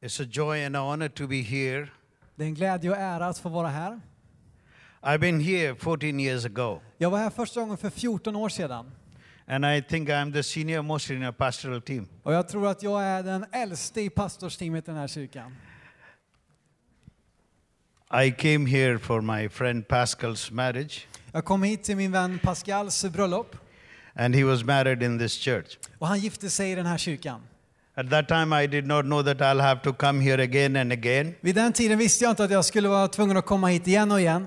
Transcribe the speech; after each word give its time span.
It's 0.00 0.20
a 0.22 0.26
joy 0.30 0.64
and 0.66 0.76
an 0.76 0.82
honor 0.82 1.08
to 1.08 1.26
be 1.26 1.42
here. 1.42 1.88
Det 2.36 2.44
är 2.44 2.48
en 2.48 2.54
glädje 2.54 2.90
och 2.90 2.96
ära 2.96 3.26
att 3.26 3.38
få 3.38 3.48
vara 3.48 3.68
här. 3.68 4.00
I've 5.02 5.18
been 5.18 5.40
here 5.40 5.74
14 5.74 6.20
years 6.20 6.44
ago, 6.44 6.80
Jag 6.98 7.10
var 7.10 7.18
här 7.18 7.30
första 7.30 7.60
gången 7.60 7.76
för 7.76 7.90
14 7.90 8.36
år 8.36 8.48
sedan. 8.48 8.90
and 9.46 9.64
I 9.66 9.82
think 9.82 10.08
I'm 10.08 10.32
the 10.32 10.42
senior 10.42 10.82
most 10.82 11.10
in 11.10 11.24
our 11.24 11.32
pastoral 11.32 11.80
team. 11.82 12.08
Och 12.22 12.32
jag 12.34 12.48
tror 12.48 12.68
att 12.68 12.82
jag 12.82 13.02
är 13.02 13.22
den 13.22 13.46
äldste 13.52 14.00
i 14.00 14.10
pastorsteamet 14.10 14.84
i 14.84 14.90
den 14.90 14.96
här 15.00 15.08
kyrkan. 15.08 15.56
I 18.24 18.30
came 18.32 18.70
here 18.70 18.98
for 18.98 19.20
my 19.20 19.48
friend 19.48 19.84
Pascal's 19.86 20.52
marriage, 20.52 21.06
Jag 21.32 21.44
kom 21.44 21.62
hit 21.62 21.84
till 21.84 21.96
min 21.96 22.12
vän 22.12 22.38
Pascals 22.42 23.04
bröllop 23.04 23.56
and 24.14 24.34
he 24.34 24.44
was 24.44 24.64
married 24.64 25.02
in 25.02 25.18
this 25.18 25.32
church. 25.44 25.78
och 25.98 26.06
han 26.08 26.18
gifte 26.18 26.50
sig 26.50 26.72
i 26.72 26.74
den 26.74 26.86
här 26.86 26.98
kyrkan. 26.98 27.42
At 27.98 28.10
that 28.10 28.28
time, 28.28 28.52
I 28.52 28.66
did 28.68 28.86
not 28.86 29.04
know 29.06 29.22
that 29.22 29.42
I'll 29.42 29.60
have 29.60 29.82
to 29.82 29.92
come 29.92 30.20
here 30.20 30.42
again 30.42 30.76
and 30.76 30.92
again, 30.92 31.34
Vid 31.40 31.54
den 31.54 31.72
tiden 31.72 31.98
visste 31.98 32.24
jag 32.24 32.32
inte 32.32 32.44
att 32.44 32.50
jag 32.50 32.64
skulle 32.64 32.88
vara 32.88 33.08
tvungen 33.08 33.36
att 33.36 33.46
komma 33.46 33.68
hit 33.68 33.86
igen 33.86 34.12
och 34.12 34.20
igen. 34.20 34.46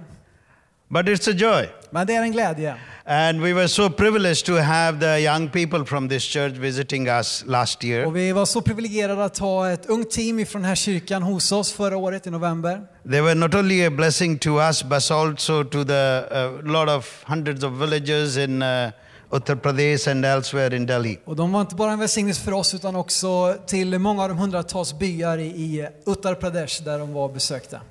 but 0.90 1.06
it's 1.06 1.28
a 1.28 1.34
joy. 1.34 1.70
Men 1.90 2.08
det 2.08 2.16
är 2.16 2.22
en 2.22 2.32
glädje. 2.32 2.76
And 3.06 3.42
we 3.42 3.54
were 3.54 3.68
so 3.68 3.90
privileged 3.90 4.46
to 4.46 4.54
have 4.54 5.00
the 5.00 5.20
young 5.24 5.50
people 5.50 5.86
from 5.86 6.10
this 6.10 6.24
church 6.24 6.54
visiting 6.54 7.08
us 7.08 7.44
last 7.48 7.84
year. 7.84 8.06
Och 8.06 8.16
vi 8.16 8.32
var 8.32 8.46
så 8.46 8.62
privilegierade 8.62 9.26
att 9.26 9.38
ha 9.38 9.70
ett 9.70 9.86
ungt 9.86 10.12
team 10.12 10.46
från 10.46 10.62
den 10.62 10.70
här 10.70 10.76
kyrkan 10.76 11.24
hos 11.24 11.52
oss 11.52 11.74
förra 11.74 11.98
året 11.98 12.28
i 12.28 12.32
november. 12.32 12.82
They 13.12 13.22
were 13.22 13.36
not 13.36 13.56
only 13.56 13.86
a 13.86 13.90
blessing 13.90 14.38
to 14.40 14.60
us, 14.60 14.84
but 14.84 15.12
also 15.12 15.64
to 15.64 15.84
the 15.84 16.24
uh, 16.32 16.72
lot 16.72 16.90
of 16.90 17.24
hundreds 17.28 17.64
of 17.64 17.74
villages 17.74 18.38
in 18.38 18.62
uh, 18.62 18.92
Uttar 19.32 19.56
Pradesh 19.56 20.10
and 20.10 20.26
elsewhere 20.26 20.76
in 20.76 20.86
Delhi. 20.86 21.20
Och 21.26 21.36
de 21.36 21.52
var 21.52 21.62
inte 21.62 21.76
bara 21.76 21.92
en 21.92 22.00
välsignelse 22.00 22.42
för 22.42 22.52
oss 22.52 22.74
utan 22.74 22.96
också 22.96 23.56
till 23.68 24.00
många 24.00 24.24
av 24.24 24.30
de 24.30 24.38
hundratals 24.38 24.94
byar 25.00 25.38
i, 25.38 25.46
i 25.46 25.88
Uttar 26.06 26.36
Pradesh 26.36 26.84
där 26.84 27.00
de 27.00 27.14
var 27.14 27.24
och 27.24 27.34
besökte. 27.34 27.82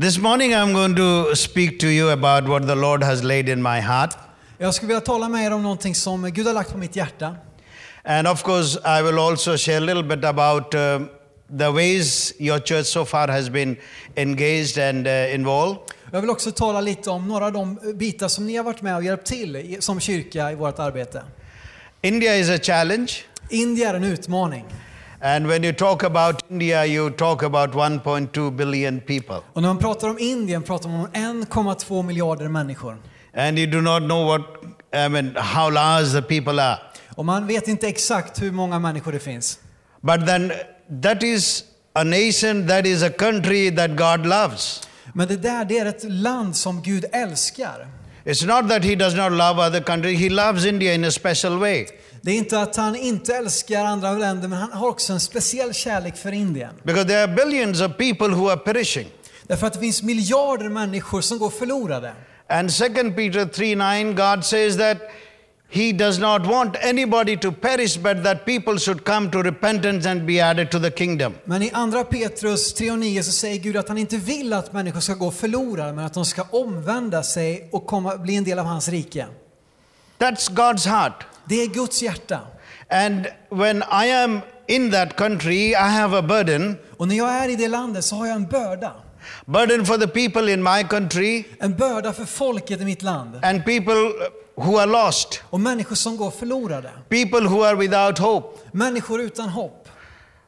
This 0.00 0.18
morning, 0.18 0.54
I'm 0.54 0.72
going 0.72 0.96
to 0.96 1.36
speak 1.36 1.80
to 1.80 1.86
you 1.86 2.10
about 2.10 2.48
what 2.48 2.68
the 2.68 2.74
Lord 2.74 3.02
has 3.02 3.22
laid 3.22 3.48
in 3.48 3.62
my 3.62 3.80
heart. 3.80 4.16
Jag 4.58 4.74
skulle 4.74 4.88
vilja 4.88 5.00
tala 5.00 5.28
med 5.28 5.46
er 5.46 5.52
om 5.52 5.62
någonting 5.62 5.94
som 5.94 6.30
Gud 6.32 6.46
har 6.46 6.54
lagt 6.54 6.72
på 6.72 6.78
mitt 6.78 6.96
hjärta. 6.96 7.36
And 8.04 8.28
of 8.28 8.42
course, 8.42 8.78
I 8.98 9.02
will 9.02 9.18
also 9.18 9.56
share 9.56 9.76
a 9.76 9.80
little 9.80 10.02
bit 10.02 10.24
about 10.24 10.74
uh, 10.74 11.00
the 11.58 11.70
ways 11.70 12.32
your 12.38 12.58
church 12.58 12.86
so 12.86 13.04
far 13.04 13.28
has 13.28 13.50
been 13.50 13.76
engaged 14.16 14.78
and 14.78 15.06
uh, 15.06 15.34
involved. 15.34 15.78
Jag 16.12 16.20
vill 16.20 16.30
också 16.30 16.52
tala 16.52 16.80
lite 16.80 17.10
om 17.10 17.28
några 17.28 17.46
av 17.46 17.52
de 17.52 17.78
bitar 17.94 18.28
som 18.28 18.46
ni 18.46 18.56
har 18.56 18.64
varit 18.64 18.82
med 18.82 18.96
och 18.96 19.04
hjälpt 19.04 19.26
till 19.26 19.76
som 19.80 20.00
kyrka 20.00 20.52
i 20.52 20.54
vårt 20.54 20.78
arbete. 20.78 21.22
India 22.02 22.36
is 22.36 22.50
a 22.50 22.58
challenge. 22.62 23.12
India 23.50 23.90
är 23.90 23.94
en 23.94 24.04
utmaning. 24.04 24.64
And 25.20 25.46
when 25.46 25.64
you 25.64 25.72
talk 25.72 26.04
about 26.04 26.44
India, 26.50 26.86
you 26.86 27.10
talk 27.10 27.42
about 27.42 27.70
1.2 27.70 28.50
billion 28.50 29.00
people. 29.00 29.36
Och 29.52 29.62
när 29.62 29.68
man 29.68 29.78
pratar 29.78 30.08
om 30.08 30.18
Indien 30.18 30.62
pratar 30.62 30.88
man 30.88 31.00
om 31.00 31.08
1,2 31.12 32.02
miljarder 32.02 32.48
människor. 32.48 32.96
And 33.36 33.58
you 33.58 33.70
do 33.70 33.80
not 33.80 34.02
know 34.02 34.26
what, 34.26 34.40
I 34.92 35.08
mean, 35.08 35.36
how 35.36 35.70
large 35.70 36.12
the 36.12 36.22
people 36.22 36.62
are. 36.62 36.78
Och 37.14 37.24
man 37.24 37.46
vet 37.46 37.68
inte 37.68 37.88
exakt 37.88 38.42
hur 38.42 38.52
många 38.52 38.78
människor 38.78 39.12
det 39.12 39.18
finns. 39.18 39.58
But 40.00 40.26
then 40.26 40.52
that 41.02 41.22
is 41.22 41.64
a 41.92 42.04
nation, 42.04 42.68
that 42.68 42.86
is 42.86 43.02
a 43.02 43.10
country 43.10 43.76
that 43.76 43.90
God 43.96 44.26
loves. 44.26 44.87
Men 45.14 45.28
det 45.28 45.36
där, 45.36 45.64
det 45.64 45.78
är 45.78 45.86
ett 45.86 46.04
land 46.04 46.56
som 46.56 46.82
Gud 46.82 47.04
älskar. 47.12 47.86
It's 48.24 48.46
not 48.46 48.70
that 48.70 48.84
He 48.84 48.94
does 48.94 49.14
not 49.14 49.32
love 49.32 49.66
other 49.66 49.80
countries, 49.80 50.20
He 50.20 50.28
loves 50.28 50.64
India 50.64 50.94
in 50.94 51.04
a 51.04 51.10
special 51.10 51.58
way. 51.58 51.86
Det 52.22 52.30
är 52.30 52.36
inte 52.36 52.60
att 52.60 52.76
han 52.76 52.96
inte 52.96 53.34
älskar 53.34 53.84
andra 53.84 54.12
länder, 54.12 54.48
men 54.48 54.58
han 54.58 54.72
har 54.72 54.88
också 54.88 55.12
en 55.12 55.20
speciell 55.20 55.74
kärlek 55.74 56.16
för 56.16 56.32
Indien. 56.32 56.74
Because 56.82 57.04
there 57.04 57.22
are 57.22 57.34
billions 57.34 57.80
of 57.80 57.96
people 57.96 58.28
who 58.28 58.48
are 58.48 58.56
perishing. 58.56 59.06
Därför 59.46 59.66
att 59.66 59.72
det 59.72 59.80
finns 59.80 60.02
miljarder 60.02 60.68
människor 60.68 61.20
som 61.20 61.38
går 61.38 61.50
förlorade. 61.50 62.12
And 62.48 62.70
2 62.70 62.84
Peter 63.16 63.46
3 63.46 63.76
9, 63.76 64.12
God 64.12 64.44
says 64.44 64.76
that 64.76 64.98
He 65.70 65.92
does 65.92 66.18
not 66.18 66.46
want 66.46 66.76
anybody 66.84 67.36
to 67.36 67.52
perish, 67.52 67.96
but 67.96 68.24
that 68.24 68.44
people 68.46 68.78
should 68.78 69.04
come 69.04 69.30
to 69.30 69.42
repentance 69.42 70.08
and 70.10 70.26
be 70.26 70.40
added 70.40 70.70
to 70.70 70.78
the 70.78 70.90
kingdom. 70.90 71.34
Men 71.44 71.62
i 71.62 71.70
andra 71.72 72.04
Petrus 72.04 72.74
3 72.74 72.90
och 72.90 72.98
9 72.98 73.22
så 73.22 73.32
säger 73.32 73.58
Gud 73.58 73.76
att 73.76 73.88
han 73.88 73.98
inte 73.98 74.16
vill 74.16 74.52
att 74.52 74.72
människor 74.72 75.00
ska 75.00 75.14
gå 75.14 75.30
förlorade, 75.30 75.92
men 75.92 76.04
att 76.04 76.14
de 76.14 76.24
ska 76.24 76.42
omvända 76.42 77.22
sig 77.22 77.68
och 77.72 77.86
komma, 77.86 78.16
bli 78.16 78.36
en 78.36 78.44
del 78.44 78.58
av 78.58 78.64
hans 78.66 78.88
rike. 78.88 79.26
That's 80.18 80.50
God's 80.52 80.88
heart. 80.88 81.24
Det 81.44 81.62
är 81.62 81.66
Guds 81.66 82.02
hjärta. 82.02 82.40
And 82.90 83.26
when 83.50 83.76
I 83.82 84.10
am 84.12 84.40
in 84.66 84.90
that 84.90 85.16
country, 85.16 85.70
I 85.70 85.74
have 85.74 86.18
a 86.18 86.22
burden. 86.22 86.76
Och 86.96 87.08
när 87.08 87.16
jag 87.16 87.30
är 87.30 87.48
i 87.48 87.56
det 87.56 87.68
landet 87.68 88.04
så 88.04 88.16
har 88.16 88.26
jag 88.26 88.36
en 88.36 88.46
börda. 88.46 88.92
Burden 89.46 89.86
for 89.86 89.96
the 89.98 90.06
people 90.06 90.52
in 90.52 90.62
my 90.62 90.84
country 90.84 91.44
En 91.60 91.76
börda 91.76 92.12
för 92.12 92.24
folket 92.24 92.80
i 92.80 92.84
mitt 92.84 93.02
land. 93.02 93.40
and 93.42 93.64
people 93.64 93.94
who 94.58 94.76
are 94.78 94.86
lost, 94.86 95.40
Och 95.50 95.60
människor 95.60 95.96
som 95.96 96.16
går 96.16 96.30
förlorade. 96.30 96.90
people 97.08 97.40
who 97.48 97.62
are 97.64 97.76
without 97.76 98.18
hope. 98.18 98.58
Människor 98.72 99.20
utan 99.20 99.48
hopp. 99.48 99.88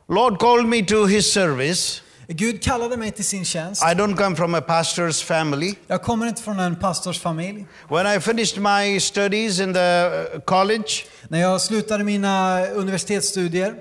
Lord 0.08 0.38
called 0.38 0.66
me 0.68 0.82
to 0.84 1.06
His 1.06 1.32
service. 1.32 2.02
Gud 2.32 2.62
kallade 2.62 2.96
mig 2.96 3.10
till 3.10 3.24
sin 3.24 3.44
tjänst. 3.44 3.82
I 3.82 3.94
don't 3.94 4.16
come 4.16 4.36
from 4.36 4.54
a 4.54 4.60
pastor's 4.60 5.24
family. 5.24 5.74
Jag 5.86 6.02
kommer 6.02 6.26
inte 6.26 6.42
från 6.42 6.60
en 6.60 6.76
pastorsfamilj. 6.76 7.66
When 7.88 8.16
I 8.16 8.20
finished 8.20 8.58
my 8.62 9.00
studies 9.00 9.60
in 9.60 9.74
the 9.74 10.10
uh, 10.34 10.40
college, 10.40 11.04
När 11.28 11.40
jag 11.40 11.60
slutade 11.60 12.04
mina 12.04 12.66
universitetsstudier 12.66 13.74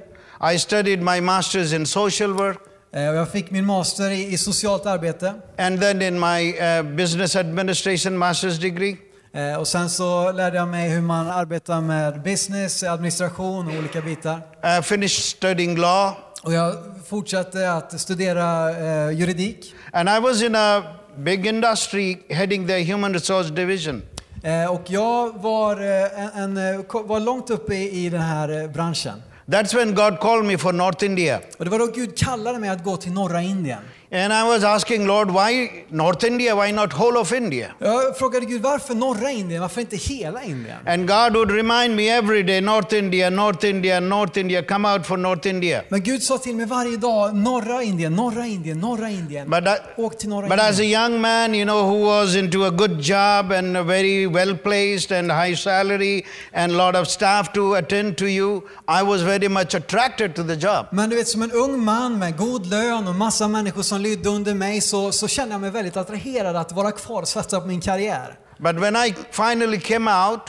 I 0.54 0.60
studied 0.60 1.00
my 1.02 1.20
master's 1.22 1.76
in 1.76 1.86
social 1.86 2.34
work 2.34 2.58
eh, 2.94 3.02
jag 3.02 3.32
fick 3.32 3.52
min 3.52 3.66
master 3.66 4.10
i, 4.10 4.34
i 4.34 4.38
socialt 4.38 4.86
arbete. 4.86 5.34
and 5.58 5.80
then 5.82 6.02
in 6.02 6.20
my 6.20 6.54
uh, 6.60 6.82
business 6.96 7.36
administration 7.36 8.18
master's 8.18 8.58
degree. 8.60 8.98
Eh, 9.34 9.60
Och 9.60 9.68
sen 9.68 9.90
så 9.90 10.32
lärde 10.32 10.58
jag 10.58 10.68
mig 10.68 10.90
hur 10.90 11.02
man 11.02 11.30
arbetar 11.30 11.82
med 11.82 12.22
business, 12.22 12.84
administration 12.84 13.68
och 13.68 13.74
olika 13.80 14.02
bitar. 14.02 14.42
I 14.80 14.82
finished 14.84 15.24
studying 15.24 15.78
law 15.78 16.12
Och 16.44 16.54
jag 16.54 16.76
fortsatte 17.10 17.72
att 17.74 18.02
studera 18.02 18.70
eh, 18.70 19.12
juridik. 19.12 19.74
and 19.94 20.10
I 20.10 20.20
was 20.20 20.42
in 20.44 20.56
a 20.56 20.84
big 21.18 21.46
industry 21.48 22.18
heading 22.30 22.68
the 22.68 22.84
human 22.92 23.14
resource 23.14 23.50
division. 23.50 24.02
Eh, 24.44 24.72
Och 24.72 24.82
jag 24.88 25.42
var, 25.42 25.76
eh, 25.82 26.38
en, 26.44 26.58
eh, 26.58 27.04
var 27.06 27.20
långt 27.20 27.50
uppe 27.50 27.76
i, 27.76 28.06
i 28.06 28.10
den 28.10 28.22
här 28.22 28.62
eh, 28.64 28.70
branschen. 28.70 29.24
That's 29.46 29.76
when 29.76 29.96
God 29.96 30.20
called 30.20 30.46
me 30.46 30.58
for 30.58 30.74
North 30.74 31.06
India. 31.06 31.40
Och 31.58 31.66
det 31.66 31.72
var 31.72 31.80
då 31.80 31.86
Gud 31.88 32.18
kallade 32.18 32.60
mig 32.60 32.70
att 32.70 32.84
gå 32.84 32.98
till 32.98 33.12
norra 33.12 33.42
Indien. 33.42 33.80
And 34.12 34.34
I 34.34 34.44
was 34.44 34.64
asking, 34.64 35.06
Lord, 35.06 35.30
why 35.30 35.86
North 35.92 36.24
India? 36.24 36.56
Why 36.56 36.72
not 36.72 36.92
whole 36.94 37.16
of 37.16 37.32
India? 37.32 37.76
Jag 37.80 38.18
frågade 38.18 38.46
Gud 38.46 38.62
varför 38.62 38.96
norra 38.96 39.32
Indien, 39.32 39.62
varför 39.62 39.82
inte 39.82 39.96
hela 39.96 40.44
Indien? 40.44 40.78
And 40.88 41.08
God 41.08 41.36
would 41.36 41.52
remind 41.52 41.96
me 41.96 42.10
every 42.10 42.44
day, 42.44 42.62
North 42.62 42.94
India, 42.94 43.30
North 43.30 43.66
India, 43.66 44.00
North 44.00 44.38
India, 44.38 44.64
come 44.64 44.94
out 44.94 45.06
for 45.06 45.18
North 45.18 45.48
India. 45.48 45.84
Men 45.90 46.02
Gud 46.04 46.24
sa 46.24 46.38
till 46.38 46.56
mig 46.56 46.66
varje 46.66 46.98
dag, 46.98 47.36
norra 47.36 47.84
Indien, 47.84 48.16
norra 48.16 48.48
Indien, 48.48 48.80
norra 48.80 49.10
Indien. 49.10 49.50
But, 49.50 49.68
I, 49.68 50.02
Åk 50.02 50.18
till 50.18 50.30
norra 50.30 50.48
but 50.48 50.60
as 50.60 50.80
a 50.80 50.86
young 50.86 51.22
man, 51.22 51.54
you 51.56 51.66
know, 51.66 51.84
who 51.84 52.06
was 52.06 52.36
into 52.36 52.66
a 52.66 52.72
good 52.72 53.00
job 53.00 53.52
and 53.52 53.78
a 53.78 53.84
very 53.84 54.28
well 54.28 54.58
placed 54.58 55.12
and 55.12 55.32
high 55.32 55.56
salary 55.56 56.26
and 56.54 56.72
a 56.72 56.76
lot 56.76 56.96
of 56.96 57.08
staff 57.08 57.54
to 57.54 57.76
attend 57.76 58.18
to 58.18 58.26
you, 58.26 58.64
I 58.88 59.04
was 59.04 59.22
very 59.22 59.48
much 59.50 59.76
attracted 59.76 60.36
to 60.36 60.44
the 60.44 60.56
job. 60.56 60.86
Men 60.92 61.10
du 61.10 61.16
vet, 61.16 61.28
som 61.28 61.42
en 61.42 61.52
ung 61.52 61.86
man 61.86 62.20
med 62.20 62.38
god 62.38 62.66
lön 62.66 63.08
och 63.08 63.16
massa 63.16 63.48
människor 63.48 63.84
som 63.84 63.99
lydde 64.02 64.30
under 64.30 64.54
mig 64.54 64.82
så, 64.82 65.12
så 65.12 65.28
kände 65.28 65.54
jag 65.54 65.62
mig 65.62 65.72
väldigt 65.72 65.98
attraherad 65.98 66.56
att 66.56 66.72
vara 66.72 66.92
kvar 66.92 67.22
och 67.22 67.28
satsa 67.28 67.62
på 67.62 67.68
min 67.68 67.82
karriär. 67.82 68.40
But 68.58 68.76
when 68.76 68.96
I 68.96 69.16
finally 69.32 69.80
came 69.80 70.12
out, 70.30 70.42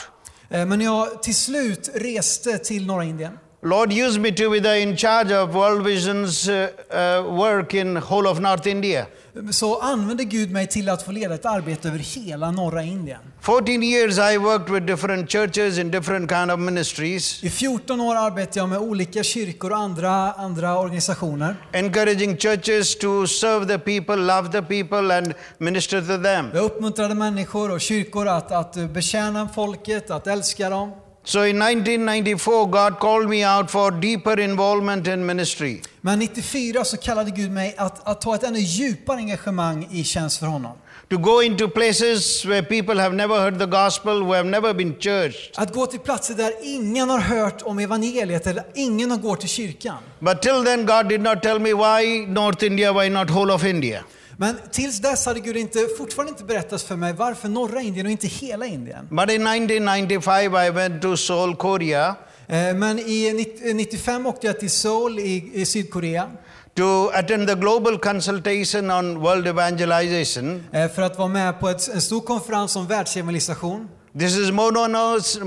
Eh, 0.53 0.65
Men 0.65 0.79
när 0.79 0.85
jag 0.85 1.23
till 1.23 1.35
slut 1.35 1.89
reste 1.93 2.57
till 2.57 2.85
norra 2.85 3.03
Indien 3.03 3.37
Lord 3.63 3.93
used 3.93 4.19
me 4.19 4.31
to 4.31 4.49
be 4.49 4.59
the 4.59 4.79
in 4.81 4.97
charge 4.97 5.31
of 5.31 5.53
World 5.53 5.83
Vision's 5.83 6.49
uh, 6.49 6.71
uh, 6.89 7.23
work 7.31 7.73
in 7.75 7.95
whole 7.95 8.27
of 8.27 8.39
North 8.39 8.67
India. 8.67 9.05
så 9.51 9.79
använde 9.79 10.23
Gud 10.23 10.51
mig 10.51 10.67
till 10.67 10.89
att 10.89 11.03
få 11.03 11.11
leda 11.11 11.35
ett 11.35 11.45
arbete 11.45 11.87
över 11.87 11.99
hela 11.99 12.51
norra 12.51 12.83
Indien. 12.83 13.19
14 13.41 13.83
years 13.83 14.17
I 14.17 14.37
worked 14.37 14.69
with 14.73 14.85
different 14.85 15.31
churches 15.31 15.77
in 15.77 15.91
different 15.91 16.29
kind 16.29 16.51
of 16.51 16.59
ministries, 16.59 17.43
I 17.43 17.49
14 17.49 18.01
år 18.01 18.15
arbetade 18.15 18.59
jag 18.59 18.69
med 18.69 18.79
olika 18.79 19.23
kyrkor 19.23 19.71
och 19.71 19.77
andra, 19.77 20.31
andra 20.31 20.79
organisationer. 20.79 21.55
encouraging 21.73 22.37
churches 22.37 22.95
to 22.97 23.27
serve 23.27 23.65
the 23.65 23.79
people, 23.79 24.15
love 24.15 24.51
the 24.51 24.61
people, 24.61 25.17
and 25.17 25.33
minister 25.57 26.01
to 26.01 26.23
them. 26.23 26.49
Jag 26.53 26.63
uppmuntrade 26.63 27.15
människor 27.15 27.71
och 27.71 27.81
kyrkor 27.81 28.27
att, 28.27 28.51
att 28.51 28.75
betjäna 28.75 29.49
folket, 29.55 30.11
att 30.11 30.27
älska 30.27 30.69
dem. 30.69 30.91
So 31.23 31.45
in 31.45 31.61
1994, 31.61 32.65
God 32.65 32.99
called 32.99 33.29
me 33.29 33.45
out 33.45 33.71
for 33.71 33.91
deeper 33.91 34.39
involvement 34.39 35.07
in 35.07 35.25
ministry. 35.25 35.81
Men 36.01 36.19
94 36.19 36.83
så 36.83 36.97
kallade 36.97 37.31
Gud 37.31 37.51
mig 37.51 37.75
att, 37.77 38.07
att 38.07 38.21
ta 38.21 38.35
ett 38.35 38.43
ännu 38.43 38.59
djupare 38.59 39.17
engagemang 39.17 39.87
i 39.91 40.03
tjänst 40.03 40.39
för 40.39 40.45
honom. 40.45 40.77
to 41.11 41.17
go 41.17 41.41
into 41.41 41.67
places 41.67 42.45
where 42.45 42.63
people 42.63 42.97
have 42.97 43.13
never 43.13 43.35
heard 43.35 43.59
the 43.59 43.67
gospel, 43.67 44.23
who 44.23 44.31
have 44.31 44.45
never 44.45 44.73
been 44.73 44.95
churched. 44.97 45.51
Att 45.57 45.73
gå 45.73 45.85
till 45.85 45.99
platser 45.99 46.33
där 46.35 46.53
ingen 46.63 47.09
har 47.09 47.19
hört 47.19 47.61
om 47.61 47.79
evangeliet 47.79 48.47
eller 48.47 48.63
ingen 48.75 49.11
har 49.11 49.17
går 49.17 49.35
till 49.35 49.49
kyrkan. 49.49 49.97
But 50.19 50.41
till 50.41 50.63
then, 50.65 50.85
God 50.85 51.09
did 51.09 51.21
not 51.21 51.41
tell 51.43 51.59
me 51.59 51.73
why 51.73 52.25
North 52.27 52.63
India, 52.63 52.93
why 52.93 53.09
not 53.09 53.29
whole 53.29 53.53
of 53.53 53.65
India. 53.65 54.03
Men 54.41 54.55
tills 54.71 54.99
dess 54.99 55.25
hade 55.25 55.39
Gud 55.39 55.57
inte, 55.57 55.79
fortfarande 55.97 56.29
inte 56.29 56.43
berättat 56.43 56.81
för 56.81 56.95
mig 56.95 57.13
varför 57.13 57.49
norra 57.49 57.81
Indien 57.81 58.05
och 58.05 58.11
inte 58.11 58.27
hela 58.27 58.65
Indien. 58.65 59.07
But 59.09 59.31
in 59.31 59.47
1995, 59.47 60.55
I 60.55 60.69
went 60.69 61.01
to 61.01 61.17
Seoul, 61.17 61.55
Korea, 61.55 62.15
Eh, 62.47 62.73
Men 62.75 62.99
i 62.99 63.33
90 63.33 63.73
95 63.73 64.25
åkte 64.25 64.47
jag 64.47 64.59
till 64.59 64.69
Seoul 64.69 65.19
i, 65.19 65.51
i 65.53 65.65
Sydkorea 65.65 66.27
to 66.75 67.09
attend 67.13 67.47
the 67.47 67.55
global 67.55 67.97
consultation 67.99 68.91
on 68.91 69.19
world 69.19 69.47
evangelization. 69.47 70.63
eh, 70.73 70.89
för 70.91 71.01
att 71.01 71.17
vara 71.17 71.27
med 71.27 71.59
på 71.59 71.69
ett, 71.69 71.87
en 71.93 72.01
stor 72.01 72.21
konferens 72.21 72.75
om 72.75 72.87
världsevangelisation. 72.87 73.87
This 74.19 74.37
is 74.37 74.51
more 74.51 74.71
known 74.71 74.95
as, 74.95 75.37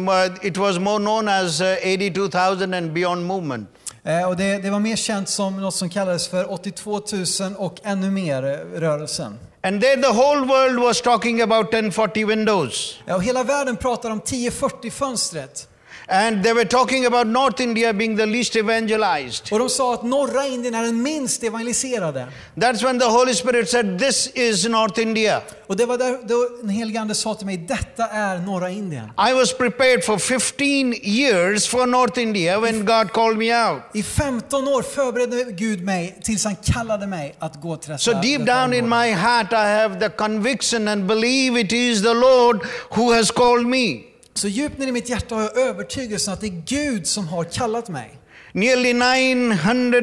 it 0.43 0.56
was 0.56 0.79
more 0.79 0.99
known 0.99 1.29
as 1.29 1.61
uh, 1.61 1.67
82,000 1.94 2.75
and 2.75 2.93
beyond 2.93 3.26
movement. 3.26 3.69
Eh, 4.06 4.28
Och 4.28 4.36
det, 4.36 4.58
det 4.58 4.70
var 4.70 4.80
mer 4.80 4.96
känt 4.96 5.28
som 5.28 5.60
något 5.60 5.74
som 5.74 5.88
kallades 5.88 6.28
för 6.28 6.52
82 6.52 7.00
000 7.40 7.54
och 7.56 7.80
ännu 7.84 8.10
mer 8.10 8.44
eh, 8.44 8.80
rörelsen. 8.80 9.38
And 9.62 9.80
there 9.80 9.96
the 10.02 10.12
whole 10.12 10.46
world 10.46 10.78
was 10.78 11.02
talking 11.02 11.40
about 11.42 11.68
1040 11.68 12.24
windows. 12.26 12.98
Ja, 13.06 13.14
och 13.14 13.22
hela 13.22 13.42
världen 13.42 13.76
pratar 13.76 14.10
om 14.10 14.18
1040 14.18 14.90
fönstret. 14.90 15.68
And 16.08 16.42
they 16.44 16.52
were 16.52 16.64
talking 16.64 17.06
about 17.06 17.26
North 17.26 17.60
India 17.60 17.92
being 17.92 18.16
the 18.16 18.26
least 18.26 18.56
evangelized. 18.56 19.52
Och 19.52 19.58
de 19.58 19.68
sa 19.68 19.94
att 19.94 20.02
norra 20.02 20.46
Indien 20.46 20.74
är 20.74 20.82
den 20.82 21.02
minst 21.02 21.42
evangeliserade. 21.42 22.26
That's 22.56 22.82
when 22.84 22.98
the 22.98 23.06
Holy 23.06 23.34
Spirit 23.34 23.68
said, 23.68 23.98
This 23.98 24.26
is 24.34 24.68
North 24.68 25.00
India. 25.00 25.42
Och 25.66 25.76
det 25.76 25.86
var 25.86 25.98
där 25.98 26.18
då 26.28 26.48
den 26.60 26.68
helige 26.68 27.00
Ande 27.00 27.14
sa 27.14 27.34
till 27.34 27.46
mig, 27.46 27.56
detta 27.56 28.06
är 28.06 28.38
norra 28.38 28.70
Indien. 28.70 29.10
I 29.30 29.32
was 29.32 29.52
prepared 29.52 30.04
for 30.04 30.18
15 30.18 30.94
years 31.02 31.66
for 31.66 31.86
North 31.86 32.18
India 32.18 32.60
when 32.60 32.84
God 32.84 33.12
called 33.12 33.38
me 33.38 33.68
out. 33.68 33.82
I 33.94 34.02
15 34.02 34.68
år 34.68 34.82
förberedde 34.82 35.52
Gud 35.52 35.84
mig 35.84 36.18
tills 36.22 36.44
han 36.44 36.56
kallade 36.56 37.06
mig 37.06 37.34
att 37.38 37.60
gå 37.60 37.76
till 37.76 37.90
detta 37.90 37.98
So 37.98 38.12
deep 38.12 38.40
detta 38.40 38.60
down 38.60 38.74
in 38.74 38.88
my 38.88 39.10
heart, 39.12 39.52
I 39.52 39.56
have 39.56 40.00
the 40.00 40.08
conviction 40.08 40.88
and 40.88 41.06
believe 41.06 41.60
it 41.60 41.72
is 41.72 42.02
the 42.02 42.14
Lord 42.14 42.60
who 42.90 43.12
has 43.12 43.30
called 43.30 43.66
me. 43.66 44.13
Så 44.34 44.48
djupt 44.48 44.78
ner 44.78 44.86
i 44.86 44.92
mitt 44.92 45.08
hjärta 45.08 45.34
har 45.34 45.42
jag 45.42 45.58
övertygelsen 45.58 46.34
att 46.34 46.40
det 46.40 46.46
är 46.46 46.62
Gud 46.66 47.06
som 47.06 47.28
har 47.28 47.44
kallat 47.44 47.88
mig. 47.88 48.19
Nearly 48.52 48.92
900 48.92 50.00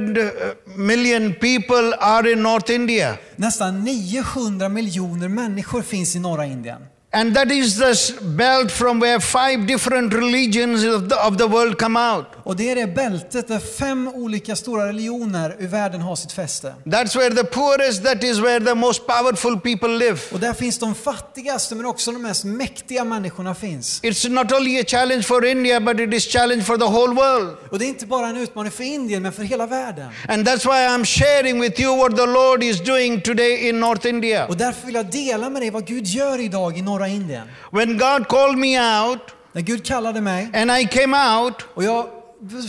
million 0.76 1.34
people 1.34 1.96
are 2.00 2.32
in 2.32 2.44
North 2.44 2.72
India. 2.72 3.18
Nästan 3.36 3.84
900 3.84 4.70
miljoner 4.70 5.28
människor 5.28 5.82
finns 5.82 6.16
i 6.16 6.20
norra 6.20 6.46
Indien. 6.46 6.82
And 7.14 7.36
that 7.36 7.52
is 7.52 7.78
the 7.78 8.24
belt 8.24 8.72
from 8.72 9.00
where 9.00 9.20
five 9.20 9.68
different 9.68 10.14
religions 10.14 10.86
of 10.86 11.10
the, 11.10 11.16
of 11.16 11.38
the 11.38 11.48
world 11.48 11.78
come 11.78 12.00
out. 12.00 12.26
Och 12.44 12.56
det 12.56 12.72
är 12.72 12.76
det 12.76 12.88
bältet 12.88 13.48
där 13.48 13.60
fem 13.60 14.08
olika 14.08 14.56
stora 14.56 14.88
religioner 14.88 15.56
i 15.60 15.68
världen 15.68 16.02
har 16.02 16.16
sitt 16.16 16.32
fäste. 16.32 16.76
That's 16.86 17.18
where 17.18 17.36
the 17.36 17.44
poorest, 17.44 18.04
that 18.04 18.24
is 18.24 18.40
where 18.40 18.66
the 18.66 18.76
most 18.76 19.08
powerful 19.08 19.60
people 19.60 19.88
live. 19.88 20.20
Och 20.32 20.40
där 20.40 20.54
finns 20.54 20.80
de 20.80 20.96
fattigaste 20.96 21.76
men 21.76 21.86
också 21.86 22.12
de 22.12 22.22
mest 22.22 22.44
mäktiga 22.44 23.04
människorna 23.04 23.56
finns. 23.56 24.02
It's 24.04 24.30
not 24.30 24.52
only 24.52 24.80
a 24.80 24.84
challenge 24.88 25.24
for 25.24 25.46
India, 25.46 25.80
but 25.80 26.00
it 26.00 26.14
is 26.14 26.28
challenge 26.28 26.64
for 26.64 26.78
the 26.78 26.86
whole 26.86 27.14
world. 27.14 27.58
Och 27.72 27.80
det 27.80 27.86
är 27.86 27.90
inte 27.90 28.06
bara 28.06 28.28
en 28.28 28.38
utmaning 28.38 28.72
för 28.72 28.84
Indien 28.84 29.24
men 29.24 29.32
för 29.32 29.44
hela 29.44 29.66
världen. 29.66 30.10
And 30.28 30.48
that's 30.48 30.66
why 30.66 30.88
I'm 30.88 31.06
sharing 31.06 31.62
with 31.62 31.82
you 31.82 31.98
what 31.98 32.16
the 32.16 32.26
Lord 32.26 32.64
is 32.64 32.82
doing 32.82 33.22
today 33.22 33.70
in 33.70 33.80
North 33.80 34.08
India. 34.08 34.46
Och 34.48 34.58
därför 34.58 34.86
vill 34.86 34.96
jag 34.96 35.12
dela 35.12 35.50
med 35.50 35.62
dig 35.62 35.70
vad 35.70 35.86
Gud 35.86 36.08
gör 36.08 36.40
idag 36.40 36.78
i 36.78 36.82
norra 36.82 37.08
Indien. 37.08 37.48
When 37.72 37.98
God 37.98 38.28
called 38.28 38.58
me 38.58 39.02
out 39.02 39.22
När 39.54 39.62
Gud 39.62 39.86
kallade 39.86 40.22
mig 40.22 40.50
and 40.54 40.72
I 40.72 40.86
came 40.88 41.38
out, 41.38 41.54
och 41.74 41.84
jag 41.84 42.06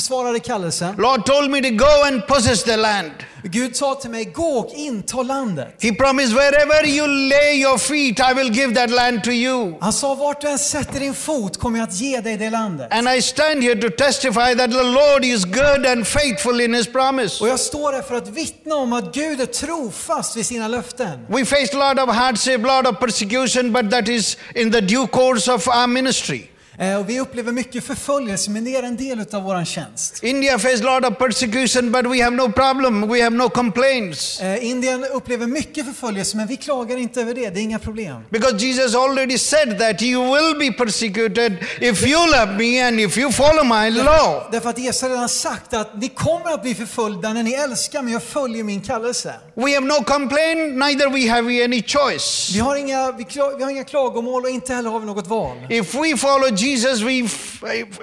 svarade 0.01 0.41
kallelsen. 0.41 0.95
Lord 0.99 1.27
told 1.27 1.51
me 1.51 1.63
to 1.63 1.71
go 1.71 2.05
and 2.07 2.27
possess 2.27 2.63
the 2.63 2.77
land. 2.77 3.13
Gud 3.45 3.77
sa 3.77 3.95
till 3.95 4.11
mig, 4.11 4.25
gå 4.25 4.59
och 4.59 4.73
inta 4.75 5.23
landet. 5.23 5.77
He 5.81 5.93
promised 5.93 6.33
wherever 6.35 6.87
you 6.87 7.07
lay 7.07 7.61
your 7.61 7.79
feet, 7.79 8.21
I 8.21 8.35
will 8.35 8.51
give 8.51 8.75
that 8.75 8.91
land 8.91 9.25
to 9.25 9.31
you. 9.31 9.79
Han 9.81 9.93
sa, 9.93 10.15
vart 10.15 10.41
du 10.41 10.49
än 10.49 10.59
sätter 10.59 11.01
din 11.01 11.15
fot 11.15 11.59
kommer 11.59 11.79
jag 11.79 11.89
att 11.89 11.95
ge 11.95 12.21
dig 12.21 12.37
det 12.37 12.51
landet. 12.51 12.93
And 12.93 13.09
I 13.09 13.23
stand 13.23 13.63
here 13.63 13.81
to 13.81 13.91
testify 13.91 14.55
that 14.55 14.71
the 14.71 14.83
Lord 14.83 15.25
is 15.25 15.45
good 15.45 15.87
and 15.87 16.07
faithful 16.07 16.61
in 16.61 16.75
his 16.75 16.87
promise. 16.87 17.45
Och 17.45 17.49
jag 17.49 17.61
står 17.61 17.93
här 17.93 18.03
för 18.03 18.15
att 18.15 18.29
vittna 18.29 18.75
om 18.75 18.93
att 18.93 19.15
Gud 19.15 19.41
är 19.41 19.47
trofast 19.47 20.37
vid 20.37 20.47
sina 20.47 20.69
löften. 20.69 21.27
We 21.29 21.45
faced 21.45 21.81
a 21.81 21.93
lot 21.93 22.09
of 22.09 22.15
hardship, 22.15 22.61
lot 22.61 22.87
of 22.87 22.99
persecution, 23.01 23.73
but 23.73 23.91
that 23.91 24.09
is 24.09 24.37
in 24.55 24.73
the 24.73 24.81
due 24.81 25.07
course 25.07 25.53
of 25.53 25.69
our 25.69 25.87
ministry. 25.87 26.49
Eh, 26.79 27.01
Och 27.01 27.09
vi 27.11 27.21
upplever 27.21 27.53
mycket 27.53 27.85
förföljelse, 27.85 28.51
men 28.51 28.65
det 28.65 28.77
är 28.77 28.83
en 28.83 28.97
del 28.97 29.21
av 29.33 29.43
vår 29.43 29.65
tjänst. 29.65 30.23
India 30.23 30.59
faced 30.59 30.87
a 30.87 31.01
lot 31.01 31.11
of 31.13 31.19
persecution, 31.19 31.93
but 31.93 32.07
we 32.07 32.23
have 32.25 32.37
no 32.37 32.53
problem. 32.53 33.09
We 33.09 33.23
have 33.23 33.37
no 33.37 33.49
complaints. 33.49 34.41
Eh, 34.41 34.65
Indien 34.71 35.05
upplever 35.05 35.47
mycket 35.47 35.87
förföljelse, 35.87 36.37
men 36.37 36.47
vi 36.47 36.57
klagar 36.57 36.97
inte 36.97 37.21
över 37.21 37.35
det. 37.35 37.51
Det 37.51 37.61
är 37.61 37.63
inga 37.63 37.79
problem. 37.79 38.17
Because 38.31 38.57
Jesus 38.67 38.95
already 38.95 39.39
said 39.39 39.79
that 39.79 40.03
you 40.03 40.35
will 40.35 40.59
be 40.59 40.73
persecuted 40.85 41.57
if 41.81 42.07
you 42.07 42.27
love 42.27 42.53
me 42.59 42.81
and 42.89 43.01
if 43.01 43.19
you 43.19 43.33
follow 43.33 43.65
my 43.67 43.91
law. 43.91 44.43
Därför 44.53 44.71
att 44.71 44.79
Jesus 44.79 45.03
redan 45.03 45.29
sagt 45.29 45.75
att 45.75 46.01
ni 46.01 46.09
kommer 46.09 46.53
att 46.55 46.63
bli 46.63 46.75
förföljda 46.75 47.33
när 47.33 47.43
ni 47.43 47.53
älskar 47.53 48.03
mig 48.03 48.17
och 48.17 48.23
följer 48.23 48.65
min 48.65 48.81
kallelse. 48.81 49.35
We 49.55 49.75
have 49.75 49.87
no 49.87 50.05
complaint, 50.05 50.75
neither 50.77 51.09
we 51.11 51.31
have 51.31 51.65
any 51.65 51.83
choice. 51.83 52.51
Vi 52.55 52.59
har 52.61 52.77
inga, 52.77 53.13
vi, 53.13 53.27
vi 53.59 53.63
har 53.65 53.71
inga 53.71 53.85
klagomål 53.85 54.43
och 54.43 54.51
inte 54.51 54.75
heller 54.75 54.91
har 54.91 55.01
vi 55.01 55.07
något 55.07 55.27
val. 55.27 55.57
If 55.71 55.95
we 55.95 56.17
follow 56.17 56.49
Jesus, 56.63 57.03
we, 57.03 57.23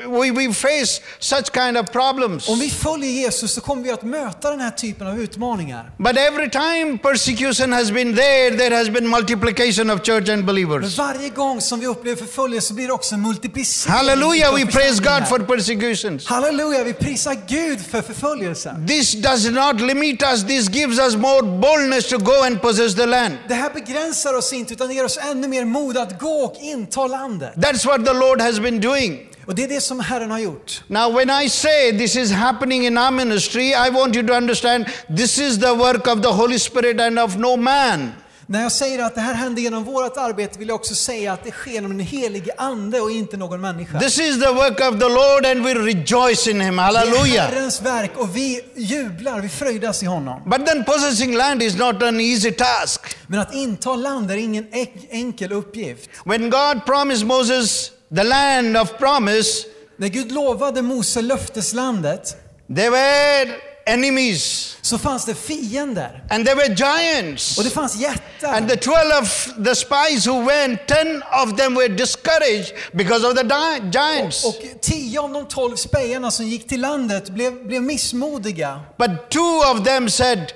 we, 0.08 0.32
we 0.32 0.54
face 0.54 1.02
such 1.20 1.52
kind 1.54 1.78
of 1.78 1.92
problems. 1.92 2.50
Om 2.50 2.60
vi 2.60 2.70
följer 2.70 3.12
Jesus 3.12 3.54
så 3.54 3.62
kommer 3.62 3.84
vi 3.84 3.92
att 3.92 4.04
möta 4.04 4.50
den 4.52 4.60
här 4.60 4.72
typen 4.72 5.08
av 5.08 5.20
utmaningar. 5.22 5.92
But 5.98 6.18
every 6.18 6.50
time 6.50 6.98
persecution 6.98 7.74
has 7.74 7.92
been 7.92 8.16
there, 8.16 8.58
there 8.58 8.76
has 8.76 8.90
been 8.90 9.10
multiplication 9.10 9.90
of 9.90 10.02
church 10.04 10.30
and 10.30 10.38
Men 10.40 10.46
believers. 10.46 10.98
varje 10.98 11.30
gång 11.30 11.62
som 11.62 11.80
vi 11.80 11.88
upplever 11.88 12.18
förföljelse 12.18 12.68
så 12.68 12.74
blir 12.74 12.88
det 12.88 12.94
också 12.94 13.16
en 13.16 13.22
multiplicering. 13.22 13.96
Hallelujah, 13.96 14.56
we 14.56 14.66
praise. 14.66 15.04
God 15.04 15.28
for 15.28 15.40
persecutions. 15.40 16.26
Halleluja, 16.28 16.84
vi 16.84 16.94
prisar 16.94 17.38
Gud 17.48 17.80
för 17.86 18.02
förföljelsen. 18.02 18.88
This 18.88 19.14
does 19.14 19.46
not 19.52 19.82
limit 19.82 20.24
us, 20.24 20.44
this 20.48 20.70
gives 20.70 21.00
us 21.00 21.16
more 21.16 21.42
boldness 21.42 22.10
to 22.10 22.18
go 22.18 22.44
and 22.46 22.62
possess 22.62 22.96
the 22.96 23.06
land. 23.06 23.38
Det 23.48 23.54
här 23.54 23.70
begränsar 23.74 24.34
oss 24.34 24.54
inte 24.54 24.74
utan 24.74 24.92
ger 24.92 25.06
oss 25.06 25.18
ännu 25.32 25.48
mer 25.48 25.66
mod 25.66 25.98
att 25.98 26.20
gå 26.20 26.30
och 26.46 26.56
inta 26.62 27.08
landet. 27.08 27.54
That's 27.56 27.86
what 27.86 28.06
the 28.06 28.14
Lord 28.14 28.42
has 28.42 28.49
been 28.58 28.82
doing. 28.82 29.30
Och 29.46 29.56
det 29.56 29.64
är 29.64 29.68
det 29.68 29.82
som 29.82 30.00
Herren 30.00 30.32
har 30.32 30.40
gjort. 30.40 30.84
Now, 30.88 31.14
when 31.14 31.30
I 31.44 31.50
say 31.50 31.92
this 31.98 32.16
is 32.16 32.32
happening 32.32 32.86
in 32.86 32.98
our 32.98 33.12
ministry, 33.12 33.74
I 33.74 33.90
want 33.90 34.16
you 34.16 34.28
to 34.28 34.34
understand 34.34 34.86
this 35.18 35.38
is 35.38 35.60
the 35.60 35.74
work 35.74 36.08
of 36.08 36.22
the 36.22 36.28
Holy 36.30 36.60
Spirit 36.60 37.02
and 37.02 37.20
of 37.20 37.36
no 37.36 37.58
man. 37.58 38.12
När 38.52 38.62
jag 38.64 38.72
säger 38.72 39.04
att 39.04 39.16
det 39.16 39.22
här 39.22 39.34
händer 39.34 39.62
genom 39.62 39.84
vårt 39.84 40.18
arbete 40.18 40.60
vill 40.60 40.68
jag 40.68 40.76
också 40.76 40.96
säga 40.96 41.34
att 41.34 41.44
det 41.44 41.52
sker 41.52 41.72
genom 41.72 41.98
den 41.98 42.08
helige 42.08 42.52
Ande 42.58 43.02
och 43.02 43.12
inte 43.12 43.38
någon 43.38 43.62
människa. 43.62 44.00
This 44.00 44.20
is 44.20 44.40
the 44.42 44.52
work 44.52 44.80
of 44.80 45.00
the 45.00 45.10
Lord 45.10 45.46
and 45.46 45.64
we 45.64 45.74
rejoice 45.74 46.48
in 46.48 46.62
Him. 46.62 46.76
Det 46.76 46.82
är. 46.82 47.40
Herrens 47.40 47.82
verk 47.82 48.12
och 48.16 48.36
vi 48.36 48.62
jublar, 48.76 49.42
vi 49.42 49.50
fröjdas 49.50 50.04
i 50.04 50.06
honom. 50.06 50.42
But 50.46 50.66
then 50.66 50.84
possessing 50.84 51.36
land 51.36 51.64
is 51.64 51.78
not 51.78 52.04
an 52.04 52.20
easy 52.20 52.52
task. 52.52 53.02
Men 53.28 53.40
att 53.40 53.54
inta 53.54 53.96
land 53.96 54.32
är 54.32 54.38
ingen 54.38 54.68
enkel 55.10 55.52
uppgift. 55.52 56.10
When 56.26 56.50
God 56.50 56.86
promised 56.86 57.28
Moses 57.28 57.92
the 58.16 58.24
land 58.24 58.78
of 58.78 58.98
promise, 58.98 59.66
När 59.98 60.08
Gud 60.08 60.32
lovade 60.32 60.82
Mose 60.82 61.22
löfteslandet 61.22 62.36
there 62.76 62.90
were 62.90 63.56
enemies 63.86 64.78
så 64.82 64.98
fanns 64.98 65.26
det 65.26 65.36
fiender. 65.36 66.24
and 66.30 66.46
there 66.46 66.56
were 66.56 66.76
giants. 66.76 67.58
Och 67.58 67.64
det 67.64 67.70
fanns 67.70 67.96
jättar. 67.96 68.54
And 68.58 68.70
the 68.70 68.76
12 68.76 68.98
of 69.22 69.50
the 69.66 69.76
spies 69.76 70.28
who 70.28 70.46
went, 70.46 70.88
10 70.88 71.22
of 71.44 71.58
them 71.58 71.76
were 71.76 71.88
discouraged 71.88 72.74
because 72.94 73.28
of 73.28 73.36
the 73.36 73.44
giants. 73.92 74.46
Och 74.46 74.56
tio 74.82 75.20
av 75.22 75.34
de 75.34 75.46
tolv 75.48 75.76
spejarna 75.76 76.32
som 76.32 76.46
gick 76.48 76.68
till 76.68 76.82
landet 76.82 77.30
blev, 77.30 77.68
blev 77.68 77.82
missmodiga. 77.84 78.80
But 78.98 79.30
two 79.30 79.62
of 79.74 79.84
them 79.84 80.10
said, 80.10 80.54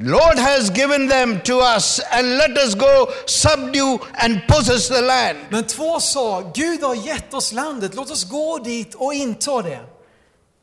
Lord 0.00 0.38
has 0.38 0.70
given 0.70 1.08
them 1.08 1.40
to 1.40 1.58
us 1.60 2.00
and 2.12 2.38
let 2.38 2.56
us 2.58 2.74
go 2.74 3.08
subdue 3.26 3.98
and 4.14 4.40
possess 4.46 4.88
the 4.88 5.00
land. 5.02 5.38
Men 5.50 5.64
två 5.64 6.00
sa, 6.00 6.40
Gud 6.54 6.82
har 6.82 6.94
gett 6.94 7.34
oss 7.34 7.52
landet, 7.52 7.94
låt 7.94 8.10
oss 8.10 8.24
gå 8.24 8.58
dit 8.58 8.94
och 8.94 9.14
inta 9.14 9.62
det. 9.62 9.80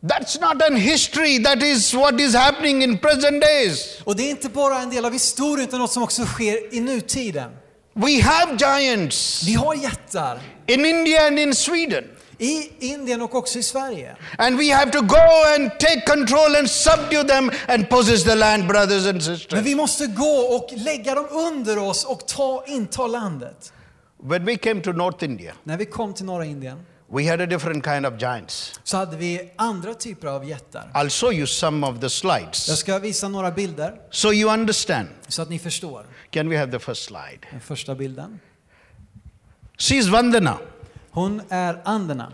That's 0.04 0.39
not 0.42 0.62
an 0.62 0.75
history, 0.75 1.44
that 1.44 1.63
is 1.63 1.94
what 1.94 2.20
is 2.22 2.36
happening 2.36 2.84
in 2.84 2.98
present 2.98 3.42
days. 3.42 4.01
Och 4.04 4.15
det 4.15 4.24
är 4.24 4.30
inte 4.30 4.50
bara 4.50 4.80
en 4.80 4.89
del 4.89 5.06
av 5.06 5.13
historien 5.13 5.68
utan 5.68 5.80
något 5.80 5.92
som 5.92 6.04
också 6.04 6.25
sker 6.25 6.74
i 6.75 6.80
nutiden. 6.80 7.51
We 7.94 8.22
have 8.22 8.58
giants 8.58 9.44
Vi 9.48 9.54
har 9.54 9.75
jättar. 9.75 10.39
in 10.68 10.86
India 10.86 11.27
and 11.27 11.39
in 11.39 11.56
Sweden. 11.56 12.04
I 12.39 12.72
Indien 12.80 13.22
och 13.22 13.36
också 13.36 13.60
i 13.60 13.63
Sverige. 13.63 14.15
And 14.38 14.58
we 14.58 14.74
have 14.75 14.92
to 14.92 15.01
go 15.01 15.24
and 15.56 15.72
take 15.80 16.01
control 16.01 16.56
and 16.56 16.70
subdue 16.70 17.24
them 17.24 17.51
and 17.68 17.89
possess 17.89 18.24
the 18.24 18.36
land, 18.36 18.68
brothers 18.68 19.06
and 19.06 19.13
Men 19.13 19.22
sisters. 19.22 19.62
vi 19.62 19.75
måste 19.75 20.08
gå 20.08 20.25
och 20.56 20.70
lägga 20.77 21.15
dem 21.15 21.27
under 21.32 21.77
oss 21.77 22.04
och 22.06 22.27
ta, 22.27 22.63
inta 22.68 23.08
landet. 23.08 23.74
When 24.24 24.46
we 24.46 24.58
came 24.58 24.82
to 24.82 24.92
North 24.92 25.24
India, 25.24 25.54
När 25.63 25.77
vi 25.77 25.86
kom 25.86 26.13
till 26.13 26.25
norra 26.25 26.46
Indien 26.46 26.86
we 27.08 27.30
had 27.30 27.42
a 27.42 27.46
different 27.46 27.84
kind 27.86 28.06
of 28.06 28.13
giants. 28.22 28.80
så 28.84 28.98
hade 28.98 29.18
vi 29.18 29.51
andra 29.56 29.94
typer 29.94 30.27
av 30.27 30.46
jättar. 30.50 30.89
I'll 30.94 31.10
show 31.10 31.34
you 31.34 31.48
some 31.48 31.88
of 31.88 31.96
the 32.00 32.04
Jag 32.06 32.12
slides 32.12 32.80
ska 32.80 33.00
visa 33.00 33.27
några 33.27 33.51
bilder 33.51 33.94
so 34.12 34.34
you 34.34 34.54
understand. 34.54 35.08
så 35.27 35.42
att 35.42 35.50
ni 35.50 35.60
förstår. 35.60 36.06
Can 36.32 36.50
we 36.50 36.58
have 36.58 36.72
the 36.72 36.80
first 36.80 37.04
slide? 37.06 37.39
Den 37.51 37.62
första 37.62 37.96
bilden. 37.96 38.39
She's 39.77 40.10
Vandana, 40.12 40.58
Hon 41.15 41.41
är 41.50 41.81
Anderna. 41.86 42.31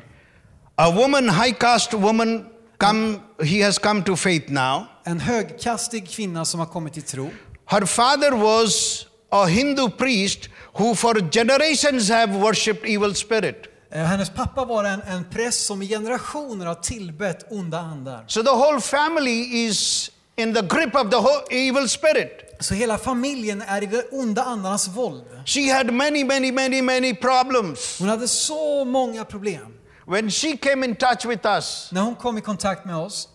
a 0.75 0.91
woman, 0.91 1.29
high 1.29 1.53
caste 1.53 1.97
woman. 1.97 2.45
Come, 2.77 3.19
he 3.43 3.61
has 3.65 3.77
come 3.79 4.03
to 4.03 4.15
faith 4.15 4.49
now. 4.51 4.85
En 5.03 5.19
högkastig 5.19 6.09
kvinna 6.09 6.45
som 6.45 6.59
har 6.59 6.67
kommit 6.67 6.93
till 6.93 7.03
tro. 7.03 7.29
Her 7.65 7.85
father 7.85 8.31
was 8.31 9.05
a 9.29 9.45
Hindu 9.45 9.89
priest 9.89 10.49
who, 10.73 10.95
for 10.95 11.13
generations, 11.31 12.09
have 12.09 12.33
worshipped 12.39 12.85
evil 12.89 13.15
spirit. 13.15 13.67
Eh, 13.91 14.03
Hennes 14.03 14.29
pappa 14.29 14.65
var 14.65 14.83
en, 14.83 15.01
en 15.01 15.25
präst 15.31 15.65
som 15.65 15.81
i 15.81 15.87
generationer 15.87 16.65
har 16.65 16.75
tillbett 16.75 17.51
onda 17.51 17.79
andar. 17.79 18.23
So 18.27 18.43
the 18.43 18.49
whole 18.51 18.81
family 18.81 19.65
is 19.65 20.11
in 20.35 20.53
the 20.53 20.61
grip 20.61 20.95
of 20.95 21.09
the 21.11 21.55
evil 21.55 21.89
spirit. 21.89 22.50
Så 22.61 22.73
hela 22.73 22.97
familjen 22.97 23.61
är 23.61 23.83
i 23.83 23.85
de 23.85 24.03
onda 24.11 24.43
andarnas 24.43 24.87
våld. 24.87 25.23
She 25.45 25.73
had 25.73 25.93
many, 25.93 26.23
many, 26.23 26.51
many, 26.51 26.81
many 26.81 27.15
problems. 27.15 27.99
Hon 27.99 28.09
hade 28.09 28.27
så 28.27 28.85
många 28.85 29.25
problem. 29.25 29.73
When 30.07 30.31
she 30.31 30.57
came 30.57 30.85
in 30.85 30.95
touch 30.95 31.25
with 31.25 31.47
us, 31.47 31.89
När 31.91 32.01
hon 32.01 32.15
kom 32.15 32.37
i 32.37 32.41
kontakt 32.41 32.85
med 32.85 32.95
oss 32.95 33.27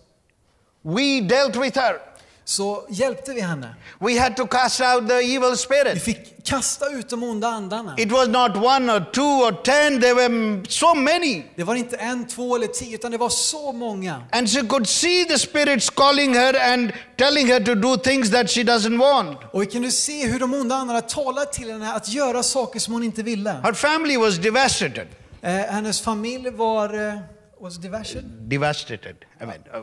we 0.87 1.21
dealt 1.21 1.56
with 1.56 1.78
her. 1.78 2.00
Så 2.48 2.86
hjälpte 2.90 3.32
vi 3.32 3.40
henne. 3.40 3.74
We 4.00 4.20
had 4.20 4.36
to 4.36 4.46
cast 4.46 4.80
out 4.80 5.08
the 5.08 5.14
evil 5.14 5.50
Vi 5.50 5.56
spirit. 5.56 6.02
fick 6.02 6.44
kasta 6.44 6.86
ut 6.90 7.08
de 7.08 7.22
onda 7.22 7.48
andarna. 7.48 7.94
It 7.98 8.12
was 8.12 8.28
not 8.28 8.56
one 8.56 8.92
or 8.92 9.00
two 9.12 9.22
or 9.46 9.52
ten, 9.52 10.00
there 10.00 10.14
were 10.14 10.62
so 10.68 10.94
many. 10.94 11.42
Det 11.56 11.64
var 11.64 11.74
inte 11.74 11.96
en, 11.96 12.26
två 12.28 12.56
eller 12.56 12.66
tio, 12.66 12.94
utan 12.94 13.10
det 13.10 13.18
var 13.18 13.28
så 13.28 13.72
många. 13.72 14.22
And 14.32 14.48
she 14.50 14.62
could 14.66 14.86
see 14.88 15.24
the 15.24 15.38
spirits 15.38 15.90
calling 15.90 16.34
her 16.34 16.72
and 16.72 16.92
telling 17.16 17.46
her 17.46 17.60
to 17.60 17.74
do 17.74 17.96
things 17.96 18.30
that 18.30 18.50
she 18.50 18.62
doesn't 18.62 18.98
want. 18.98 19.38
Och 19.52 19.62
vi 19.62 19.66
kunde 19.66 19.90
se 19.90 20.26
hur 20.26 20.38
de 20.38 20.54
onda 20.54 20.74
andarna 20.74 21.00
talade 21.00 21.52
till 21.52 21.70
henne 21.70 21.92
att 21.92 22.08
göra 22.08 22.42
saker 22.42 22.80
som 22.80 22.92
hon 22.94 23.02
inte 23.02 23.22
ville. 23.22 23.50
Her 23.50 23.72
family 23.72 24.16
was 24.16 24.36
devastated. 24.38 25.06
Eh, 25.42 25.50
hennes 25.52 26.00
familj 26.00 26.50
var... 26.50 27.08
Eh, 27.08 27.14
was 27.60 27.78
diversion? 27.78 28.44
Devastated. 28.48 29.25
I 29.40 29.44
mean, 29.46 29.64
uh, 29.72 29.82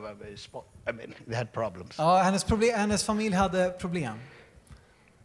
I 0.88 0.92
mean, 0.92 1.14
they 1.28 1.36
had 1.36 1.52
problems. 1.54 1.96
Ja, 1.98 2.24
hennes, 2.24 2.44
problem, 2.44 2.72
hennes 2.76 3.04
familj 3.04 3.34
hade 3.34 3.78
problem. 3.80 4.20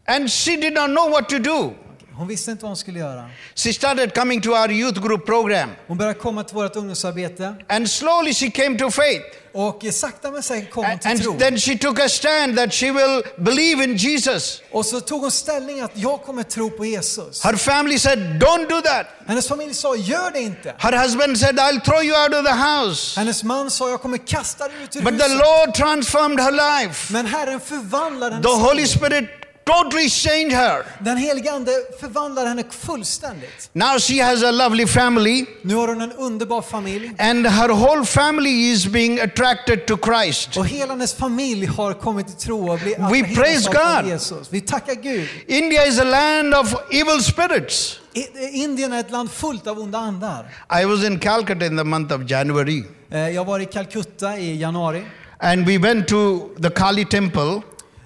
And 0.07 0.31
she 0.31 0.57
did 0.57 0.75
not 0.75 0.91
know 0.91 1.07
what 1.07 1.29
to 1.29 1.39
do. 1.39 1.77
Hon 2.19 2.29
visste 2.29 2.51
inte 2.51 2.63
vad 2.63 2.71
hon 2.71 2.77
skulle 2.77 2.99
göra. 2.99 3.25
She 3.55 3.73
started 3.73 4.15
coming 4.15 4.41
to 4.41 4.51
our 4.51 4.71
youth 4.71 5.01
group 5.01 5.27
program. 5.27 5.71
Hon 5.87 5.99
började 5.99 6.19
komma 6.19 6.45
till 6.45 6.55
vårt 6.55 6.77
ungdomsarbete 6.77 7.55
And 7.69 7.91
slowly 7.91 8.35
she 8.35 8.51
came 8.51 8.79
to 8.79 8.91
faith. 8.91 9.25
och 9.53 9.83
sakta 9.93 10.31
men 10.31 10.43
säkert 10.43 10.71
kom 10.71 10.85
hon 10.85 10.93
And, 10.93 11.01
till 11.01 11.21
tro. 11.23 11.31
and 11.33 11.41
then 11.41 11.59
she 11.59 11.79
took 11.79 12.01
a 12.01 12.09
stand 12.09 12.57
that 12.57 12.73
she 12.75 12.93
will 12.93 13.23
believe 13.39 13.85
in 13.85 13.97
Jesus. 13.97 14.63
Och 14.71 14.87
så 14.87 15.01
tog 15.01 15.21
hon 15.21 15.31
ställning 15.31 15.81
att 15.81 15.91
jag 15.95 16.23
kommer 16.23 16.43
tro 16.43 16.71
på 16.71 16.85
Jesus. 16.85 17.45
Her 17.45 17.57
family 17.57 17.99
said, 17.99 18.19
Don't 18.19 18.69
do 18.69 18.81
that. 18.81 19.07
Hennes 19.27 19.49
familj 19.49 19.75
sa, 19.75 19.97
gör 19.97 20.31
det 20.31 20.41
inte. 20.41 20.75
Her 20.79 21.03
husband 21.03 21.39
said, 21.39 21.59
I'll 21.59 21.81
throw 21.81 22.03
you 22.05 22.17
out 22.25 22.35
of 22.35 22.45
the 22.47 22.55
house. 22.55 23.21
Hennes 23.21 23.43
man 23.45 23.71
sa, 23.71 23.91
jag 23.91 24.03
kommer 24.03 24.19
kasta 24.19 24.69
dig 24.69 24.77
ut 24.85 24.97
ur 24.97 25.01
But 25.03 25.19
the 25.19 25.25
huset. 25.25 25.39
Lord 25.39 25.75
transformed 25.75 26.41
her 26.41 26.53
life. 26.53 27.13
Men 27.13 27.27
Herren 27.27 27.61
förvandlade 27.61 28.43
The 28.43 28.49
hennes 28.49 28.63
Holy 28.69 28.81
liv. 28.81 28.87
Spirit 28.87 29.25
totally 29.73 30.09
changed 30.09 30.53
her. 30.57 30.85
Den 31.05 31.17
helige 31.17 31.53
Ande 31.53 31.73
förvandlade 32.01 32.49
henne 32.49 32.65
fullständigt. 32.71 33.71
Now 33.73 33.99
she 33.99 34.23
has 34.25 34.43
a 34.43 34.51
lovely 34.51 34.87
family, 34.87 35.45
Nu 35.63 35.75
har 35.75 35.89
hon 35.89 36.01
en 36.01 36.13
underbar 36.13 36.63
familj. 36.63 37.11
and 37.19 37.47
her 37.47 37.69
whole 37.69 38.05
family 38.05 38.51
is 38.73 38.87
being 38.87 39.21
attracted 39.21 39.87
to 39.87 39.97
Christ. 39.97 40.57
Och 40.57 40.67
hela 40.67 40.93
hennes 40.93 41.15
familj 41.15 41.67
har 41.67 41.93
kommit 41.93 42.27
till 42.27 42.37
tro 42.37 42.71
och 42.73 42.79
blivit 42.79 42.99
We 42.99 43.35
praise 43.35 43.71
God. 43.71 44.07
Jesus. 44.11 44.49
Vi 44.51 44.61
tackar 44.61 44.95
Gud. 44.95 45.29
India 45.47 45.87
is 45.87 45.99
a 45.99 46.05
land 46.05 46.55
of 46.55 46.75
evil 46.91 47.23
spirits. 47.23 48.01
I- 48.15 48.63
Indien 48.65 48.93
är 48.93 49.01
ett 49.01 49.11
land 49.11 49.31
fullt 49.31 49.67
av 49.67 49.79
onda 49.79 49.99
andar. 49.99 50.47
I 50.83 50.85
was 50.85 51.05
in 51.05 51.19
Calcutta 51.19 51.67
in 51.67 51.77
the 51.77 51.85
month 51.85 52.15
of 52.15 52.31
January, 52.31 52.85
Eh, 53.11 53.29
Jag 53.29 53.45
var 53.45 53.61
i 53.61 53.67
Calcutta 53.67 54.39
i 54.39 54.57
januari 54.57 55.03
and 55.41 55.67
we 55.67 55.79
went 55.79 56.09
to 56.09 56.41
the 56.63 56.71
Kali 56.71 57.05
temple, 57.05 57.61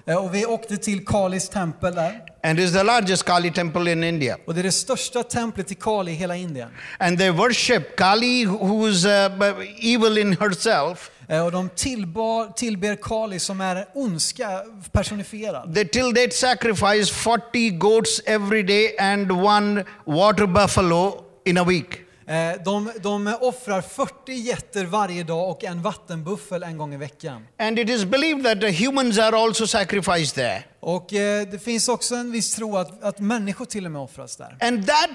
och 0.05 0.35
vi 0.35 0.45
åkte 0.45 0.77
till 0.77 1.05
Kalis 1.05 1.49
tempel 1.49 1.95
där. 1.95 2.21
and 2.45 2.59
it's 2.59 2.71
the 2.73 2.83
largest 2.83 3.23
Kali 3.23 3.51
temple 3.51 3.91
in 3.91 4.03
India. 4.03 4.37
Och 4.47 4.53
det 4.53 4.61
är 4.61 4.63
det 4.63 4.71
största 4.71 5.23
templet 5.23 5.71
i 5.71 5.75
Kali 5.75 6.11
i 6.11 6.15
hela 6.15 6.35
Indien. 6.35 6.69
And 6.99 7.17
they 7.19 7.29
worship 7.29 7.95
Kali, 7.95 8.45
who's 8.45 9.05
uh, 9.05 9.95
evil 9.95 10.17
in 10.17 10.37
herself. 10.39 11.09
Eh, 11.29 11.45
Och 11.45 11.51
de 11.51 11.69
tillbar, 11.69 12.47
tillber 12.55 12.95
Kali 12.95 13.39
som 13.39 13.61
är 13.61 13.85
ondska 13.93 14.61
personifierad. 14.91 15.73
They 15.75 15.85
till 15.85 16.13
date 16.13 16.31
sacrifice 16.31 17.13
40 17.13 17.69
goats 17.69 18.21
every 18.25 18.63
day 18.63 18.95
and 18.99 19.31
one 19.31 19.83
water 20.05 20.45
buffalo 20.45 21.23
in 21.45 21.57
a 21.57 21.63
week. 21.63 21.99
Eh, 22.27 22.63
De, 22.65 22.91
de 23.01 23.35
offrar 23.41 23.81
40 23.81 24.33
getter 24.33 24.85
varje 24.85 25.23
dag 25.23 25.49
och 25.49 25.63
en 25.63 25.81
vattenbuffel 25.81 26.63
en 26.63 26.77
gång 26.77 26.93
i 26.93 26.97
veckan. 26.97 27.47
And 27.59 27.79
it 27.79 27.89
is 27.89 28.05
believed 28.05 28.43
that 28.43 28.61
the 28.61 28.85
humans 28.85 29.19
are 29.19 29.37
also 29.37 29.67
sacrificed 29.67 30.35
there. 30.35 30.63
Och 30.79 31.13
eh, 31.13 31.47
det 31.47 31.59
finns 31.59 31.89
också 31.89 32.15
en 32.15 32.31
viss 32.31 32.55
tro 32.55 32.77
att, 32.77 33.03
att 33.03 33.19
människor 33.19 33.65
till 33.65 33.85
och 33.85 33.91
med 33.91 34.01
offras 34.01 34.35
där. 34.35 34.57
And 34.61 34.87
that 34.87 35.09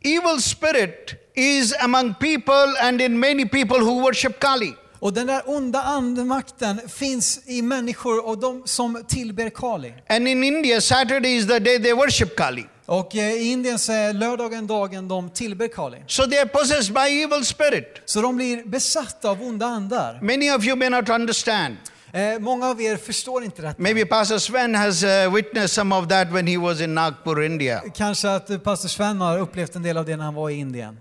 evil 0.00 0.42
spirit 0.42 1.14
is 1.34 1.74
among 1.80 2.14
people 2.14 2.80
and 2.82 3.00
in 3.00 3.20
many 3.20 3.48
people 3.48 3.78
who 3.78 4.00
worship 4.00 4.40
Kali. 4.40 4.72
Och 4.98 5.12
den 5.12 5.26
där 5.26 5.42
onda 5.46 5.82
andemakten 5.82 6.80
finns 6.88 7.40
i 7.46 7.62
människor 7.62 8.26
och 8.26 8.38
de 8.38 8.62
som 8.64 9.04
tillber 9.08 9.50
Kali. 9.50 9.94
And 10.08 10.28
in 10.28 10.44
India, 10.44 10.80
Saturday 10.80 11.36
is 11.36 11.46
the 11.46 11.58
day 11.58 11.82
they 11.82 11.92
worship 11.92 12.36
Kali. 12.36 12.66
Och 12.86 13.16
eh, 13.16 13.32
i 13.32 13.50
Indien 13.50 13.78
så 13.78 13.92
är 13.92 14.12
lördagen 14.12 14.66
dagen 14.66 15.08
de 15.08 15.30
tillber 15.30 15.68
Kali. 15.68 15.98
So 16.06 16.26
they 16.26 16.38
are 16.38 16.48
possessed 16.48 16.94
by 16.94 17.22
evil 17.22 17.44
spirit. 17.44 18.02
Så 18.04 18.22
de 18.22 18.36
blir 18.36 18.64
besatta 18.64 19.30
av 19.30 19.42
onda 19.42 19.66
andar. 19.66 20.18
Many 20.22 20.50
of 20.50 20.64
you 20.64 20.76
may 20.76 20.90
not 20.90 21.08
understand. 21.08 21.76
Eh, 22.12 22.38
många 22.38 22.66
av 22.66 22.82
er 22.82 22.96
förstår 22.96 23.44
inte 23.44 23.62
detta. 23.62 23.82
Maybe 23.82 24.06
Pastor 24.06 24.38
Sven 24.38 24.74
has 24.74 25.04
uh, 25.04 25.34
witnessed 25.34 25.70
some 25.70 25.96
of 25.96 26.08
that 26.08 26.28
when 26.32 26.46
he 26.46 26.56
was 26.56 26.80
in 26.80 26.94
Nagpur, 26.94 27.42
India. 27.42 27.82
Kanske 27.94 28.30
att 28.30 28.50
eh, 28.50 28.58
pastor 28.58 28.88
Sven 28.88 29.20
har 29.20 29.38
upplevt 29.38 29.74
en 29.76 29.82
del 29.82 29.96
av 29.96 30.04
det 30.04 30.16
när 30.16 30.24
han 30.24 30.34
var 30.34 30.50
i 30.50 30.54
Indien. 30.54 30.98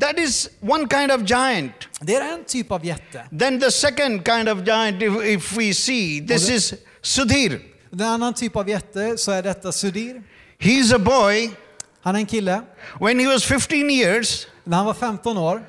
That 0.00 0.18
is 0.18 0.50
one 0.60 0.88
kind 0.88 1.12
of 1.12 1.30
giant. 1.30 1.72
Det 2.00 2.14
är 2.14 2.32
en 2.34 2.44
typ 2.44 2.70
av 2.70 2.84
jätte. 2.84 3.24
Then 3.38 3.60
the 3.60 3.70
second 3.70 4.26
kind 4.26 4.48
of 4.48 4.58
giant, 4.66 5.02
if, 5.02 5.24
if 5.24 5.56
we 5.56 5.74
see, 5.74 6.26
this 6.28 6.50
is 6.50 6.74
Sudhir. 7.02 7.60
En 7.92 8.00
annan 8.00 8.34
typ 8.34 8.56
av 8.56 8.68
jätte 8.68 9.16
så 9.16 9.30
är 9.32 9.42
detta 9.42 9.72
Sudir. 9.72 10.22
He's 10.58 10.94
a 10.94 10.98
boy. 10.98 11.50
Han 12.02 12.14
är 12.14 12.18
en 12.20 12.26
kille. 12.26 12.62
When 13.00 13.18
he 13.20 13.26
was 13.26 13.44
15 13.44 13.90
years, 13.90 14.46
När 14.64 14.76
han 14.76 14.86
var 14.86 14.94
15 14.94 15.38
år 15.38 15.60